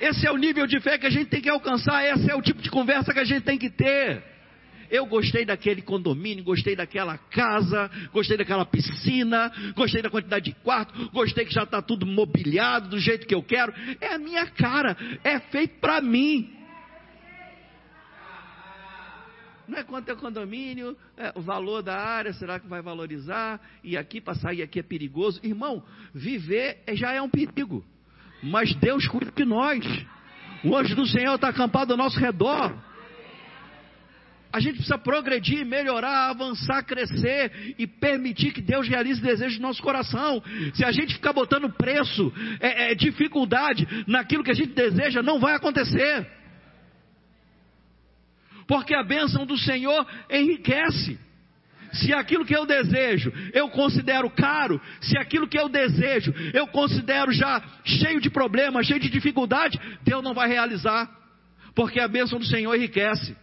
Esse 0.00 0.26
é 0.26 0.32
o 0.32 0.38
nível 0.38 0.66
de 0.66 0.80
fé 0.80 0.96
que 0.96 1.04
a 1.04 1.10
gente 1.10 1.26
tem 1.26 1.42
que 1.42 1.50
alcançar. 1.50 2.02
Esse 2.06 2.30
é 2.30 2.34
o 2.34 2.40
tipo 2.40 2.62
de 2.62 2.70
conversa 2.70 3.12
que 3.12 3.20
a 3.20 3.24
gente 3.24 3.42
tem 3.42 3.58
que 3.58 3.68
ter. 3.68 4.24
Eu 4.90 5.04
gostei 5.04 5.44
daquele 5.44 5.82
condomínio, 5.82 6.42
gostei 6.42 6.74
daquela 6.74 7.18
casa, 7.18 7.90
gostei 8.10 8.38
daquela 8.38 8.64
piscina, 8.64 9.52
gostei 9.76 10.00
da 10.00 10.08
quantidade 10.08 10.46
de 10.46 10.52
quarto, 10.52 11.10
gostei 11.10 11.44
que 11.44 11.52
já 11.52 11.64
está 11.64 11.82
tudo 11.82 12.06
mobiliado 12.06 12.88
do 12.88 12.98
jeito 12.98 13.26
que 13.26 13.34
eu 13.34 13.42
quero. 13.42 13.70
É 14.00 14.14
a 14.14 14.18
minha 14.18 14.46
cara, 14.46 14.96
é 15.22 15.38
feito 15.38 15.78
para 15.78 16.00
mim. 16.00 16.57
Não 19.68 19.78
é 19.78 19.84
quanto 19.84 20.08
é 20.08 20.14
o 20.14 20.16
condomínio, 20.16 20.96
é, 21.16 21.30
o 21.34 21.42
valor 21.42 21.82
da 21.82 21.94
área, 21.94 22.32
será 22.32 22.58
que 22.58 22.66
vai 22.66 22.80
valorizar? 22.80 23.60
E 23.84 23.98
aqui 23.98 24.18
para 24.18 24.34
sair 24.34 24.62
aqui 24.62 24.80
é 24.80 24.82
perigoso. 24.82 25.38
Irmão, 25.44 25.84
viver 26.14 26.82
é, 26.86 26.96
já 26.96 27.12
é 27.12 27.20
um 27.20 27.28
perigo. 27.28 27.84
Mas 28.42 28.74
Deus 28.76 29.06
cuida 29.06 29.30
de 29.30 29.44
nós. 29.44 29.84
O 30.64 30.74
anjo 30.74 30.96
do 30.96 31.06
Senhor 31.06 31.34
está 31.34 31.48
acampado 31.48 31.92
ao 31.92 31.98
nosso 31.98 32.18
redor. 32.18 32.74
A 34.50 34.60
gente 34.60 34.76
precisa 34.76 34.96
progredir, 34.96 35.66
melhorar, 35.66 36.30
avançar, 36.30 36.82
crescer 36.82 37.74
e 37.78 37.86
permitir 37.86 38.52
que 38.52 38.62
Deus 38.62 38.88
realize 38.88 39.20
desejos 39.20 39.58
do 39.58 39.62
nosso 39.62 39.82
coração. 39.82 40.42
Se 40.72 40.82
a 40.82 40.90
gente 40.90 41.14
ficar 41.14 41.34
botando 41.34 41.70
preço, 41.70 42.32
é, 42.58 42.92
é, 42.92 42.94
dificuldade 42.94 43.86
naquilo 44.06 44.42
que 44.42 44.50
a 44.50 44.54
gente 44.54 44.72
deseja, 44.72 45.22
não 45.22 45.38
vai 45.38 45.54
acontecer. 45.54 46.37
Porque 48.68 48.94
a 48.94 49.02
bênção 49.02 49.46
do 49.46 49.56
Senhor 49.56 50.06
enriquece. 50.30 51.18
Se 51.90 52.12
aquilo 52.12 52.44
que 52.44 52.54
eu 52.54 52.66
desejo 52.66 53.32
eu 53.54 53.70
considero 53.70 54.28
caro, 54.28 54.78
se 55.00 55.16
aquilo 55.16 55.48
que 55.48 55.58
eu 55.58 55.70
desejo 55.70 56.34
eu 56.52 56.66
considero 56.66 57.32
já 57.32 57.62
cheio 57.82 58.20
de 58.20 58.28
problemas, 58.28 58.86
cheio 58.86 59.00
de 59.00 59.08
dificuldade, 59.08 59.80
Deus 60.04 60.22
não 60.22 60.34
vai 60.34 60.46
realizar, 60.48 61.10
porque 61.74 61.98
a 61.98 62.06
bênção 62.06 62.38
do 62.38 62.44
Senhor 62.44 62.74
enriquece. 62.74 63.34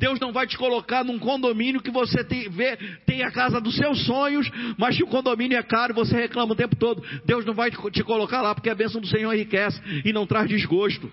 Deus 0.00 0.18
não 0.20 0.32
vai 0.32 0.46
te 0.46 0.56
colocar 0.56 1.04
num 1.04 1.18
condomínio 1.18 1.80
que 1.80 1.90
você 1.90 2.24
tem, 2.24 2.48
vê, 2.48 2.76
tem 3.06 3.22
a 3.22 3.30
casa 3.30 3.60
dos 3.60 3.76
seus 3.76 4.04
sonhos, 4.04 4.48
mas 4.76 4.96
que 4.96 5.04
o 5.04 5.08
condomínio 5.08 5.58
é 5.58 5.62
caro 5.62 5.92
e 5.92 5.94
você 5.94 6.16
reclama 6.16 6.52
o 6.52 6.56
tempo 6.56 6.76
todo. 6.76 7.02
Deus 7.24 7.44
não 7.44 7.54
vai 7.54 7.70
te 7.70 8.02
colocar 8.02 8.42
lá 8.42 8.54
porque 8.54 8.70
a 8.70 8.74
bênção 8.74 9.00
do 9.00 9.06
Senhor 9.06 9.32
enriquece 9.32 9.80
e 10.04 10.12
não 10.12 10.26
traz 10.26 10.48
desgosto. 10.48 11.10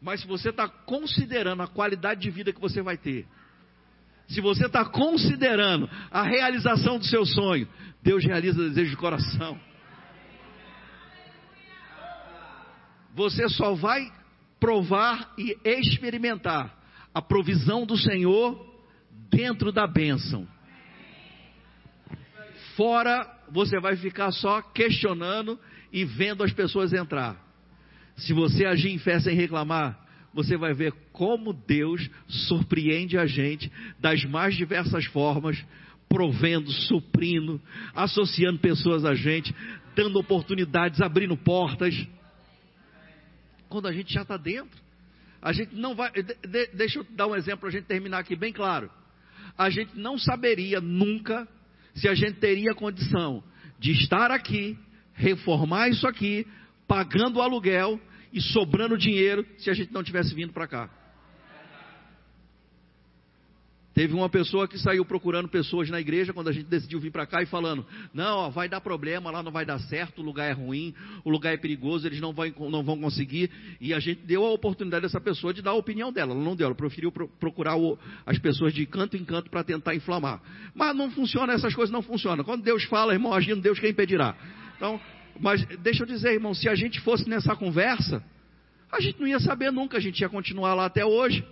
Mas 0.00 0.20
se 0.20 0.26
você 0.26 0.50
está 0.50 0.68
considerando 0.68 1.62
a 1.62 1.68
qualidade 1.68 2.20
de 2.20 2.30
vida 2.30 2.52
que 2.52 2.60
você 2.60 2.80
vai 2.80 2.96
ter, 2.96 3.26
se 4.28 4.40
você 4.40 4.66
está 4.66 4.84
considerando 4.84 5.90
a 6.10 6.22
realização 6.22 6.98
do 6.98 7.04
seu 7.04 7.26
sonho, 7.26 7.68
Deus 8.02 8.24
realiza 8.24 8.60
o 8.60 8.68
desejo 8.68 8.90
de 8.90 8.96
coração. 8.96 9.60
Você 13.14 13.48
só 13.48 13.74
vai 13.74 14.10
provar 14.60 15.34
e 15.36 15.56
experimentar 15.64 16.78
a 17.12 17.20
provisão 17.20 17.84
do 17.84 17.96
Senhor 17.96 18.66
dentro 19.28 19.72
da 19.72 19.86
bênção. 19.86 20.46
Fora, 22.76 23.26
você 23.50 23.80
vai 23.80 23.96
ficar 23.96 24.30
só 24.30 24.62
questionando 24.62 25.58
e 25.92 26.04
vendo 26.04 26.44
as 26.44 26.52
pessoas 26.52 26.92
entrar. 26.92 27.49
Se 28.20 28.32
você 28.32 28.64
agir 28.64 28.90
em 28.90 28.98
fé 28.98 29.18
sem 29.20 29.34
reclamar, 29.34 29.98
você 30.32 30.56
vai 30.56 30.72
ver 30.72 30.92
como 31.12 31.52
Deus 31.52 32.08
surpreende 32.28 33.18
a 33.18 33.26
gente 33.26 33.70
das 33.98 34.24
mais 34.24 34.56
diversas 34.56 35.04
formas, 35.06 35.62
provendo, 36.08 36.70
suprindo, 36.70 37.60
associando 37.94 38.58
pessoas 38.58 39.04
a 39.04 39.14
gente, 39.14 39.54
dando 39.94 40.18
oportunidades, 40.18 41.00
abrindo 41.00 41.36
portas 41.36 41.94
quando 43.68 43.86
a 43.86 43.92
gente 43.92 44.12
já 44.12 44.22
está 44.22 44.36
dentro. 44.36 44.78
A 45.40 45.52
gente 45.52 45.74
não 45.74 45.94
vai. 45.94 46.10
De, 46.12 46.66
deixa 46.74 46.98
eu 46.98 47.06
dar 47.10 47.26
um 47.26 47.34
exemplo 47.34 47.60
para 47.60 47.68
a 47.68 47.72
gente 47.72 47.84
terminar 47.84 48.18
aqui 48.18 48.36
bem 48.36 48.52
claro. 48.52 48.90
A 49.56 49.70
gente 49.70 49.96
não 49.96 50.18
saberia 50.18 50.80
nunca 50.80 51.48
se 51.94 52.08
a 52.08 52.14
gente 52.14 52.38
teria 52.38 52.74
condição 52.74 53.42
de 53.78 53.92
estar 53.92 54.30
aqui, 54.30 54.78
reformar 55.14 55.88
isso 55.88 56.06
aqui, 56.06 56.46
pagando 56.86 57.38
o 57.38 57.42
aluguel 57.42 58.00
e 58.32 58.40
sobrando 58.40 58.96
dinheiro 58.96 59.44
se 59.58 59.70
a 59.70 59.74
gente 59.74 59.92
não 59.92 60.02
tivesse 60.02 60.34
vindo 60.34 60.52
para 60.52 60.66
cá. 60.66 60.90
Teve 63.92 64.14
uma 64.14 64.28
pessoa 64.28 64.68
que 64.68 64.78
saiu 64.78 65.04
procurando 65.04 65.48
pessoas 65.48 65.90
na 65.90 66.00
igreja 66.00 66.32
quando 66.32 66.48
a 66.48 66.52
gente 66.52 66.66
decidiu 66.66 67.00
vir 67.00 67.10
para 67.10 67.26
cá 67.26 67.42
e 67.42 67.46
falando: 67.46 67.84
não, 68.14 68.38
ó, 68.38 68.48
vai 68.48 68.68
dar 68.68 68.80
problema, 68.80 69.30
lá 69.30 69.42
não 69.42 69.50
vai 69.50 69.66
dar 69.66 69.78
certo, 69.80 70.20
o 70.20 70.24
lugar 70.24 70.48
é 70.48 70.52
ruim, 70.52 70.94
o 71.24 71.30
lugar 71.30 71.52
é 71.52 71.56
perigoso, 71.56 72.06
eles 72.06 72.20
não, 72.20 72.32
vai, 72.32 72.54
não 72.58 72.84
vão 72.84 72.98
conseguir. 72.98 73.50
E 73.80 73.92
a 73.92 73.98
gente 73.98 74.22
deu 74.22 74.46
a 74.46 74.50
oportunidade 74.52 75.02
dessa 75.02 75.20
pessoa 75.20 75.52
de 75.52 75.60
dar 75.60 75.72
a 75.72 75.74
opinião 75.74 76.12
dela. 76.12 76.32
Ela 76.32 76.42
não 76.42 76.54
deu, 76.54 76.66
ela 76.66 76.74
preferiu 76.74 77.10
pro, 77.10 77.28
procurar 77.28 77.76
o, 77.76 77.98
as 78.24 78.38
pessoas 78.38 78.72
de 78.72 78.86
canto 78.86 79.16
em 79.16 79.24
canto 79.24 79.50
para 79.50 79.64
tentar 79.64 79.94
inflamar. 79.94 80.40
Mas 80.72 80.96
não 80.96 81.10
funciona, 81.10 81.52
essas 81.52 81.74
coisas 81.74 81.92
não 81.92 82.00
funcionam. 82.00 82.44
Quando 82.44 82.62
Deus 82.62 82.84
fala, 82.84 83.12
irmão, 83.12 83.34
agindo 83.34 83.60
Deus, 83.60 83.78
quem 83.80 83.90
impedirá? 83.90 84.36
Então, 84.76 85.00
mas 85.38 85.64
deixa 85.78 86.02
eu 86.02 86.06
dizer, 86.06 86.32
irmão, 86.32 86.54
se 86.54 86.68
a 86.68 86.74
gente 86.74 87.00
fosse 87.00 87.28
nessa 87.28 87.54
conversa, 87.54 88.22
a 88.90 89.00
gente 89.00 89.20
não 89.20 89.26
ia 89.26 89.40
saber 89.40 89.70
nunca, 89.70 89.98
a 89.98 90.00
gente 90.00 90.20
ia 90.20 90.28
continuar 90.28 90.74
lá 90.74 90.86
até 90.86 91.04
hoje, 91.04 91.44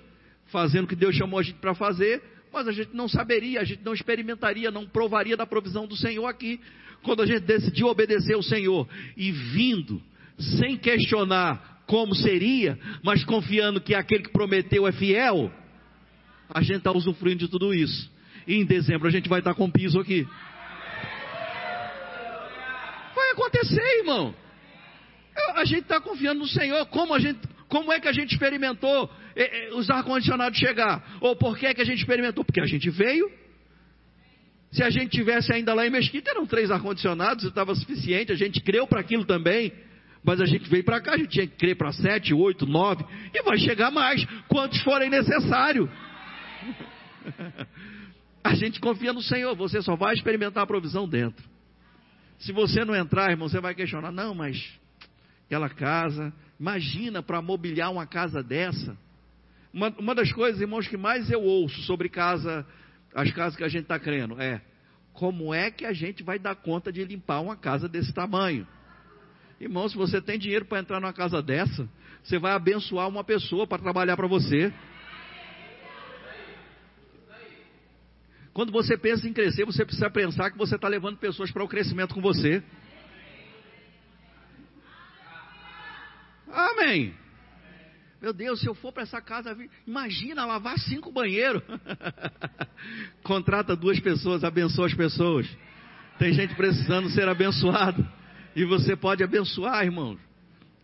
fazendo 0.47 0.85
o 0.85 0.89
que 0.89 0.97
Deus 0.97 1.14
chamou 1.14 1.39
a 1.39 1.43
gente 1.43 1.59
para 1.59 1.74
fazer 1.74 2.22
mas 2.53 2.66
a 2.66 2.72
gente 2.72 2.95
não 2.95 3.09
saberia, 3.09 3.61
a 3.61 3.64
gente 3.64 3.83
não 3.85 3.93
experimentaria, 3.93 4.70
não 4.70 4.87
provaria 4.87 5.37
da 5.37 5.47
provisão 5.47 5.87
do 5.87 5.97
Senhor 5.97 6.26
aqui. 6.26 6.61
Quando 7.03 7.22
a 7.22 7.26
gente 7.26 7.41
decidiu 7.41 7.87
obedecer 7.87 8.35
ao 8.35 8.43
Senhor 8.43 8.89
e 9.16 9.31
vindo, 9.31 10.03
sem 10.39 10.76
questionar 10.76 11.83
como 11.87 12.14
seria, 12.14 12.79
mas 13.03 13.24
confiando 13.24 13.81
que 13.81 13.95
aquele 13.95 14.24
que 14.24 14.33
prometeu 14.33 14.87
é 14.87 14.93
fiel, 14.93 15.53
a 16.51 16.62
gente 16.62 16.79
está 16.79 16.93
usufruindo 16.93 17.41
de 17.41 17.49
tudo 17.49 17.72
isso. 17.72 18.11
E 18.47 18.55
em 18.55 18.64
dezembro 18.64 19.07
a 19.07 19.11
gente 19.11 19.29
vai 19.29 19.41
estar 19.41 19.55
com 19.55 19.70
piso 19.70 20.01
aqui. 20.01 20.26
Acontecer, 23.39 23.99
irmão. 24.01 24.34
A 25.55 25.64
gente 25.64 25.82
está 25.82 26.01
confiando 26.01 26.41
no 26.41 26.49
Senhor. 26.49 26.84
Como 26.86 27.14
a 27.14 27.20
gente 27.20 27.39
como 27.68 27.93
é 27.93 28.01
que 28.01 28.09
a 28.09 28.12
gente 28.12 28.32
experimentou 28.32 29.11
eh, 29.36 29.68
eh, 29.68 29.74
os 29.74 29.91
ar-condicionados 29.91 30.59
chegar? 30.59 31.18
Ou 31.20 31.36
por 31.36 31.57
que, 31.57 31.66
é 31.66 31.74
que 31.74 31.82
a 31.82 31.84
gente 31.84 31.99
experimentou? 31.99 32.43
Porque 32.45 32.61
a 32.61 32.66
gente 32.66 32.89
veio. 32.89 33.30
Se 34.72 34.82
a 34.82 34.91
gente 34.91 35.11
tivesse 35.11 35.53
ainda 35.53 35.74
lá 35.74 35.86
em 35.86 35.91
Mesquita, 35.91 36.30
eram 36.30 36.47
três 36.47 36.70
ar-condicionados, 36.70 37.45
estava 37.45 37.74
suficiente, 37.74 38.32
a 38.32 38.34
gente 38.34 38.61
creu 38.61 38.86
para 38.86 39.01
aquilo 39.01 39.24
também. 39.24 39.72
Mas 40.24 40.41
a 40.41 40.47
gente 40.47 40.68
veio 40.68 40.82
para 40.82 41.01
cá, 41.01 41.12
a 41.12 41.18
gente 41.18 41.28
tinha 41.28 41.47
que 41.47 41.57
crer 41.57 41.76
para 41.76 41.93
sete, 41.93 42.34
oito, 42.34 42.66
nove, 42.66 43.05
e 43.32 43.43
vai 43.43 43.59
chegar 43.59 43.91
mais, 43.91 44.26
quantos 44.49 44.80
forem 44.82 45.09
necessários. 45.09 45.89
A 48.43 48.55
gente 48.55 48.80
confia 48.80 49.12
no 49.12 49.20
Senhor, 49.20 49.55
você 49.55 49.82
só 49.82 49.95
vai 49.95 50.14
experimentar 50.14 50.62
a 50.62 50.66
provisão 50.66 51.07
dentro. 51.09 51.45
Se 52.39 52.53
você 52.53 52.84
não 52.84 52.95
entrar, 52.95 53.30
irmão, 53.30 53.49
você 53.49 53.61
vai 53.61 53.74
questionar, 53.74 54.12
não, 54.12 54.34
mas 54.34 54.72
aquela 55.47 55.68
casa, 55.68 56.32
Imagina 56.59 57.22
para 57.22 57.41
mobiliar 57.41 57.93
uma 57.93 58.07
casa 58.07 58.43
dessa. 58.43 58.97
Uma, 59.72 59.95
uma, 59.99 60.14
das 60.14 60.32
coisas, 60.32 60.61
irmãos, 60.61 60.89
que 60.89 60.97
mais 60.97 61.30
eu 61.30 61.41
ouço 61.43 61.80
sobre 61.82 62.09
casa, 62.09 62.66
as 63.14 63.30
casas 63.30 63.57
que 63.57 63.62
a 63.62 63.68
gente 63.68 63.82
está 63.82 63.99
crendo, 63.99 64.41
é 64.41 64.61
como 65.12 65.55
é 65.55 65.70
que 65.70 65.84
a 65.84 65.93
gente 65.93 66.22
vai 66.22 66.39
dar 66.39 66.57
conta 66.57 66.93
de 66.93 67.05
limpar 67.05 67.41
uma 67.41 67.57
casa 67.57 67.89
desse 67.89 68.12
tamanho? 68.12 68.66
Irmão, 69.61 69.89
se 69.89 69.97
você 69.97 70.20
tem 70.20 70.39
dinheiro 70.39 70.64
para 70.64 70.80
entrar 70.80 71.01
numa 71.01 71.12
casa 71.12 71.43
dessa, 71.43 71.89
você 72.22 72.39
vai 72.39 72.53
abençoar 72.53 73.09
uma 73.09 73.22
pessoa 73.22 73.66
para 73.66 73.82
trabalhar 73.82 74.16
para 74.16 74.26
você. 74.26 74.72
Quando 78.59 78.72
você 78.72 78.98
pensa 78.98 79.28
em 79.28 79.32
crescer, 79.32 79.64
você 79.64 79.84
precisa 79.84 80.11
pensar 80.11 80.50
que 80.50 80.59
você 80.59 80.74
está 80.74 80.88
levando 80.88 81.16
pessoas 81.16 81.48
para 81.48 81.62
o 81.62 81.68
crescimento 81.68 82.12
com 82.12 82.20
você. 82.20 82.61
Amém. 86.52 87.14
Meu 88.20 88.32
Deus, 88.32 88.59
se 88.59 88.66
eu 88.66 88.74
for 88.74 88.92
para 88.92 89.04
essa 89.04 89.20
casa, 89.20 89.56
imagina 89.86 90.44
lavar 90.44 90.76
cinco 90.76 91.12
banheiros. 91.12 91.62
Contrata 93.22 93.76
duas 93.76 94.00
pessoas, 94.00 94.42
abençoa 94.42 94.86
as 94.86 94.94
pessoas. 94.94 95.48
Tem 96.18 96.32
gente 96.32 96.56
precisando 96.56 97.09
ser 97.11 97.28
abençoado. 97.28 98.04
E 98.56 98.64
você 98.64 98.96
pode 98.96 99.22
abençoar, 99.22 99.84
irmãos. 99.84 100.18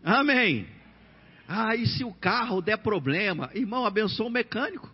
Amém. 0.05 0.69
Ah, 1.49 1.75
e 1.75 1.89
se 1.89 2.05
o 2.05 2.15
carro 2.15 2.63
der 2.63 2.79
problema? 2.79 3.51
Irmão, 3.53 3.85
abençoa 3.85 4.29
o 4.29 4.31
mecânico. 4.31 4.89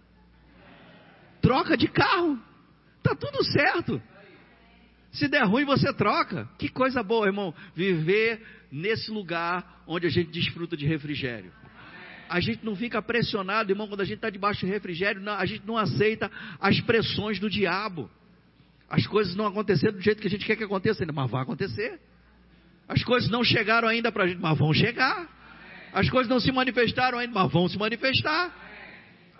Troca 1.42 1.76
de 1.76 1.86
carro. 1.86 2.48
Tá 3.02 3.14
tudo 3.14 3.42
certo. 3.44 4.00
Se 5.12 5.28
der 5.28 5.44
ruim, 5.44 5.64
você 5.64 5.92
troca. 5.92 6.48
Que 6.58 6.68
coisa 6.68 7.02
boa, 7.02 7.26
irmão. 7.26 7.54
Viver 7.74 8.40
nesse 8.70 9.10
lugar 9.10 9.82
onde 9.86 10.06
a 10.06 10.10
gente 10.10 10.30
desfruta 10.30 10.76
de 10.76 10.86
refrigério. 10.86 11.52
A 12.28 12.38
gente 12.38 12.64
não 12.64 12.76
fica 12.76 13.02
pressionado, 13.02 13.72
irmão, 13.72 13.88
quando 13.88 14.02
a 14.02 14.04
gente 14.04 14.16
está 14.16 14.30
debaixo 14.30 14.64
de 14.64 14.66
refrigério, 14.70 15.20
não, 15.20 15.32
a 15.32 15.44
gente 15.44 15.66
não 15.66 15.76
aceita 15.76 16.30
as 16.60 16.80
pressões 16.80 17.40
do 17.40 17.50
diabo. 17.50 18.08
As 18.88 19.04
coisas 19.06 19.34
não 19.34 19.46
aconteceram 19.46 19.94
do 19.94 20.00
jeito 20.00 20.20
que 20.20 20.28
a 20.28 20.30
gente 20.30 20.46
quer 20.46 20.54
que 20.54 20.62
aconteça 20.62 21.02
ainda, 21.02 21.12
mas 21.12 21.28
vai 21.28 21.42
acontecer. 21.42 22.00
As 22.88 23.02
coisas 23.02 23.28
não 23.30 23.42
chegaram 23.42 23.88
ainda 23.88 24.12
para 24.12 24.24
a 24.24 24.28
gente, 24.28 24.40
mas 24.40 24.56
vão 24.56 24.72
chegar. 24.72 25.28
As 25.92 26.08
coisas 26.08 26.28
não 26.28 26.38
se 26.38 26.52
manifestaram 26.52 27.18
ainda, 27.18 27.34
mas 27.34 27.52
vão 27.52 27.68
se 27.68 27.76
manifestar. 27.76 28.52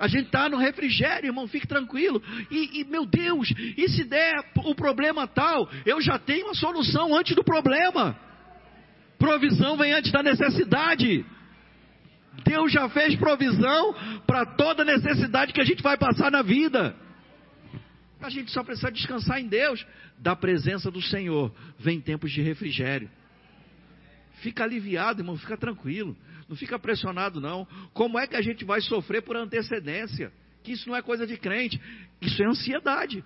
A 0.01 0.09
gente 0.09 0.27
está 0.27 0.49
no 0.49 0.57
refrigério, 0.57 1.29
irmão, 1.29 1.47
fique 1.47 1.67
tranquilo. 1.67 2.23
E, 2.51 2.81
e, 2.81 2.85
meu 2.85 3.05
Deus, 3.05 3.53
e 3.77 3.87
se 3.91 4.03
der 4.05 4.43
o 4.65 4.75
problema 4.75 5.27
tal, 5.27 5.69
eu 5.85 6.01
já 6.01 6.19
tenho 6.19 6.49
a 6.49 6.55
solução 6.55 7.15
antes 7.15 7.37
do 7.37 7.45
problema. 7.45 8.19
Provisão 9.19 9.77
vem 9.77 9.93
antes 9.93 10.11
da 10.11 10.23
necessidade. 10.23 11.23
Deus 12.47 12.73
já 12.73 12.89
fez 12.89 13.15
provisão 13.17 13.95
para 14.27 14.47
toda 14.47 14.87
necessidade 14.87 15.53
que 15.53 15.61
a 15.61 15.65
gente 15.65 15.83
vai 15.83 15.99
passar 15.99 16.31
na 16.31 16.41
vida. 16.41 16.97
A 18.23 18.31
gente 18.31 18.51
só 18.51 18.65
precisa 18.65 18.91
descansar 18.91 19.39
em 19.39 19.49
Deus. 19.49 19.87
Da 20.19 20.35
presença 20.35 20.91
do 20.91 21.03
Senhor 21.03 21.55
vem 21.79 22.01
tempos 22.01 22.33
de 22.33 22.41
refrigério. 22.41 23.11
Fica 24.41 24.65
aliviado, 24.65 25.21
irmão, 25.21 25.37
fica 25.37 25.59
tranquilo. 25.59 26.17
Não 26.51 26.57
fica 26.57 26.81
pressionado, 26.81 27.41
não. 27.41 27.65
Como 27.95 28.19
é 28.19 28.27
que 28.27 28.35
a 28.35 28.43
gente 28.43 28.65
vai 28.65 28.81
sofrer 28.81 29.23
por 29.23 29.37
antecedência? 29.37 30.33
Que 30.65 30.73
isso 30.73 30.89
não 30.89 30.97
é 30.97 31.01
coisa 31.01 31.25
de 31.25 31.37
crente. 31.37 31.81
Isso 32.21 32.43
é 32.43 32.47
ansiedade. 32.47 33.25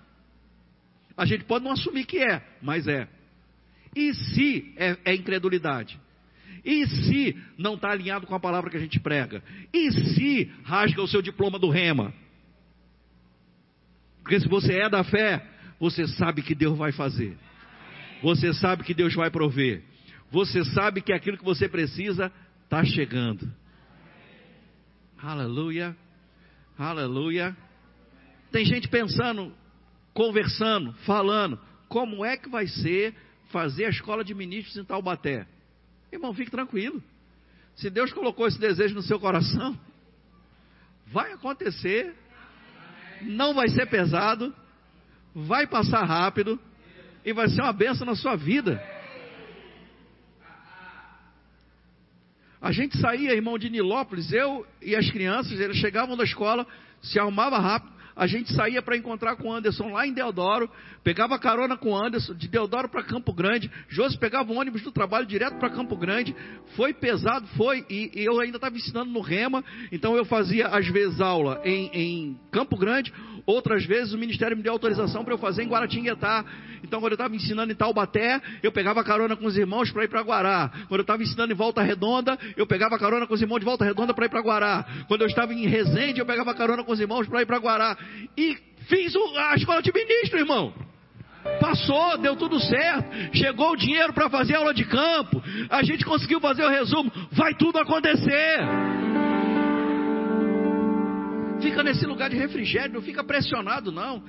A 1.17 1.25
gente 1.25 1.43
pode 1.43 1.65
não 1.65 1.71
assumir 1.71 2.05
que 2.05 2.19
é, 2.19 2.45
mas 2.61 2.87
é. 2.87 3.07
E 3.95 4.13
se 4.13 4.71
é, 4.77 4.97
é 5.05 5.15
incredulidade? 5.15 5.99
E 6.63 6.85
se 6.85 7.35
não 7.57 7.73
está 7.73 7.89
alinhado 7.89 8.27
com 8.27 8.35
a 8.35 8.39
palavra 8.39 8.69
que 8.69 8.77
a 8.77 8.79
gente 8.79 8.99
prega? 8.99 9.41
E 9.73 9.91
se 9.91 10.51
rasga 10.63 11.01
o 11.01 11.07
seu 11.07 11.23
diploma 11.23 11.57
do 11.57 11.71
rema? 11.71 12.13
Porque 14.21 14.39
se 14.39 14.47
você 14.47 14.81
é 14.81 14.87
da 14.87 15.03
fé, 15.03 15.43
você 15.79 16.07
sabe 16.09 16.43
que 16.43 16.53
Deus 16.53 16.77
vai 16.77 16.91
fazer. 16.91 17.35
Você 18.21 18.53
sabe 18.53 18.83
que 18.83 18.93
Deus 18.93 19.15
vai 19.15 19.31
prover. 19.31 19.81
Você 20.29 20.63
sabe 20.63 21.01
que 21.01 21.11
aquilo 21.11 21.39
que 21.39 21.43
você 21.43 21.67
precisa 21.67 22.31
está 22.65 22.83
chegando. 22.83 23.51
Aleluia. 25.21 25.95
Aleluia. 26.77 27.55
Tem 28.51 28.65
gente 28.65 28.87
pensando, 28.87 29.53
conversando, 30.13 30.93
falando, 31.05 31.59
como 31.87 32.25
é 32.25 32.35
que 32.35 32.49
vai 32.49 32.67
ser 32.67 33.15
fazer 33.49 33.85
a 33.85 33.89
escola 33.89 34.23
de 34.23 34.33
ministros 34.33 34.75
em 34.77 34.83
Taubaté? 34.83 35.47
Irmão, 36.11 36.33
fique 36.33 36.51
tranquilo. 36.51 37.01
Se 37.75 37.89
Deus 37.89 38.11
colocou 38.11 38.47
esse 38.47 38.59
desejo 38.59 38.95
no 38.95 39.01
seu 39.01 39.19
coração, 39.19 39.77
vai 41.07 41.33
acontecer, 41.33 42.13
não 43.21 43.53
vai 43.53 43.69
ser 43.69 43.85
pesado, 43.87 44.53
vai 45.33 45.67
passar 45.67 46.03
rápido 46.03 46.59
e 47.23 47.31
vai 47.31 47.47
ser 47.49 47.61
uma 47.61 47.73
benção 47.73 48.05
na 48.05 48.15
sua 48.15 48.35
vida. 48.35 48.81
A 52.65 52.71
gente 52.71 52.97
saía, 52.97 53.31
irmão, 53.31 53.59
de 53.59 53.69
Nilópolis, 53.69 54.33
eu 54.33 54.65
e 54.81 54.95
as 54.95 55.07
crianças, 55.11 55.59
eles 55.59 55.77
chegavam 55.77 56.17
da 56.17 56.23
escola, 56.23 56.65
se 56.99 57.19
arrumava 57.19 57.59
rápido, 57.59 57.93
a 58.15 58.25
gente 58.25 58.51
saía 58.53 58.81
para 58.81 58.97
encontrar 58.97 59.35
com 59.35 59.49
o 59.49 59.53
Anderson 59.53 59.91
lá 59.91 60.07
em 60.07 60.11
Deodoro, 60.11 60.67
pegava 61.03 61.37
carona 61.37 61.77
com 61.77 61.91
o 61.91 61.95
Anderson, 61.95 62.33
de 62.33 62.47
Deodoro 62.47 62.89
para 62.89 63.03
Campo 63.03 63.31
Grande, 63.31 63.69
Josi 63.87 64.17
pegava 64.17 64.51
o 64.51 64.55
ônibus 64.55 64.81
do 64.81 64.91
trabalho 64.91 65.27
direto 65.27 65.59
para 65.59 65.69
Campo 65.69 65.95
Grande, 65.95 66.35
foi 66.75 66.91
pesado, 66.91 67.45
foi, 67.55 67.85
e, 67.87 68.09
e 68.15 68.25
eu 68.25 68.39
ainda 68.39 68.57
estava 68.57 68.75
ensinando 68.75 69.11
no 69.11 69.21
Rema, 69.21 69.63
então 69.91 70.15
eu 70.15 70.25
fazia 70.25 70.65
às 70.69 70.87
vezes 70.87 71.21
aula 71.21 71.61
em, 71.63 71.91
em 71.93 72.39
Campo 72.49 72.75
Grande, 72.77 73.13
outras 73.45 73.85
vezes 73.85 74.13
o 74.13 74.17
Ministério 74.17 74.55
me 74.55 74.63
deu 74.63 74.73
autorização 74.73 75.23
para 75.23 75.33
eu 75.33 75.37
fazer 75.37 75.63
em 75.63 75.67
Guaratinguetá, 75.67 76.43
então 76.83 76.99
quando 76.99 77.13
eu 77.13 77.15
estava 77.15 77.35
ensinando 77.35 77.71
em 77.71 77.75
Taubaté, 77.75 78.41
eu 78.63 78.71
pegava 78.71 79.03
carona 79.03 79.35
com 79.35 79.45
os 79.45 79.57
irmãos 79.57 79.91
para 79.91 80.03
ir 80.03 80.07
para 80.07 80.21
Guará, 80.21 80.71
quando 80.87 80.99
eu 80.99 81.03
estava 81.03 81.21
ensinando 81.23 81.53
em 81.53 81.55
Volta 81.55 81.81
Redonda, 81.81 82.37
eu 82.55 82.65
pegava 82.65 82.97
carona 82.97 83.27
com 83.27 83.33
os 83.33 83.41
irmãos 83.41 83.59
de 83.59 83.65
Volta 83.65 83.85
Redonda 83.85 84.13
para 84.13 84.25
ir 84.25 84.29
para 84.29 84.41
Guará, 84.41 84.85
quando 85.07 85.21
eu 85.21 85.27
estava 85.27 85.53
em 85.53 85.67
Resende, 85.67 86.19
eu 86.19 86.25
pegava 86.25 86.53
carona 86.53 86.83
com 86.83 86.91
os 86.91 86.99
irmãos 86.99 87.27
para 87.27 87.41
ir 87.41 87.45
para 87.45 87.57
Guará, 87.57 87.97
e 88.37 88.57
fiz 88.87 89.13
a 89.15 89.55
escola 89.55 89.81
de 89.81 89.91
ministro, 89.91 90.39
irmão. 90.39 90.73
Passou, 91.59 92.17
deu 92.17 92.35
tudo 92.35 92.59
certo. 92.59 93.37
Chegou 93.37 93.71
o 93.71 93.75
dinheiro 93.75 94.11
para 94.13 94.29
fazer 94.29 94.55
aula 94.55 94.73
de 94.73 94.83
campo. 94.85 95.41
A 95.69 95.83
gente 95.83 96.03
conseguiu 96.03 96.39
fazer 96.39 96.63
o 96.63 96.69
resumo. 96.69 97.11
Vai 97.31 97.53
tudo 97.53 97.77
acontecer. 97.77 98.59
Fica 101.61 101.83
nesse 101.83 102.05
lugar 102.05 102.29
de 102.29 102.35
refrigério, 102.35 102.93
não 102.93 103.01
fica 103.01 103.23
pressionado, 103.23 103.91
não. 103.91 104.23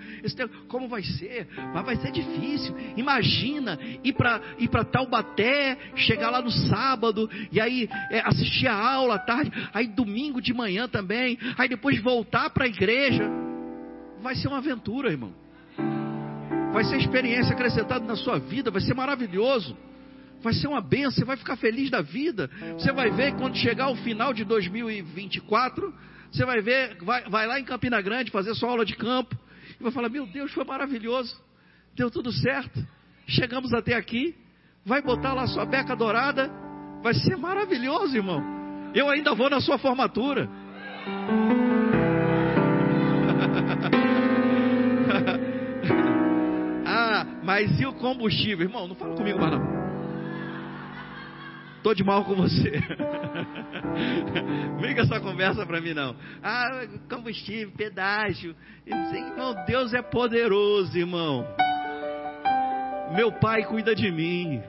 como 0.69 0.89
vai 0.89 1.03
ser? 1.03 1.49
Mas 1.75 1.85
vai 1.85 1.97
ser 1.97 2.11
difícil. 2.11 2.75
Imagina 2.97 3.79
ir 4.05 4.13
para 4.13 4.41
ir 4.59 4.69
Taubaté, 4.91 5.77
chegar 5.97 6.31
lá 6.31 6.41
no 6.41 6.51
sábado, 6.51 7.29
e 7.51 7.61
aí 7.61 7.89
é, 8.11 8.21
assistir 8.25 8.69
a 8.69 8.75
aula 8.75 9.17
à 9.17 9.19
tarde, 9.19 9.51
aí 9.73 9.87
domingo 9.87 10.41
de 10.41 10.55
manhã 10.55 10.89
também, 10.89 11.39
aí 11.59 11.69
depois 11.69 12.01
voltar 12.01 12.51
para 12.51 12.65
a 12.65 12.69
igreja 12.69 13.25
vai 14.23 14.35
ser 14.35 14.49
uma 14.49 14.59
aventura, 14.59 15.11
irmão. 15.11 15.33
Vai 16.73 16.85
ser 16.85 16.97
experiência 16.99 17.55
acrescentada 17.55 18.05
na 18.05 18.17
sua 18.17 18.39
vida, 18.39 18.71
vai 18.71 18.81
ser 18.81 18.93
maravilhoso. 18.95 19.77
Vai 20.43 20.53
ser 20.53 20.67
uma 20.67 20.81
benção, 20.81 21.13
você 21.13 21.25
vai 21.25 21.37
ficar 21.37 21.57
feliz 21.57 21.91
da 21.91 22.03
vida. 22.03 22.51
Você 22.73 22.93
vai 22.93 23.11
ver 23.11 23.35
quando 23.37 23.57
chegar 23.57 23.89
o 23.89 23.97
final 23.97 24.35
de 24.35 24.45
2024, 24.45 25.95
você 26.31 26.45
vai 26.45 26.61
ver, 26.61 26.97
vai, 27.03 27.29
vai 27.29 27.47
lá 27.47 27.59
em 27.61 27.65
Campina 27.65 28.01
Grande 28.01 28.31
fazer 28.31 28.55
sua 28.55 28.71
aula 28.71 28.85
de 28.85 28.97
campo 28.97 29.37
e 29.79 29.83
vai 29.83 29.93
falar: 29.93 30.09
Meu 30.09 30.27
Deus, 30.27 30.53
foi 30.53 30.65
maravilhoso, 30.65 31.37
deu 31.95 32.11
tudo 32.11 32.33
certo, 32.33 32.87
chegamos 33.27 33.73
até 33.73 33.95
aqui. 33.95 34.35
Vai 34.85 35.03
botar 35.03 35.35
lá 35.35 35.47
sua 35.49 35.65
beca 35.65 35.97
dourada, 35.97 36.49
vai 37.03 37.13
ser 37.13 37.37
maravilhoso, 37.37 38.17
irmão. 38.17 38.41
Eu 38.95 39.11
ainda 39.11 39.35
vou 39.35 39.51
na 39.51 39.61
sua 39.61 39.79
formatura. 39.79 40.49
Mas 47.47 47.81
e 47.81 47.87
o 47.87 47.93
combustível? 47.93 48.67
Irmão, 48.67 48.89
não 48.89 48.97
fala 48.97 49.15
comigo 49.15 49.39
mais 49.39 49.53
não. 49.53 49.86
Tô 51.87 51.95
de 51.95 52.03
mal 52.03 52.25
com 52.25 52.35
você. 52.35 52.69
Vem 54.83 54.93
com 54.93 55.03
essa 55.03 55.21
conversa 55.21 55.65
para 55.65 55.81
mim 55.81 55.95
não. 55.95 56.17
Ah, 56.43 56.85
combustível, 57.09 57.71
pedágio. 57.77 58.57
Irmão, 58.85 59.55
Deus 59.69 59.95
é 59.95 60.03
poderoso, 60.03 60.99
irmão. 60.99 61.47
Meu 63.15 63.31
pai 63.31 63.63
cuida 63.67 63.95
de 63.95 64.11
mim. 64.11 64.61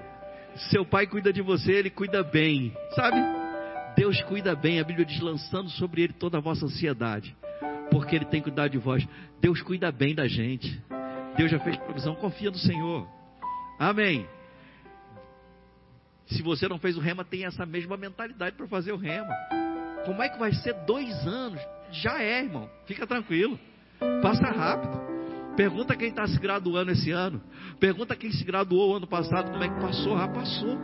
Seu 0.70 0.86
pai 0.86 1.08
cuida 1.08 1.34
de 1.34 1.42
você, 1.42 1.72
ele 1.72 1.90
cuida 1.90 2.22
bem. 2.22 2.72
Sabe? 2.92 3.18
Deus 3.96 4.22
cuida 4.22 4.56
bem. 4.56 4.80
A 4.80 4.84
Bíblia 4.84 5.04
diz: 5.04 5.20
lançando 5.20 5.72
sobre 5.72 6.04
ele 6.04 6.14
toda 6.14 6.38
a 6.38 6.42
vossa 6.42 6.68
ansiedade. 6.68 7.36
Porque 7.90 8.16
ele 8.16 8.26
tem 8.26 8.44
cuidado 8.44 8.70
de 8.70 8.78
vós. 8.78 9.04
Deus 9.42 9.60
cuida 9.64 9.92
bem 9.92 10.14
da 10.14 10.28
gente. 10.28 10.80
Deus 11.36 11.50
já 11.50 11.58
fez 11.62 11.78
provisão, 11.78 12.14
confia 12.14 12.52
no 12.52 12.60
Senhor. 12.60 13.08
Amém. 13.80 14.37
Se 16.28 16.42
você 16.42 16.68
não 16.68 16.78
fez 16.78 16.98
o 16.98 17.00
rema, 17.00 17.24
tem 17.24 17.46
essa 17.46 17.66
mesma 17.66 17.96
mentalidade 17.96 18.56
para 18.56 18.68
fazer 18.68 18.92
o 18.92 18.98
rema. 18.98 19.34
Como 20.06 20.22
é 20.22 20.30
que 20.30 20.38
vai 20.38 20.54
ser 20.54 20.74
dois 20.86 21.14
anos? 21.26 21.60
Já 21.92 22.22
é, 22.22 22.44
irmão. 22.44 22.70
Fica 22.86 23.08
tranquilo. 23.08 23.60
Passa 24.22 24.48
rápido. 24.48 25.18
Pergunta 25.56 25.96
quem 25.96 26.10
está 26.10 26.28
se 26.28 26.40
graduando 26.40 26.92
esse 26.92 27.12
ano. 27.12 27.42
Pergunta 27.80 28.16
quem 28.16 28.32
se 28.32 28.44
graduou 28.44 28.96
ano 28.96 29.08
passado, 29.08 29.52
como 29.52 29.64
é 29.64 29.70
que 29.70 29.82
passou. 29.82 30.16
Ah, 30.16 30.28
passou. 30.28 30.78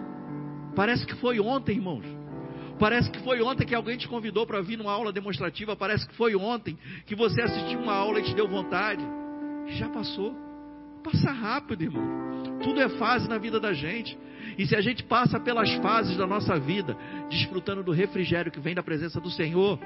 Parece 0.76 1.06
que 1.06 1.16
foi 1.16 1.40
ontem, 1.40 1.76
irmãos. 1.76 2.06
Parece 2.80 3.12
que 3.12 3.20
foi 3.20 3.42
ontem 3.42 3.66
que 3.66 3.76
alguém 3.76 3.98
te 3.98 4.08
convidou 4.08 4.48
para 4.48 4.62
vir 4.62 4.78
numa 4.78 4.92
aula 4.92 5.14
demonstrativa. 5.14 5.76
Parece 5.76 6.08
que 6.08 6.16
foi 6.16 6.36
ontem 6.36 6.78
que 7.06 7.16
você 7.16 7.42
assistiu 7.42 7.80
uma 7.80 7.94
aula 7.94 8.20
e 8.20 8.24
te 8.24 8.34
deu 8.34 8.48
vontade. 8.48 9.04
Já 9.78 9.90
passou. 9.90 10.36
Passa 11.04 11.32
rápido, 11.32 11.84
irmão. 11.84 12.60
Tudo 12.64 12.82
é 12.82 12.90
fase 12.98 13.28
na 13.28 13.38
vida 13.38 13.60
da 13.60 13.74
gente. 13.74 14.18
E 14.58 14.66
se 14.66 14.76
a 14.76 14.82
gente 14.82 15.04
passa 15.04 15.40
pelas 15.40 15.72
fases 15.76 16.16
da 16.18 16.26
nossa 16.26 16.58
vida, 16.60 16.96
desfrutando 17.30 17.84
do 17.84 17.92
refrigério 17.92 18.52
que 18.52 18.60
vem 18.60 18.74
da 18.74 18.84
presença 18.84 19.20
do 19.20 19.30
Senhor, 19.30 19.80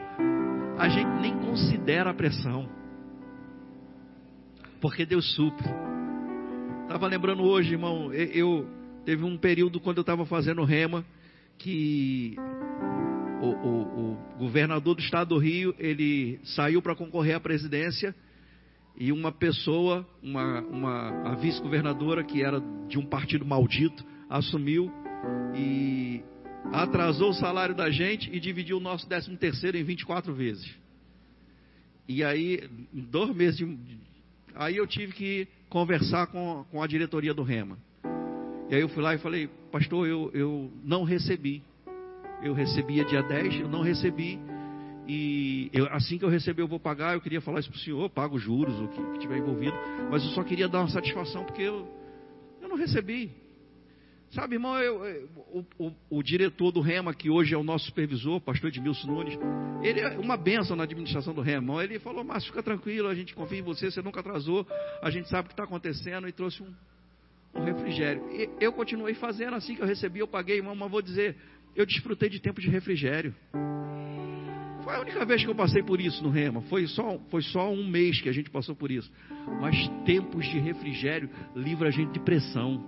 a 0.77 0.87
gente 0.87 1.09
nem 1.21 1.37
considera 1.39 2.11
a 2.11 2.13
pressão. 2.13 2.69
Porque 4.79 5.05
Deus 5.05 5.33
supre. 5.35 5.67
Estava 6.83 7.07
lembrando 7.07 7.43
hoje, 7.43 7.73
irmão, 7.73 8.13
eu 8.13 8.67
teve 9.03 9.23
um 9.23 9.37
período 9.37 9.79
quando 9.79 9.97
eu 9.97 10.01
estava 10.01 10.25
fazendo 10.25 10.63
rema 10.63 11.03
que 11.57 12.35
o, 13.41 13.47
o, 13.47 14.11
o 14.11 14.37
governador 14.37 14.95
do 14.95 15.01
estado 15.01 15.29
do 15.29 15.37
Rio 15.37 15.73
ele 15.79 16.39
saiu 16.43 16.81
para 16.81 16.95
concorrer 16.95 17.35
à 17.35 17.39
presidência 17.39 18.15
e 18.97 19.11
uma 19.11 19.31
pessoa, 19.31 20.05
uma, 20.23 20.61
uma 20.61 21.31
a 21.31 21.35
vice-governadora 21.35 22.23
que 22.23 22.41
era 22.41 22.59
de 22.87 22.97
um 22.97 23.05
partido 23.05 23.45
maldito, 23.45 24.03
assumiu 24.27 24.91
e 25.55 26.21
atrasou 26.73 27.29
o 27.29 27.33
salário 27.33 27.75
da 27.75 27.91
gente 27.91 28.29
e 28.33 28.39
dividiu 28.39 28.77
o 28.77 28.79
nosso 28.79 29.07
13 29.07 29.37
terceiro 29.37 29.77
em 29.77 29.83
24 29.83 30.33
vezes. 30.33 30.67
E 32.07 32.23
aí, 32.23 32.67
dois 32.91 33.35
meses, 33.35 33.57
de, 33.57 33.67
aí 34.55 34.77
eu 34.77 34.87
tive 34.87 35.13
que 35.13 35.47
conversar 35.69 36.27
com, 36.27 36.65
com 36.71 36.81
a 36.81 36.87
diretoria 36.87 37.33
do 37.33 37.43
REMA. 37.43 37.77
E 38.69 38.75
aí 38.75 38.81
eu 38.81 38.89
fui 38.89 39.03
lá 39.03 39.13
e 39.13 39.19
falei, 39.19 39.47
pastor, 39.71 40.07
eu, 40.07 40.31
eu 40.33 40.71
não 40.83 41.03
recebi. 41.03 41.61
Eu 42.41 42.53
recebia 42.53 43.05
dia 43.05 43.21
10, 43.21 43.61
eu 43.61 43.69
não 43.69 43.81
recebi 43.81 44.39
e 45.07 45.69
eu, 45.71 45.87
assim 45.93 46.17
que 46.17 46.25
eu 46.25 46.29
receber, 46.29 46.61
eu 46.61 46.67
vou 46.67 46.79
pagar. 46.79 47.13
Eu 47.13 47.21
queria 47.21 47.39
falar 47.39 47.61
isso 47.61 47.69
para 47.69 47.77
o 47.77 47.81
senhor, 47.81 48.09
pago 48.09 48.37
juros, 48.37 48.77
o 48.79 48.87
que, 48.89 49.01
que 49.13 49.19
tiver 49.19 49.37
envolvido. 49.37 49.75
Mas 50.11 50.23
eu 50.23 50.31
só 50.31 50.43
queria 50.43 50.67
dar 50.67 50.79
uma 50.79 50.89
satisfação 50.89 51.45
porque 51.45 51.61
eu, 51.61 51.87
eu 52.61 52.67
não 52.67 52.75
recebi. 52.75 53.31
Sabe, 54.31 54.55
irmão, 54.55 54.77
eu, 54.77 55.05
eu, 55.05 55.29
o, 55.53 55.65
o, 55.87 55.93
o, 56.17 56.21
diretor 56.21 56.73
do 56.73 56.81
REMA, 56.81 57.13
que 57.13 57.29
hoje 57.29 57.53
é 57.53 57.57
o 57.57 57.63
nosso 57.63 57.85
supervisor, 57.85 58.41
pastor 58.41 58.69
Edmilson 58.69 59.07
Nunes, 59.07 59.39
ele 59.81 60.01
é 60.01 60.19
uma 60.19 60.35
benção 60.35 60.75
na 60.75 60.83
administração 60.83 61.33
do 61.33 61.39
REMA. 61.39 61.81
Ele 61.81 61.97
falou, 61.99 62.25
mas 62.25 62.45
fica 62.45 62.61
tranquilo, 62.61 63.07
a 63.07 63.15
gente 63.15 63.33
confia 63.33 63.59
em 63.59 63.61
você, 63.61 63.89
você 63.89 64.01
nunca 64.01 64.19
atrasou, 64.19 64.67
a 65.01 65.09
gente 65.09 65.29
sabe 65.29 65.45
o 65.45 65.47
que 65.47 65.53
está 65.53 65.63
acontecendo 65.63 66.27
e 66.27 66.33
trouxe 66.33 66.61
um, 66.61 66.73
um 67.55 67.63
refrigério. 67.63 68.21
E 68.29 68.49
eu 68.59 68.73
continuei 68.73 69.13
fazendo 69.13 69.55
assim 69.55 69.75
que 69.75 69.81
eu 69.81 69.87
recebi, 69.87 70.19
eu 70.19 70.27
paguei, 70.27 70.57
irmão, 70.57 70.75
mas 70.75 70.91
vou 70.91 71.01
dizer, 71.01 71.37
eu 71.73 71.85
desfrutei 71.85 72.27
de 72.27 72.41
tempo 72.41 72.59
de 72.59 72.67
refrigério. 72.67 73.33
A 74.89 75.01
única 75.01 75.25
vez 75.25 75.43
que 75.43 75.49
eu 75.49 75.55
passei 75.55 75.83
por 75.83 75.99
isso 75.99 76.23
no 76.23 76.29
Rema. 76.29 76.61
Foi 76.61 76.87
só, 76.87 77.19
foi 77.29 77.41
só 77.41 77.71
um 77.71 77.87
mês 77.87 78.21
que 78.21 78.29
a 78.29 78.31
gente 78.31 78.49
passou 78.49 78.75
por 78.75 78.91
isso. 78.91 79.11
Mas 79.59 79.75
tempos 80.05 80.45
de 80.45 80.59
refrigério 80.59 81.29
livra 81.55 81.89
a 81.89 81.91
gente 81.91 82.13
de 82.13 82.19
pressão. 82.19 82.83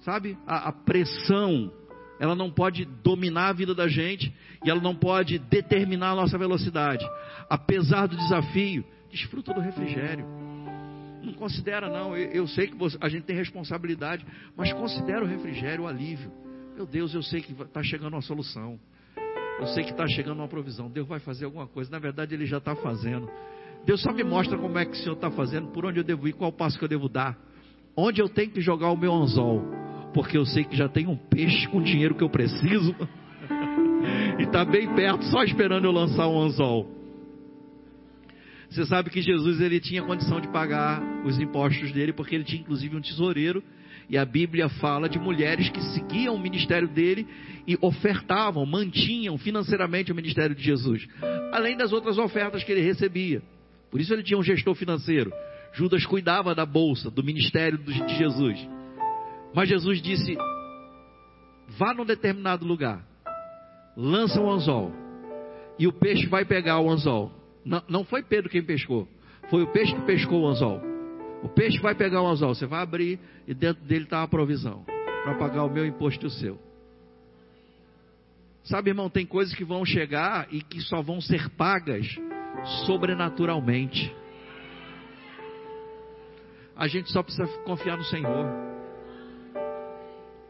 Sabe? 0.00 0.38
A, 0.46 0.68
a 0.68 0.72
pressão, 0.72 1.72
ela 2.18 2.34
não 2.34 2.50
pode 2.50 2.84
dominar 2.84 3.48
a 3.48 3.52
vida 3.52 3.74
da 3.74 3.88
gente 3.88 4.32
e 4.64 4.70
ela 4.70 4.80
não 4.80 4.94
pode 4.94 5.38
determinar 5.38 6.10
a 6.10 6.16
nossa 6.16 6.38
velocidade. 6.38 7.04
Apesar 7.48 8.06
do 8.06 8.16
desafio, 8.16 8.84
desfruta 9.10 9.52
do 9.52 9.60
refrigério. 9.60 10.24
Não 11.22 11.34
considera, 11.34 11.88
não. 11.88 12.16
Eu, 12.16 12.30
eu 12.30 12.48
sei 12.48 12.66
que 12.66 12.76
você, 12.76 12.96
a 13.00 13.08
gente 13.08 13.24
tem 13.24 13.36
responsabilidade, 13.36 14.26
mas 14.56 14.72
considera 14.72 15.22
o 15.22 15.26
refrigério 15.26 15.84
o 15.84 15.86
alívio. 15.86 16.32
Meu 16.74 16.86
Deus, 16.86 17.14
eu 17.14 17.22
sei 17.22 17.40
que 17.40 17.52
está 17.52 17.82
chegando 17.82 18.14
uma 18.14 18.22
solução. 18.22 18.78
Eu 19.62 19.68
sei 19.68 19.84
que 19.84 19.92
está 19.92 20.08
chegando 20.08 20.38
uma 20.38 20.48
provisão. 20.48 20.90
Deus 20.90 21.06
vai 21.06 21.20
fazer 21.20 21.44
alguma 21.44 21.68
coisa. 21.68 21.88
Na 21.88 22.00
verdade, 22.00 22.34
Ele 22.34 22.44
já 22.46 22.58
está 22.58 22.74
fazendo. 22.74 23.30
Deus 23.86 24.02
só 24.02 24.12
me 24.12 24.24
mostra 24.24 24.58
como 24.58 24.76
é 24.76 24.84
que 24.84 24.90
o 24.90 24.96
Senhor 24.96 25.14
está 25.14 25.30
fazendo, 25.30 25.68
por 25.68 25.86
onde 25.86 26.00
eu 26.00 26.04
devo 26.04 26.26
ir, 26.26 26.32
qual 26.32 26.50
passo 26.50 26.76
que 26.76 26.84
eu 26.84 26.88
devo 26.88 27.08
dar, 27.08 27.38
onde 27.96 28.20
eu 28.20 28.28
tenho 28.28 28.50
que 28.50 28.60
jogar 28.60 28.90
o 28.90 28.96
meu 28.96 29.12
anzol, 29.12 29.62
porque 30.12 30.36
eu 30.36 30.44
sei 30.44 30.64
que 30.64 30.76
já 30.76 30.88
tem 30.88 31.06
um 31.06 31.16
peixe 31.16 31.68
com 31.68 31.80
dinheiro 31.80 32.14
que 32.14 32.24
eu 32.24 32.28
preciso 32.28 32.94
e 34.38 34.42
está 34.42 34.64
bem 34.64 34.92
perto, 34.94 35.24
só 35.26 35.44
esperando 35.44 35.84
eu 35.84 35.92
lançar 35.92 36.26
um 36.26 36.40
anzol. 36.40 36.90
Você 38.68 38.84
sabe 38.86 39.10
que 39.10 39.22
Jesus 39.22 39.60
ele 39.60 39.78
tinha 39.78 40.02
condição 40.02 40.40
de 40.40 40.48
pagar 40.48 41.00
os 41.24 41.38
impostos 41.38 41.92
dele, 41.92 42.12
porque 42.12 42.34
ele 42.34 42.44
tinha 42.44 42.62
inclusive 42.62 42.96
um 42.96 43.00
tesoureiro 43.00 43.62
e 44.08 44.18
a 44.18 44.24
Bíblia 44.24 44.68
fala 44.68 45.08
de 45.08 45.18
mulheres 45.18 45.68
que 45.68 45.80
seguiam 45.94 46.34
o 46.34 46.40
ministério 46.40 46.88
dele 46.88 47.26
e 47.66 47.76
ofertavam, 47.80 48.66
mantinham 48.66 49.38
financeiramente 49.38 50.12
o 50.12 50.14
ministério 50.14 50.54
de 50.54 50.62
Jesus, 50.62 51.06
além 51.52 51.76
das 51.76 51.92
outras 51.92 52.18
ofertas 52.18 52.64
que 52.64 52.72
ele 52.72 52.82
recebia. 52.82 53.42
Por 53.90 54.00
isso 54.00 54.12
ele 54.12 54.22
tinha 54.22 54.38
um 54.38 54.42
gestor 54.42 54.74
financeiro. 54.74 55.32
Judas 55.72 56.04
cuidava 56.04 56.54
da 56.54 56.66
bolsa, 56.66 57.10
do 57.10 57.22
ministério 57.22 57.78
de 57.78 58.16
Jesus. 58.16 58.58
Mas 59.54 59.68
Jesus 59.68 60.02
disse: 60.02 60.36
vá 61.78 61.94
num 61.94 62.04
determinado 62.04 62.66
lugar, 62.66 63.04
lança 63.96 64.40
um 64.40 64.50
anzol, 64.50 64.92
e 65.78 65.86
o 65.86 65.92
peixe 65.92 66.26
vai 66.26 66.44
pegar 66.44 66.80
o 66.80 66.90
anzol. 66.90 67.32
Não, 67.64 67.82
não 67.88 68.04
foi 68.04 68.22
Pedro 68.22 68.50
quem 68.50 68.62
pescou, 68.62 69.08
foi 69.48 69.62
o 69.62 69.72
peixe 69.72 69.94
que 69.94 70.02
pescou 70.02 70.42
o 70.42 70.48
anzol. 70.48 70.91
O 71.42 71.48
peixe 71.48 71.78
vai 71.80 71.94
pegar 71.94 72.22
um 72.22 72.28
anzol, 72.28 72.54
você 72.54 72.66
vai 72.66 72.82
abrir 72.82 73.18
e 73.46 73.52
dentro 73.52 73.82
dele 73.84 74.04
está 74.04 74.22
a 74.22 74.28
provisão 74.28 74.84
para 75.24 75.34
pagar 75.34 75.64
o 75.64 75.70
meu 75.70 75.84
imposto 75.84 76.24
e 76.24 76.28
o 76.28 76.30
seu. 76.30 76.58
Sabe, 78.64 78.90
irmão, 78.90 79.10
tem 79.10 79.26
coisas 79.26 79.54
que 79.54 79.64
vão 79.64 79.84
chegar 79.84 80.46
e 80.52 80.62
que 80.62 80.80
só 80.80 81.02
vão 81.02 81.20
ser 81.20 81.48
pagas 81.50 82.06
sobrenaturalmente. 82.86 84.14
A 86.76 86.86
gente 86.86 87.10
só 87.10 87.22
precisa 87.22 87.46
confiar 87.64 87.96
no 87.96 88.04
Senhor. 88.04 88.46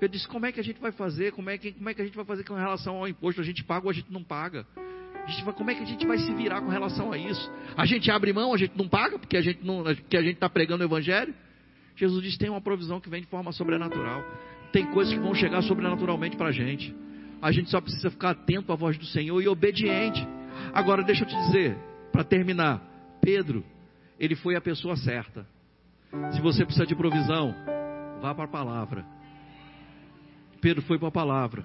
Eu 0.00 0.08
disse: 0.08 0.28
como 0.28 0.44
é 0.44 0.52
que 0.52 0.60
a 0.60 0.64
gente 0.64 0.80
vai 0.80 0.92
fazer? 0.92 1.32
Como 1.32 1.48
é 1.48 1.56
que, 1.56 1.72
como 1.72 1.88
é 1.88 1.94
que 1.94 2.02
a 2.02 2.04
gente 2.04 2.16
vai 2.16 2.24
fazer 2.24 2.44
com 2.44 2.54
relação 2.54 2.96
ao 2.96 3.08
imposto? 3.08 3.40
A 3.40 3.44
gente 3.44 3.64
paga 3.64 3.86
ou 3.86 3.90
a 3.90 3.94
gente 3.94 4.12
não 4.12 4.22
paga? 4.22 4.66
A 5.24 5.30
gente 5.30 5.44
vai, 5.44 5.54
como 5.54 5.70
é 5.70 5.74
que 5.74 5.82
a 5.82 5.86
gente 5.86 6.06
vai 6.06 6.18
se 6.18 6.32
virar 6.34 6.60
com 6.60 6.68
relação 6.68 7.12
a 7.12 7.18
isso? 7.18 7.50
A 7.76 7.86
gente 7.86 8.10
abre 8.10 8.32
mão, 8.32 8.52
a 8.52 8.56
gente 8.56 8.76
não 8.76 8.88
paga 8.88 9.18
porque 9.18 9.36
a 9.36 9.40
gente 9.40 9.64
não, 9.64 9.86
a 9.86 9.94
gente 9.94 10.32
está 10.32 10.48
pregando 10.48 10.82
o 10.82 10.86
evangelho? 10.86 11.34
Jesus 11.96 12.22
diz: 12.22 12.36
tem 12.36 12.50
uma 12.50 12.60
provisão 12.60 13.00
que 13.00 13.08
vem 13.08 13.20
de 13.20 13.28
forma 13.28 13.52
sobrenatural. 13.52 14.24
Tem 14.72 14.86
coisas 14.86 15.12
que 15.12 15.20
vão 15.20 15.34
chegar 15.34 15.62
sobrenaturalmente 15.62 16.36
para 16.36 16.48
a 16.48 16.52
gente. 16.52 16.94
A 17.40 17.52
gente 17.52 17.70
só 17.70 17.80
precisa 17.80 18.10
ficar 18.10 18.30
atento 18.30 18.72
à 18.72 18.76
voz 18.76 18.96
do 18.98 19.04
Senhor 19.06 19.40
e 19.40 19.48
obediente. 19.48 20.26
Agora, 20.72 21.02
deixa 21.02 21.24
eu 21.24 21.28
te 21.28 21.36
dizer, 21.36 21.76
para 22.10 22.24
terminar, 22.24 22.80
Pedro, 23.20 23.64
ele 24.18 24.34
foi 24.34 24.56
a 24.56 24.60
pessoa 24.60 24.96
certa. 24.96 25.46
Se 26.32 26.40
você 26.40 26.64
precisa 26.64 26.86
de 26.86 26.94
provisão, 26.94 27.54
vá 28.20 28.34
para 28.34 28.44
a 28.44 28.48
palavra. 28.48 29.04
Pedro 30.60 30.82
foi 30.82 30.98
para 30.98 31.08
a 31.08 31.12
palavra. 31.12 31.64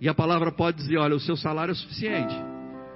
E 0.00 0.08
a 0.08 0.14
palavra 0.14 0.52
pode 0.52 0.78
dizer: 0.78 0.98
olha, 0.98 1.16
o 1.16 1.20
seu 1.20 1.36
salário 1.36 1.72
é 1.72 1.74
suficiente. 1.74 2.34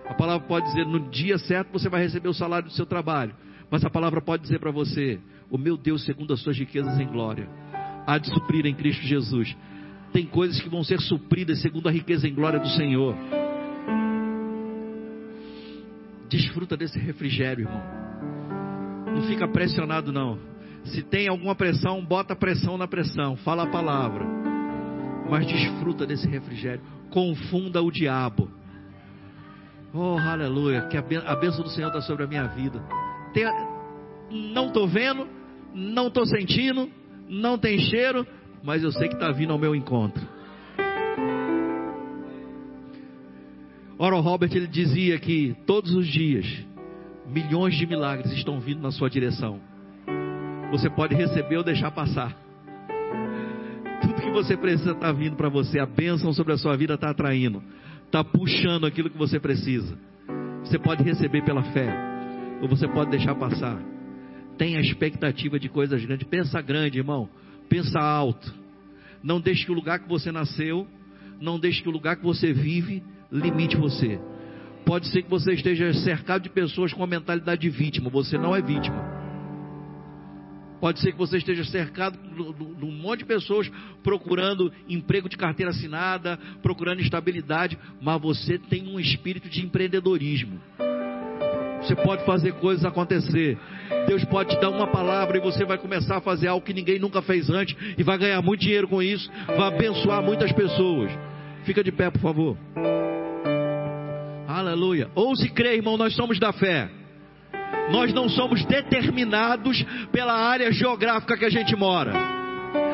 A 0.09 0.15
palavra 0.15 0.47
pode 0.47 0.67
dizer: 0.67 0.87
no 0.87 1.09
dia 1.11 1.39
certo 1.39 1.73
você 1.73 1.89
vai 1.89 2.03
receber 2.03 2.29
o 2.29 2.35
salário 2.35 2.69
do 2.69 2.75
seu 2.75 2.87
trabalho. 2.87 3.35
Mas 3.71 3.85
a 3.85 3.91
palavra 3.91 4.21
pode 4.21 4.43
dizer 4.43 4.59
para 4.59 4.71
você: 4.71 5.19
o 5.51 5.59
meu 5.59 5.77
Deus, 5.77 6.05
segundo 6.05 6.33
as 6.33 6.41
suas 6.41 6.59
riquezas 6.59 6.99
em 7.01 7.07
glória, 7.07 7.49
há 8.07 8.19
de 8.19 8.29
suprir 8.29 8.67
em 8.67 8.75
Cristo 8.75 9.03
Jesus. 9.03 9.57
Tem 10.13 10.27
coisas 10.27 10.61
que 10.61 10.69
vão 10.69 10.85
ser 10.85 11.01
supridas 11.01 11.61
segundo 11.61 11.89
a 11.89 11.93
riqueza 11.93 12.29
em 12.29 12.35
glória 12.35 12.61
do 12.61 12.69
Senhor. 12.69 13.17
Desfruta 16.29 16.77
desse 16.77 16.99
refrigério, 16.99 17.67
irmão. 17.67 17.83
Não 19.15 19.23
fica 19.23 19.47
pressionado, 19.49 20.13
não. 20.13 20.39
Se 20.85 21.03
tem 21.03 21.29
alguma 21.29 21.55
pressão, 21.55 22.05
bota 22.05 22.37
pressão 22.37 22.77
na 22.77 22.87
pressão. 22.87 23.37
Fala 23.37 23.65
a 23.65 23.71
palavra. 23.71 24.25
Mas 25.31 25.47
desfruta 25.47 26.07
desse 26.07 26.29
refrigério. 26.29 26.83
Confunda 27.11 27.83
o 27.83 27.91
diabo. 27.91 28.51
Oh, 29.97 30.19
aleluia. 30.19 30.89
Que 30.89 30.97
a 30.97 31.37
bênção 31.37 31.63
do 31.63 31.71
Senhor 31.71 31.87
está 31.87 32.01
sobre 32.01 32.25
a 32.25 32.27
minha 32.27 32.49
vida. 32.49 32.83
Tem, 33.33 33.45
não 34.53 34.67
estou 34.67 34.89
vendo, 34.89 35.29
não 35.73 36.09
estou 36.09 36.27
sentindo, 36.27 36.91
não 37.29 37.57
tem 37.57 37.79
cheiro, 37.79 38.27
mas 38.61 38.83
eu 38.83 38.91
sei 38.91 39.07
que 39.07 39.15
está 39.15 39.31
vindo 39.31 39.53
ao 39.53 39.59
meu 39.59 39.73
encontro. 39.73 40.27
Ora, 43.97 44.17
o 44.17 44.21
Robert 44.21 44.51
ele 44.53 44.67
dizia 44.67 45.17
que 45.21 45.55
todos 45.65 45.95
os 45.95 46.09
dias 46.09 46.45
milhões 47.25 47.77
de 47.77 47.87
milagres 47.87 48.33
estão 48.33 48.59
vindo 48.59 48.83
na 48.83 48.91
sua 48.91 49.09
direção. 49.09 49.61
Você 50.73 50.91
pode 50.91 51.15
receber 51.15 51.57
ou 51.57 51.63
deixar 51.63 51.93
passar. 51.93 52.37
Tudo 54.03 54.15
que 54.15 54.31
você 54.33 54.57
precisa 54.57 54.91
está 54.91 55.13
vindo 55.13 55.37
para 55.37 55.49
você. 55.49 55.79
A 55.79 55.87
bênção 55.87 56.33
sobre 56.33 56.53
a 56.53 56.59
sua 56.59 56.77
vida 56.77 56.95
está 56.95 57.11
atraindo 57.11 57.63
está 58.07 58.23
puxando 58.23 58.87
aquilo 58.87 59.11
que 59.11 59.19
você 59.19 59.39
precisa. 59.41 59.97
Você 60.63 60.79
pode 60.79 61.03
receber 61.03 61.43
pela 61.43 61.63
fé, 61.63 61.93
ou 62.63 62.69
você 62.69 62.89
pode 62.89 63.11
deixar 63.11 63.35
passar. 63.35 63.79
Tenha 64.57 64.81
expectativa 64.81 65.59
de 65.59 65.69
coisas 65.69 66.05
grandes. 66.05 66.27
Pensa 66.29 66.61
grande, 66.63 66.99
irmão. 66.99 67.29
Pensa 67.69 68.01
alto. 68.01 68.55
Não 69.23 69.41
deixe 69.41 69.65
que 69.65 69.73
o 69.73 69.75
lugar 69.75 69.99
que 69.99 70.09
você 70.09 70.31
nasceu, 70.31 70.87
não 71.41 71.59
deixe 71.59 71.83
que 71.83 71.89
o 71.89 71.93
lugar 71.93 72.17
que 72.17 72.23
você 72.23 72.53
vive 72.53 73.03
limite 73.33 73.77
você. 73.77 74.21
Pode 74.85 75.09
ser 75.09 75.23
que 75.23 75.31
você 75.31 75.55
esteja 75.55 75.93
cercado 75.95 76.43
de 76.43 76.51
pessoas 76.51 76.93
com 76.93 77.03
a 77.03 77.07
mentalidade 77.07 77.63
de 77.63 77.71
vítima. 77.71 78.11
Você 78.11 78.37
não 78.39 78.55
é 78.55 78.61
vítima. 78.61 79.14
Pode 80.85 81.01
ser 81.01 81.13
que 81.13 81.19
você 81.19 81.39
esteja 81.39 81.65
cercado 81.65 82.19
de 82.19 82.85
um 82.85 82.93
monte 82.93 83.21
de 83.21 83.25
pessoas 83.25 83.73
procurando 84.03 84.71
emprego 84.87 85.31
de 85.31 85.37
carteira 85.39 85.71
assinada, 85.71 86.39
procurando 86.63 87.01
estabilidade, 87.01 87.79
mas 88.03 88.21
você 88.21 88.59
tem 88.59 88.87
um 88.87 89.01
espírito 89.01 89.49
de 89.49 89.65
empreendedorismo. 89.65 90.61
Você 91.81 91.97
pode 91.97 92.27
fazer 92.27 92.53
coisas 92.57 92.85
acontecer. 92.85 93.59
Deus 94.07 94.27
pode 94.27 94.51
te 94.51 94.61
dar 94.61 94.69
uma 94.69 94.87
palavra 94.87 95.39
e 95.39 95.41
você 95.41 95.65
vai 95.65 95.79
começar 95.79 96.19
a 96.19 96.21
fazer 96.21 96.49
algo 96.49 96.67
que 96.67 96.75
ninguém 96.75 96.99
nunca 96.99 97.23
fez 97.23 97.49
antes 97.49 97.75
e 97.97 98.03
vai 98.03 98.19
ganhar 98.19 98.43
muito 98.43 98.61
dinheiro 98.61 98.87
com 98.87 99.03
isso, 99.03 99.27
vai 99.57 99.69
abençoar 99.69 100.23
muitas 100.23 100.53
pessoas. 100.53 101.11
Fica 101.65 101.83
de 101.83 101.93
pé, 101.93 102.11
por 102.11 102.21
favor. 102.21 102.59
Aleluia. 104.47 105.09
Ou 105.15 105.35
se 105.35 105.49
crê, 105.49 105.77
irmão, 105.77 105.97
nós 105.97 106.15
somos 106.15 106.39
da 106.39 106.53
fé. 106.53 106.91
Nós 107.91 108.13
não 108.13 108.29
somos 108.29 108.65
determinados 108.65 109.85
pela 110.11 110.35
área 110.35 110.73
geográfica 110.73 111.37
que 111.37 111.45
a 111.45 111.51
gente 111.51 111.77
mora. 111.77 112.13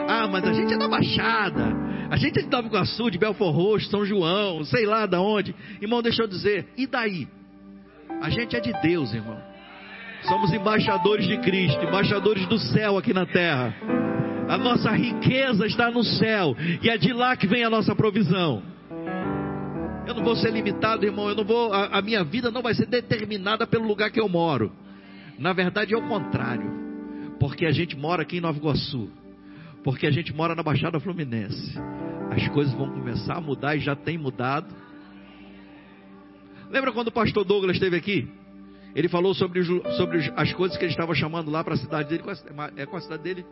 Ah, 0.08 0.26
mas 0.26 0.44
a 0.44 0.52
gente 0.52 0.74
é 0.74 0.76
da 0.76 0.88
Baixada. 0.88 1.90
A 2.10 2.16
gente 2.16 2.40
é 2.40 2.42
de 2.42 2.48
Nova 2.48 2.66
Iguaçu, 2.66 3.10
de 3.10 3.18
Belfor 3.18 3.52
Roxo, 3.54 3.88
São 3.88 4.04
João, 4.04 4.64
sei 4.64 4.84
lá 4.84 5.06
da 5.06 5.20
onde. 5.20 5.54
Irmão, 5.80 6.02
deixa 6.02 6.22
eu 6.22 6.26
dizer, 6.26 6.66
e 6.76 6.86
daí? 6.86 7.28
A 8.20 8.28
gente 8.28 8.56
é 8.56 8.60
de 8.60 8.72
Deus, 8.82 9.14
irmão. 9.14 9.38
Somos 10.22 10.52
embaixadores 10.52 11.26
de 11.26 11.38
Cristo, 11.38 11.82
embaixadores 11.84 12.46
do 12.46 12.58
céu 12.58 12.98
aqui 12.98 13.14
na 13.14 13.24
terra. 13.24 13.74
A 14.48 14.58
nossa 14.58 14.90
riqueza 14.90 15.64
está 15.66 15.90
no 15.90 16.02
céu 16.02 16.56
e 16.82 16.90
é 16.90 16.98
de 16.98 17.12
lá 17.12 17.36
que 17.36 17.46
vem 17.46 17.62
a 17.62 17.70
nossa 17.70 17.94
provisão. 17.94 18.62
Eu 20.10 20.14
não 20.14 20.24
vou 20.24 20.34
ser 20.34 20.50
limitado, 20.50 21.06
irmão. 21.06 21.28
Eu 21.28 21.36
não 21.36 21.44
vou. 21.44 21.72
A, 21.72 21.98
a, 21.98 22.02
minha 22.02 22.24
vida 22.24 22.50
não 22.50 22.62
vai 22.62 22.74
ser 22.74 22.86
determinada 22.86 23.64
pelo 23.64 23.86
lugar 23.86 24.10
que 24.10 24.20
eu 24.20 24.28
moro. 24.28 24.72
Na 25.38 25.52
verdade 25.52 25.94
é 25.94 25.96
o 25.96 26.08
contrário. 26.08 26.68
Porque 27.38 27.64
a 27.64 27.70
gente 27.70 27.96
mora 27.96 28.22
aqui 28.22 28.38
em 28.38 28.40
Nova 28.40 28.58
Iguaçu. 28.58 29.08
Porque 29.84 30.08
a 30.08 30.10
gente 30.10 30.34
mora 30.34 30.52
na 30.52 30.64
Baixada 30.64 30.98
Fluminense. 30.98 31.78
As 32.28 32.48
coisas 32.48 32.74
vão 32.74 32.90
começar 32.90 33.36
a 33.36 33.40
mudar 33.40 33.76
e 33.76 33.78
já 33.78 33.94
tem 33.94 34.18
mudado. 34.18 34.74
Lembra 36.70 36.90
quando 36.90 37.06
o 37.06 37.12
pastor 37.12 37.44
Douglas 37.44 37.76
esteve 37.76 37.96
aqui? 37.96 38.28
Ele 38.96 39.08
falou 39.08 39.32
sobre, 39.32 39.62
sobre 39.96 40.32
as 40.34 40.52
coisas 40.54 40.76
que 40.76 40.84
ele 40.84 40.90
estava 40.90 41.14
chamando 41.14 41.52
lá 41.52 41.62
para 41.62 41.74
a 41.74 41.78
cidade 41.78 42.08
dele. 42.08 42.24
É, 42.76 42.82
é 42.82 42.86
qual 42.86 42.98
a 42.98 43.02
cidade 43.02 43.22
dele? 43.22 43.46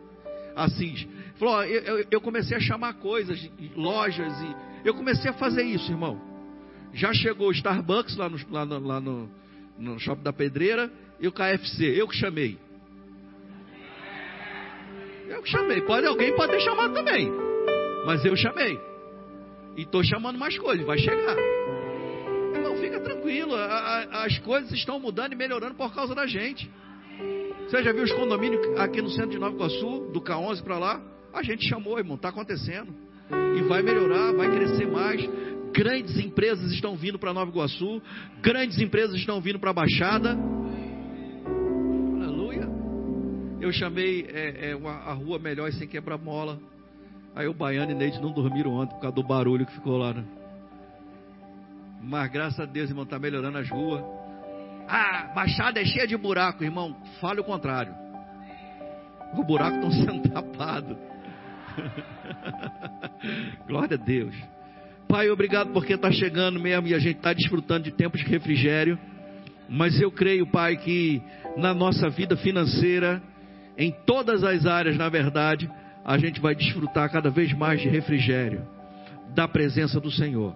Assis. 0.57 1.07
Falou: 1.35 1.53
ó, 1.53 1.63
eu, 1.63 2.05
eu 2.11 2.19
comecei 2.19 2.57
a 2.57 2.59
chamar 2.59 2.95
coisas, 2.95 3.49
lojas, 3.77 4.33
e 4.41 4.55
eu 4.85 4.93
comecei 4.93 5.31
a 5.31 5.33
fazer 5.33 5.63
isso, 5.63 5.89
irmão. 5.89 6.28
Já 6.93 7.13
chegou 7.13 7.49
o 7.49 7.51
Starbucks 7.51 8.15
lá 8.15 8.29
no, 8.29 8.37
lá 8.49 8.65
no, 8.65 8.79
lá 8.79 8.99
no, 8.99 9.29
no 9.77 9.99
shopping 9.99 10.23
da 10.23 10.33
Pedreira 10.33 10.91
e 11.19 11.27
o 11.27 11.31
KFC. 11.31 11.85
Eu 11.85 12.07
que 12.07 12.15
chamei. 12.15 12.57
Eu 15.27 15.43
que 15.43 15.49
chamei. 15.49 15.81
Pode 15.81 16.07
alguém 16.07 16.35
pode 16.35 16.51
ter 16.51 16.61
chamado 16.61 16.93
também. 16.93 17.31
Mas 18.05 18.25
eu 18.25 18.35
chamei. 18.35 18.79
E 19.77 19.81
estou 19.83 20.03
chamando 20.03 20.37
mais 20.37 20.57
coisas. 20.57 20.85
Vai 20.85 20.97
chegar. 20.97 21.37
Irmão, 22.53 22.75
fica 22.77 22.99
tranquilo. 22.99 23.55
A, 23.55 23.65
a, 23.65 24.25
as 24.25 24.37
coisas 24.39 24.71
estão 24.71 24.99
mudando 24.99 25.33
e 25.33 25.35
melhorando 25.35 25.75
por 25.75 25.93
causa 25.93 26.15
da 26.15 26.25
gente. 26.25 26.69
Você 27.67 27.83
já 27.83 27.91
viu 27.91 28.03
os 28.03 28.11
condomínios 28.11 28.79
aqui 28.79 29.01
no 29.01 29.09
centro 29.09 29.29
de 29.29 29.37
Nova 29.37 29.55
Iguaçu, 29.55 30.09
do 30.11 30.19
K11 30.19 30.63
para 30.63 30.79
lá? 30.79 31.01
A 31.31 31.43
gente 31.43 31.67
chamou, 31.69 31.99
irmão. 31.99 32.15
Está 32.15 32.29
acontecendo. 32.29 32.93
E 33.55 33.61
vai 33.61 33.83
melhorar, 33.83 34.33
vai 34.33 34.49
crescer 34.49 34.87
mais. 34.87 35.21
Grandes 35.79 36.17
empresas 36.17 36.73
estão 36.73 36.93
vindo 36.97 37.17
para 37.17 37.33
Nova 37.33 37.49
Iguaçu. 37.49 38.01
Grandes 38.41 38.77
empresas 38.79 39.15
estão 39.15 39.39
vindo 39.39 39.57
para 39.57 39.69
a 39.69 39.73
Baixada. 39.73 40.37
Aleluia. 42.21 42.67
Eu 43.61 43.71
chamei 43.71 44.27
é, 44.29 44.71
é, 44.71 44.75
uma, 44.75 44.91
a 44.91 45.13
rua 45.13 45.39
melhor 45.39 45.71
sem 45.71 45.87
quebrar 45.87 46.17
mola. 46.17 46.59
Aí 47.33 47.47
o 47.47 47.53
Baiano 47.53 47.93
e 47.93 47.95
Neide 47.95 48.19
não 48.19 48.33
dormiram 48.33 48.73
ontem 48.73 48.93
por 48.95 48.99
causa 48.99 49.15
do 49.15 49.23
barulho 49.23 49.65
que 49.65 49.71
ficou 49.71 49.95
lá. 49.95 50.13
Né? 50.13 50.25
Mas 52.01 52.29
graças 52.29 52.59
a 52.59 52.65
Deus, 52.65 52.89
irmão, 52.89 53.05
está 53.05 53.17
melhorando 53.17 53.57
as 53.57 53.69
ruas. 53.69 54.03
Ah, 54.85 55.31
Baixada 55.33 55.79
é 55.79 55.85
cheia 55.85 56.05
de 56.05 56.17
buraco, 56.17 56.61
irmão. 56.61 56.93
Fale 57.21 57.39
o 57.39 57.43
contrário. 57.45 57.95
O 59.33 59.45
buraco 59.45 59.77
estão 59.77 59.91
sendo 59.95 60.27
tapados. 60.27 60.97
Glória 63.65 63.95
a 63.95 64.03
Deus. 64.05 64.35
Pai, 65.09 65.27
obrigado 65.31 65.73
porque 65.73 65.93
está 65.95 66.11
chegando 66.11 66.59
mesmo 66.59 66.87
e 66.87 66.93
a 66.93 66.99
gente 66.99 67.17
está 67.17 67.33
desfrutando 67.33 67.85
de 67.85 67.91
tempos 67.91 68.21
de 68.21 68.27
refrigério. 68.27 68.95
Mas 69.67 69.99
eu 69.99 70.11
creio, 70.11 70.45
Pai, 70.45 70.77
que 70.77 71.19
na 71.57 71.73
nossa 71.73 72.11
vida 72.11 72.37
financeira, 72.37 73.19
em 73.75 73.91
todas 74.05 74.43
as 74.43 74.67
áreas, 74.67 74.95
na 74.97 75.09
verdade, 75.09 75.67
a 76.05 76.15
gente 76.19 76.39
vai 76.39 76.53
desfrutar 76.53 77.11
cada 77.11 77.31
vez 77.31 77.51
mais 77.53 77.81
de 77.81 77.89
refrigério 77.89 78.61
da 79.33 79.47
presença 79.47 79.99
do 79.99 80.11
Senhor. 80.11 80.55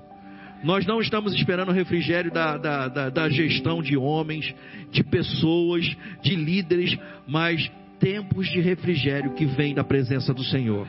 Nós 0.63 0.85
não 0.85 1.01
estamos 1.01 1.33
esperando 1.33 1.71
refrigério 1.71 2.31
da, 2.31 2.55
da, 2.55 2.87
da, 2.87 3.09
da, 3.09 3.29
gestão 3.29 3.81
de 3.81 3.97
homens, 3.97 4.53
de 4.91 5.03
pessoas, 5.03 5.83
de 6.21 6.35
líderes, 6.35 6.95
mas 7.27 7.71
tempos 7.99 8.47
de 8.51 8.61
refrigério 8.61 9.33
que 9.33 9.45
vem 9.45 9.73
da 9.73 9.83
presença 9.83 10.31
do 10.31 10.43
Senhor. 10.43 10.87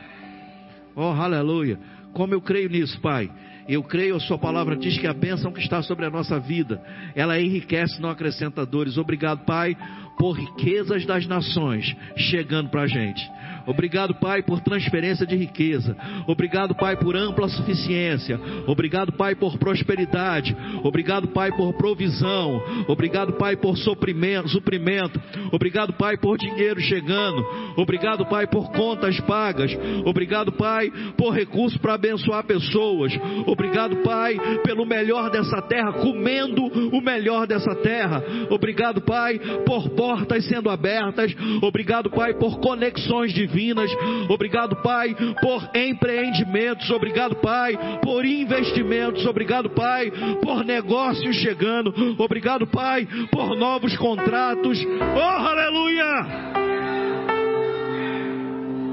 Oh, 0.95 1.09
aleluia! 1.09 1.79
Como 2.13 2.33
eu 2.33 2.41
creio 2.41 2.69
nisso, 2.69 3.01
Pai. 3.01 3.29
Eu 3.67 3.83
creio, 3.83 4.15
a 4.15 4.19
Sua 4.19 4.37
palavra 4.37 4.75
diz 4.75 4.97
que 4.97 5.07
a 5.07 5.13
bênção 5.13 5.51
que 5.51 5.59
está 5.59 5.81
sobre 5.81 6.05
a 6.05 6.09
nossa 6.09 6.39
vida, 6.39 6.81
ela 7.15 7.39
enriquece, 7.39 8.01
não 8.01 8.09
acrescenta 8.09 8.65
dores. 8.65 8.97
Obrigado, 8.97 9.43
Pai, 9.45 9.75
por 10.17 10.33
riquezas 10.33 11.05
das 11.05 11.25
nações 11.25 11.95
chegando 12.15 12.69
para 12.69 12.83
a 12.83 12.87
gente. 12.87 13.21
Obrigado, 13.65 14.15
Pai, 14.15 14.43
por 14.43 14.61
transferência 14.61 15.25
de 15.25 15.35
riqueza. 15.35 15.95
Obrigado, 16.27 16.75
Pai, 16.75 16.95
por 16.97 17.15
ampla 17.15 17.47
suficiência. 17.49 18.39
Obrigado, 18.67 19.11
Pai, 19.13 19.35
por 19.35 19.57
prosperidade. 19.57 20.55
Obrigado, 20.83 21.29
Pai, 21.29 21.51
por 21.51 21.73
provisão. 21.73 22.61
Obrigado, 22.87 23.33
Pai, 23.33 23.55
por 23.55 23.77
suprimento. 23.77 24.49
suprimento. 24.49 25.19
Obrigado, 25.51 25.93
Pai, 25.93 26.17
por 26.17 26.37
dinheiro 26.37 26.79
chegando. 26.79 27.43
Obrigado, 27.75 28.25
Pai, 28.27 28.47
por 28.47 28.71
contas 28.71 29.19
pagas. 29.21 29.71
Obrigado, 30.05 30.51
Pai, 30.51 30.91
por 31.17 31.31
recursos 31.31 31.79
para 31.79 31.95
abençoar 31.95 32.43
pessoas. 32.45 33.11
Obrigado, 33.47 33.97
Pai, 33.97 34.37
pelo 34.63 34.85
melhor 34.85 35.29
dessa 35.31 35.61
terra, 35.63 35.93
comendo 35.93 36.63
o 36.65 37.01
melhor 37.01 37.47
dessa 37.47 37.73
terra. 37.75 38.23
Obrigado, 38.49 39.01
Pai, 39.01 39.39
por 39.65 39.89
portas 39.89 40.45
sendo 40.45 40.69
abertas. 40.69 41.35
Obrigado, 41.61 42.09
Pai, 42.11 42.33
por 42.35 42.59
conexões 42.59 43.33
divinas 43.33 43.54
divinas. 43.55 43.89
Obrigado, 44.29 44.75
Pai, 44.81 45.15
por 45.41 45.69
empreendimentos. 45.73 46.89
Obrigado, 46.91 47.35
Pai, 47.37 47.77
por 48.03 48.25
investimentos. 48.25 49.25
Obrigado, 49.25 49.69
Pai, 49.69 50.11
por 50.43 50.65
negócios 50.65 51.37
chegando. 51.37 51.93
Obrigado, 52.17 52.67
Pai, 52.67 53.07
por 53.31 53.57
novos 53.57 53.95
contratos. 53.97 54.77
Oh, 55.15 55.19
aleluia! 55.19 56.65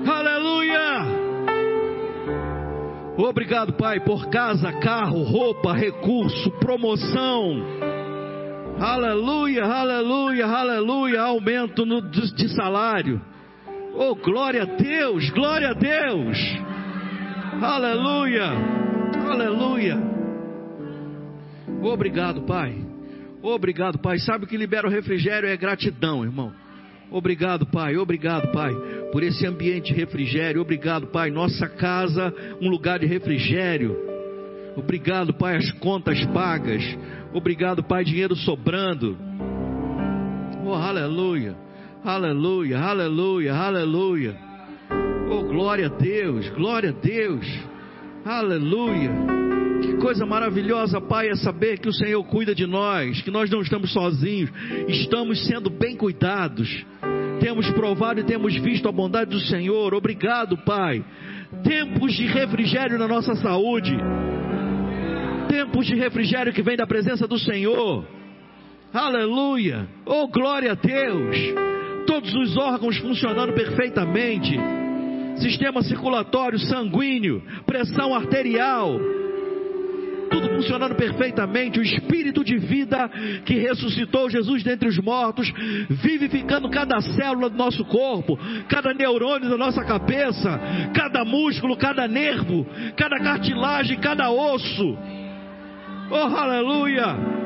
Aleluia! 0.07 1.23
Obrigado, 3.19 3.73
Pai, 3.75 4.01
por 4.01 4.29
casa, 4.31 4.73
carro, 4.75 5.23
roupa, 5.25 5.73
recurso, 5.75 6.51
promoção. 6.53 7.63
Aleluia, 8.81 9.65
aleluia, 9.65 10.47
aleluia, 10.47 11.21
aumento 11.23 11.85
no, 11.87 12.01
de 12.01 12.49
salário. 12.49 13.32
Oh, 13.95 14.15
glória 14.15 14.63
a 14.63 14.67
Deus, 14.67 15.29
glória 15.31 15.71
a 15.71 15.75
Deus. 15.75 16.39
Aleluia, 17.61 18.45
aleluia. 19.31 19.99
Obrigado, 21.83 22.43
Pai. 22.43 22.75
Obrigado, 23.43 23.99
Pai. 23.99 24.19
Sabe 24.19 24.45
o 24.45 24.49
que 24.49 24.57
libera 24.57 24.87
o 24.87 24.91
refrigério 24.91 25.49
é 25.49 25.57
gratidão, 25.57 26.25
irmão. 26.25 26.53
Obrigado, 27.11 27.67
Pai. 27.67 27.97
Obrigado, 27.97 28.51
Pai, 28.53 28.73
por 29.13 29.23
esse 29.23 29.47
ambiente 29.47 29.93
de 29.93 30.01
refrigério. 30.01 30.63
Obrigado, 30.63 31.09
Pai. 31.09 31.31
Nossa 31.31 31.69
casa, 31.69 32.33
um 32.61 32.69
lugar 32.69 32.99
de 33.01 33.07
refrigério. 33.07 33.97
Obrigado, 34.77 35.35
Pai, 35.35 35.57
as 35.57 35.71
contas 35.73 36.25
pagas. 36.27 36.83
Obrigado, 37.35 37.83
Pai, 37.83 38.05
dinheiro 38.05 38.35
sobrando. 38.35 39.19
Oh, 40.65 40.73
aleluia. 40.73 41.55
Aleluia, 42.05 42.81
aleluia, 42.81 43.55
aleluia. 43.55 44.37
Oh, 45.31 45.45
glória 45.45 45.87
a 45.87 45.89
Deus, 45.89 46.49
glória 46.51 46.91
a 46.91 46.93
Deus. 46.93 47.47
Aleluia. 48.25 49.11
Que 49.81 49.95
coisa 49.99 50.27
maravilhosa, 50.27 51.01
Pai, 51.01 51.29
é 51.29 51.37
saber 51.37 51.79
que 51.79 51.89
o 51.89 51.93
Senhor 51.93 52.23
cuida 52.25 52.57
de 52.57 52.67
nós, 52.67 53.23
que 53.23 53.31
nós 53.31 53.49
não 53.49 53.63
estamos 53.63 53.93
sozinhos, 53.93 54.51
estamos 54.89 55.47
sendo 55.47 55.71
bem 55.71 55.97
cuidados. 55.97 56.85
Temos 57.39 57.71
provado 57.71 58.19
e 58.19 58.25
temos 58.25 58.53
visto 58.57 58.89
a 58.89 58.93
bondade 58.93 59.31
do 59.31 59.41
Senhor. 59.41 59.95
Obrigado, 59.95 60.59
Pai. 60.59 61.05
Tempos 61.63 62.15
de 62.15 62.27
refrigério 62.27 62.99
na 62.99 63.07
nossa 63.07 63.37
saúde. 63.37 63.97
Tempos 65.49 65.87
de 65.87 65.95
refrigério 65.95 66.53
que 66.53 66.63
vem 66.63 66.77
da 66.77 66.87
presença 66.87 67.29
do 67.29 67.39
Senhor. 67.39 68.05
Aleluia. 68.93 69.89
Oh, 70.05 70.27
glória 70.27 70.73
a 70.73 70.75
Deus 70.75 71.72
todos 72.07 72.33
os 72.35 72.57
órgãos 72.57 72.97
funcionando 72.99 73.53
perfeitamente, 73.53 74.59
sistema 75.37 75.83
circulatório, 75.83 76.59
sanguíneo, 76.59 77.43
pressão 77.67 78.15
arterial, 78.15 78.99
tudo 80.33 80.49
funcionando 80.49 80.95
perfeitamente, 80.95 81.79
o 81.79 81.83
espírito 81.83 82.43
de 82.43 82.57
vida 82.57 83.09
que 83.45 83.55
ressuscitou 83.55 84.31
Jesus 84.31 84.63
dentre 84.63 84.89
os 84.89 84.99
mortos, 84.99 85.53
vivificando 85.91 86.71
cada 86.71 87.01
célula 87.01 87.51
do 87.51 87.57
nosso 87.57 87.85
corpo, 87.85 88.39
cada 88.69 88.95
neurônio 88.95 89.51
da 89.51 89.59
nossa 89.59 89.85
cabeça, 89.85 90.59
cada 90.95 91.25
músculo, 91.25 91.77
cada 91.77 92.09
nervo, 92.09 92.67
cada 92.97 93.19
cartilagem, 93.21 93.99
cada 93.99 94.31
osso. 94.31 94.97
Oh, 96.11 96.37
aleluia! 96.37 97.42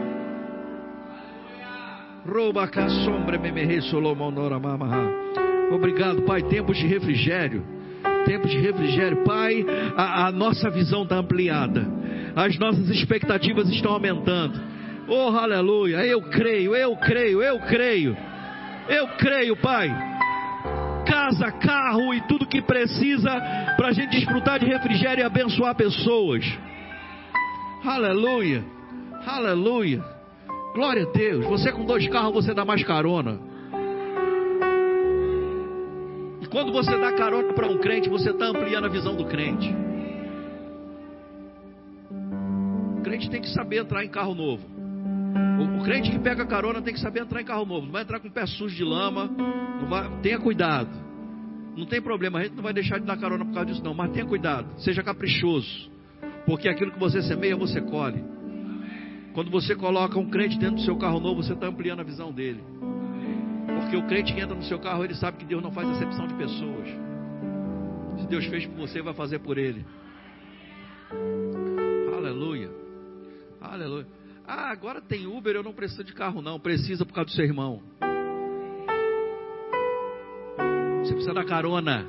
Obrigado, 5.71 6.23
Pai. 6.23 6.43
Tempos 6.43 6.77
de 6.77 6.87
refrigério. 6.87 7.65
Tempos 8.25 8.51
de 8.51 8.59
refrigério. 8.59 9.25
Pai, 9.25 9.65
a, 9.97 10.27
a 10.27 10.33
nossa 10.33 10.69
visão 10.71 11.05
está 11.05 11.17
ampliada. 11.17 11.87
As 12.35 12.59
nossas 12.59 12.89
expectativas 12.91 13.69
estão 13.71 13.93
aumentando. 13.93 14.61
Oh, 15.09 15.29
aleluia. 15.37 16.05
Eu 16.05 16.21
creio, 16.23 16.75
eu 16.75 16.97
creio, 16.97 17.43
eu 17.43 17.61
creio. 17.61 18.17
Eu 18.89 19.09
creio, 19.17 19.57
Pai. 19.57 19.89
Casa, 21.07 21.53
carro 21.53 22.13
e 22.13 22.21
tudo 22.23 22.47
que 22.47 22.61
precisa 22.61 23.31
para 23.77 23.89
a 23.89 23.93
gente 23.93 24.11
desfrutar 24.11 24.59
de 24.59 24.67
refrigério 24.67 25.23
e 25.23 25.25
abençoar 25.25 25.75
pessoas. 25.77 26.45
Aleluia. 27.85 28.65
Aleluia. 29.25 30.16
Glória 30.77 31.05
a 31.05 31.11
Deus. 31.11 31.47
Você 31.47 31.73
com 31.73 31.87
dois 31.87 32.07
carros, 32.07 32.35
você 32.35 32.53
dá 32.53 32.63
mais 32.63 32.85
carona. 32.85 33.41
E 36.43 36.47
quando 36.49 36.71
você 36.71 36.95
dá 36.99 37.15
carona 37.15 37.55
para 37.55 37.67
um 37.67 37.79
crente, 37.79 38.11
você 38.11 38.29
está 38.29 38.49
ampliando 38.49 38.85
a 38.85 38.89
visão 38.91 39.17
do 39.17 39.25
crente. 39.25 39.75
O 42.99 43.01
crente 43.03 43.31
tem 43.31 43.41
que 43.41 43.49
saber 43.49 43.79
entrar 43.79 44.05
em 44.05 44.11
carro 44.11 44.35
novo. 44.35 44.67
O, 45.81 45.83
crente 45.83 46.11
que 46.11 46.19
pega 46.19 46.45
carona 46.45 46.83
tem 46.83 46.93
que 46.93 47.01
saber 47.01 47.21
entrar 47.21 47.41
em 47.41 47.47
carro 47.47 47.65
novo. 47.65 47.87
Não 47.87 47.93
vai 47.93 48.03
entrar 48.03 48.21
com 48.21 48.29
o 48.29 48.31
pé 48.31 48.45
sujo 48.45 48.77
de 48.77 48.85
lama. 48.85 49.31
Vai, 49.89 50.21
tenha 50.21 50.39
cuidado. 50.39 50.91
Não 51.75 51.87
tem 51.87 52.03
problema, 52.03 52.41
a 52.41 52.43
gente 52.43 52.55
não 52.55 52.63
vai 52.63 52.75
deixar 52.75 52.99
de 52.99 53.07
dar 53.07 53.17
carona 53.17 53.47
por 53.47 53.55
causa 53.55 53.71
disso, 53.71 53.83
não. 53.83 53.95
Mas 53.95 54.13
tenha 54.13 54.27
cuidado, 54.27 54.79
seja 54.83 55.03
caprichoso. 55.03 55.91
Porque 56.45 56.69
aquilo 56.69 56.93
que 56.93 56.99
você 56.99 57.23
semeia, 57.23 57.57
você 57.57 57.81
colhe. 57.81 58.36
Quando 59.37 59.51
você 59.51 59.77
coloca 59.77 60.19
um 60.19 60.31
crente 60.31 60.59
dentro 60.59 60.77
do 60.77 60.81
seu 60.81 60.97
carro 60.97 61.21
novo, 61.21 61.43
você 61.43 61.53
está 61.53 61.67
ampliando 61.67 62.01
a 62.01 62.03
visão 62.03 62.33
dele. 62.33 62.65
Porque 63.67 63.95
o 63.95 64.07
crente 64.07 64.33
que 64.33 64.41
entra 64.41 64.57
no 64.57 64.63
seu 64.63 64.79
carro, 64.79 65.05
ele 65.05 65.15
sabe 65.15 65.37
que 65.37 65.45
Deus 65.45 65.63
não 65.63 65.71
faz 65.71 65.87
acepção 65.91 66.27
de 66.27 66.33
pessoas. 66.33 66.89
Se 68.19 68.27
Deus 68.29 68.47
fez 68.47 68.65
por 68.65 68.77
você, 68.77 69.03
vai 69.03 69.13
fazer 69.13 69.41
por 69.41 69.59
ele. 69.59 69.85
Aleluia. 72.17 72.71
Aleluia. 73.61 74.07
Ah, 74.49 74.71
agora 74.71 75.03
tem 75.03 75.27
Uber, 75.27 75.55
eu 75.55 75.63
não 75.63 75.75
preciso 75.75 76.03
de 76.03 76.15
carro, 76.15 76.41
não. 76.41 76.59
Precisa 76.59 77.05
por 77.05 77.13
causa 77.13 77.29
do 77.29 77.37
seu 77.37 77.45
irmão. 77.45 77.83
Você 81.01 81.13
precisa 81.13 81.35
dar 81.35 81.45
carona. 81.45 82.07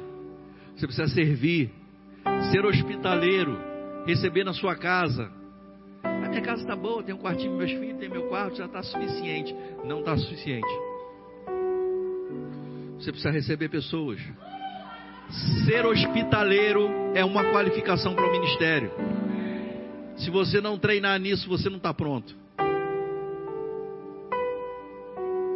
Você 0.78 0.88
precisa 0.88 1.10
servir. 1.10 1.74
Ser 2.54 2.66
hospitaleiro. 2.66 3.60
Receber 4.06 4.46
na 4.46 4.54
sua 4.54 4.78
casa. 4.78 5.37
Minha 6.38 6.46
casa 6.46 6.62
está 6.62 6.76
boa, 6.76 7.02
tem 7.02 7.16
um 7.16 7.18
quartinho 7.18 7.58
meus 7.58 7.72
filhos, 7.72 7.98
tem 7.98 8.08
meu 8.08 8.28
quarto, 8.28 8.58
já 8.58 8.68
está 8.68 8.84
suficiente. 8.84 9.56
Não 9.84 10.02
está 10.02 10.16
suficiente. 10.16 10.68
Você 13.00 13.12
precisa 13.12 13.32
receber 13.32 13.70
pessoas. 13.70 14.22
Ser 15.66 15.84
hospitaleiro 15.84 16.88
é 17.16 17.26
uma 17.26 17.44
qualificação 17.46 18.14
para 18.14 18.28
o 18.28 18.32
ministério. 18.32 18.92
Se 20.18 20.30
você 20.30 20.62
não 20.62 20.78
treinar 20.78 21.20
nisso, 21.20 21.50
você 21.50 21.72
não 21.72 21.78
está 21.78 21.92
pronto. 21.92 22.36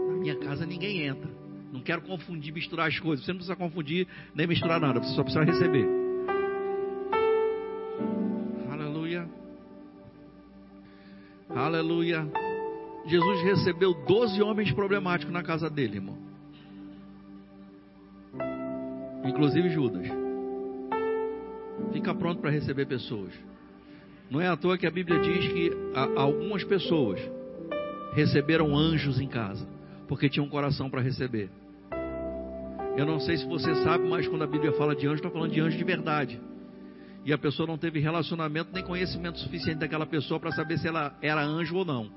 Na 0.08 0.16
minha 0.16 0.36
casa 0.38 0.66
ninguém 0.66 1.04
entra. 1.06 1.30
Não 1.72 1.82
quero 1.82 2.02
confundir, 2.02 2.52
misturar 2.52 2.88
as 2.88 2.98
coisas. 2.98 3.24
Você 3.24 3.32
não 3.32 3.38
precisa 3.38 3.56
confundir 3.56 4.08
nem 4.34 4.48
misturar 4.48 4.80
nada. 4.80 5.00
Você 5.00 5.14
só 5.14 5.22
precisa 5.22 5.46
receber. 5.46 6.01
Aleluia. 11.82 12.32
Jesus 13.08 13.42
recebeu 13.42 13.92
12 14.06 14.40
homens 14.40 14.72
problemáticos 14.72 15.34
na 15.34 15.42
casa 15.42 15.68
dele, 15.68 15.96
irmão. 15.96 16.16
Inclusive 19.26 19.68
Judas. 19.72 20.06
Fica 21.92 22.14
pronto 22.14 22.40
para 22.40 22.52
receber 22.52 22.86
pessoas. 22.86 23.34
Não 24.30 24.40
é 24.40 24.48
à 24.48 24.56
toa 24.56 24.78
que 24.78 24.86
a 24.86 24.92
Bíblia 24.92 25.20
diz 25.22 25.52
que 25.52 25.72
algumas 26.16 26.64
pessoas 26.64 27.20
receberam 28.14 28.78
anjos 28.78 29.20
em 29.20 29.28
casa, 29.28 29.68
porque 30.08 30.30
tinham 30.30 30.46
um 30.46 30.50
coração 30.50 30.88
para 30.88 31.02
receber. 31.02 31.50
Eu 32.96 33.08
não 33.08 33.20
sei 33.20 33.38
se 33.38 33.46
você 33.48 33.74
sabe, 33.82 34.08
mas 34.08 34.28
quando 34.28 34.44
a 34.44 34.48
Bíblia 34.48 34.72
fala 34.74 34.96
de 34.96 35.08
anjo, 35.08 35.16
está 35.16 35.32
falando 35.32 35.52
de 35.52 35.60
anjo 35.60 35.80
de 35.80 35.84
verdade. 35.84 36.40
E 37.24 37.32
a 37.32 37.38
pessoa 37.38 37.68
não 37.68 37.78
teve 37.78 38.00
relacionamento 38.00 38.72
nem 38.74 38.84
conhecimento 38.84 39.40
suficiente 39.40 39.80
daquela 39.80 40.06
pessoa 40.06 40.40
para 40.40 40.52
saber 40.52 40.80
se 40.80 40.88
ela 40.88 41.16
era 41.22 41.42
anjo 41.42 41.76
ou 41.76 41.86
não. 41.86 42.12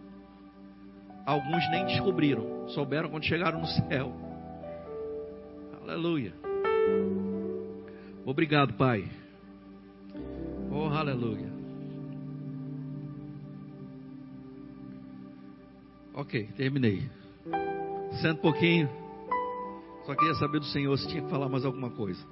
Alguns 1.27 1.69
nem 1.71 1.85
descobriram, 1.87 2.69
souberam 2.69 3.11
quando 3.11 3.25
chegaram 3.25 3.61
no 3.61 3.67
céu. 3.89 4.15
Aleluia. 5.83 6.33
Obrigado, 8.25 8.73
Pai. 8.75 9.05
Oh, 10.71 10.87
aleluia. 10.87 11.53
Ok, 16.15 16.49
terminei. 16.57 17.03
Senta 18.23 18.35
um 18.35 18.37
pouquinho. 18.37 18.89
Só 20.07 20.15
queria 20.15 20.35
saber 20.35 20.61
do 20.61 20.67
Senhor 20.67 20.97
se 20.97 21.09
tinha 21.09 21.23
que 21.23 21.31
falar 21.31 21.49
mais 21.49 21.65
alguma 21.65 21.91
coisa. 21.91 22.25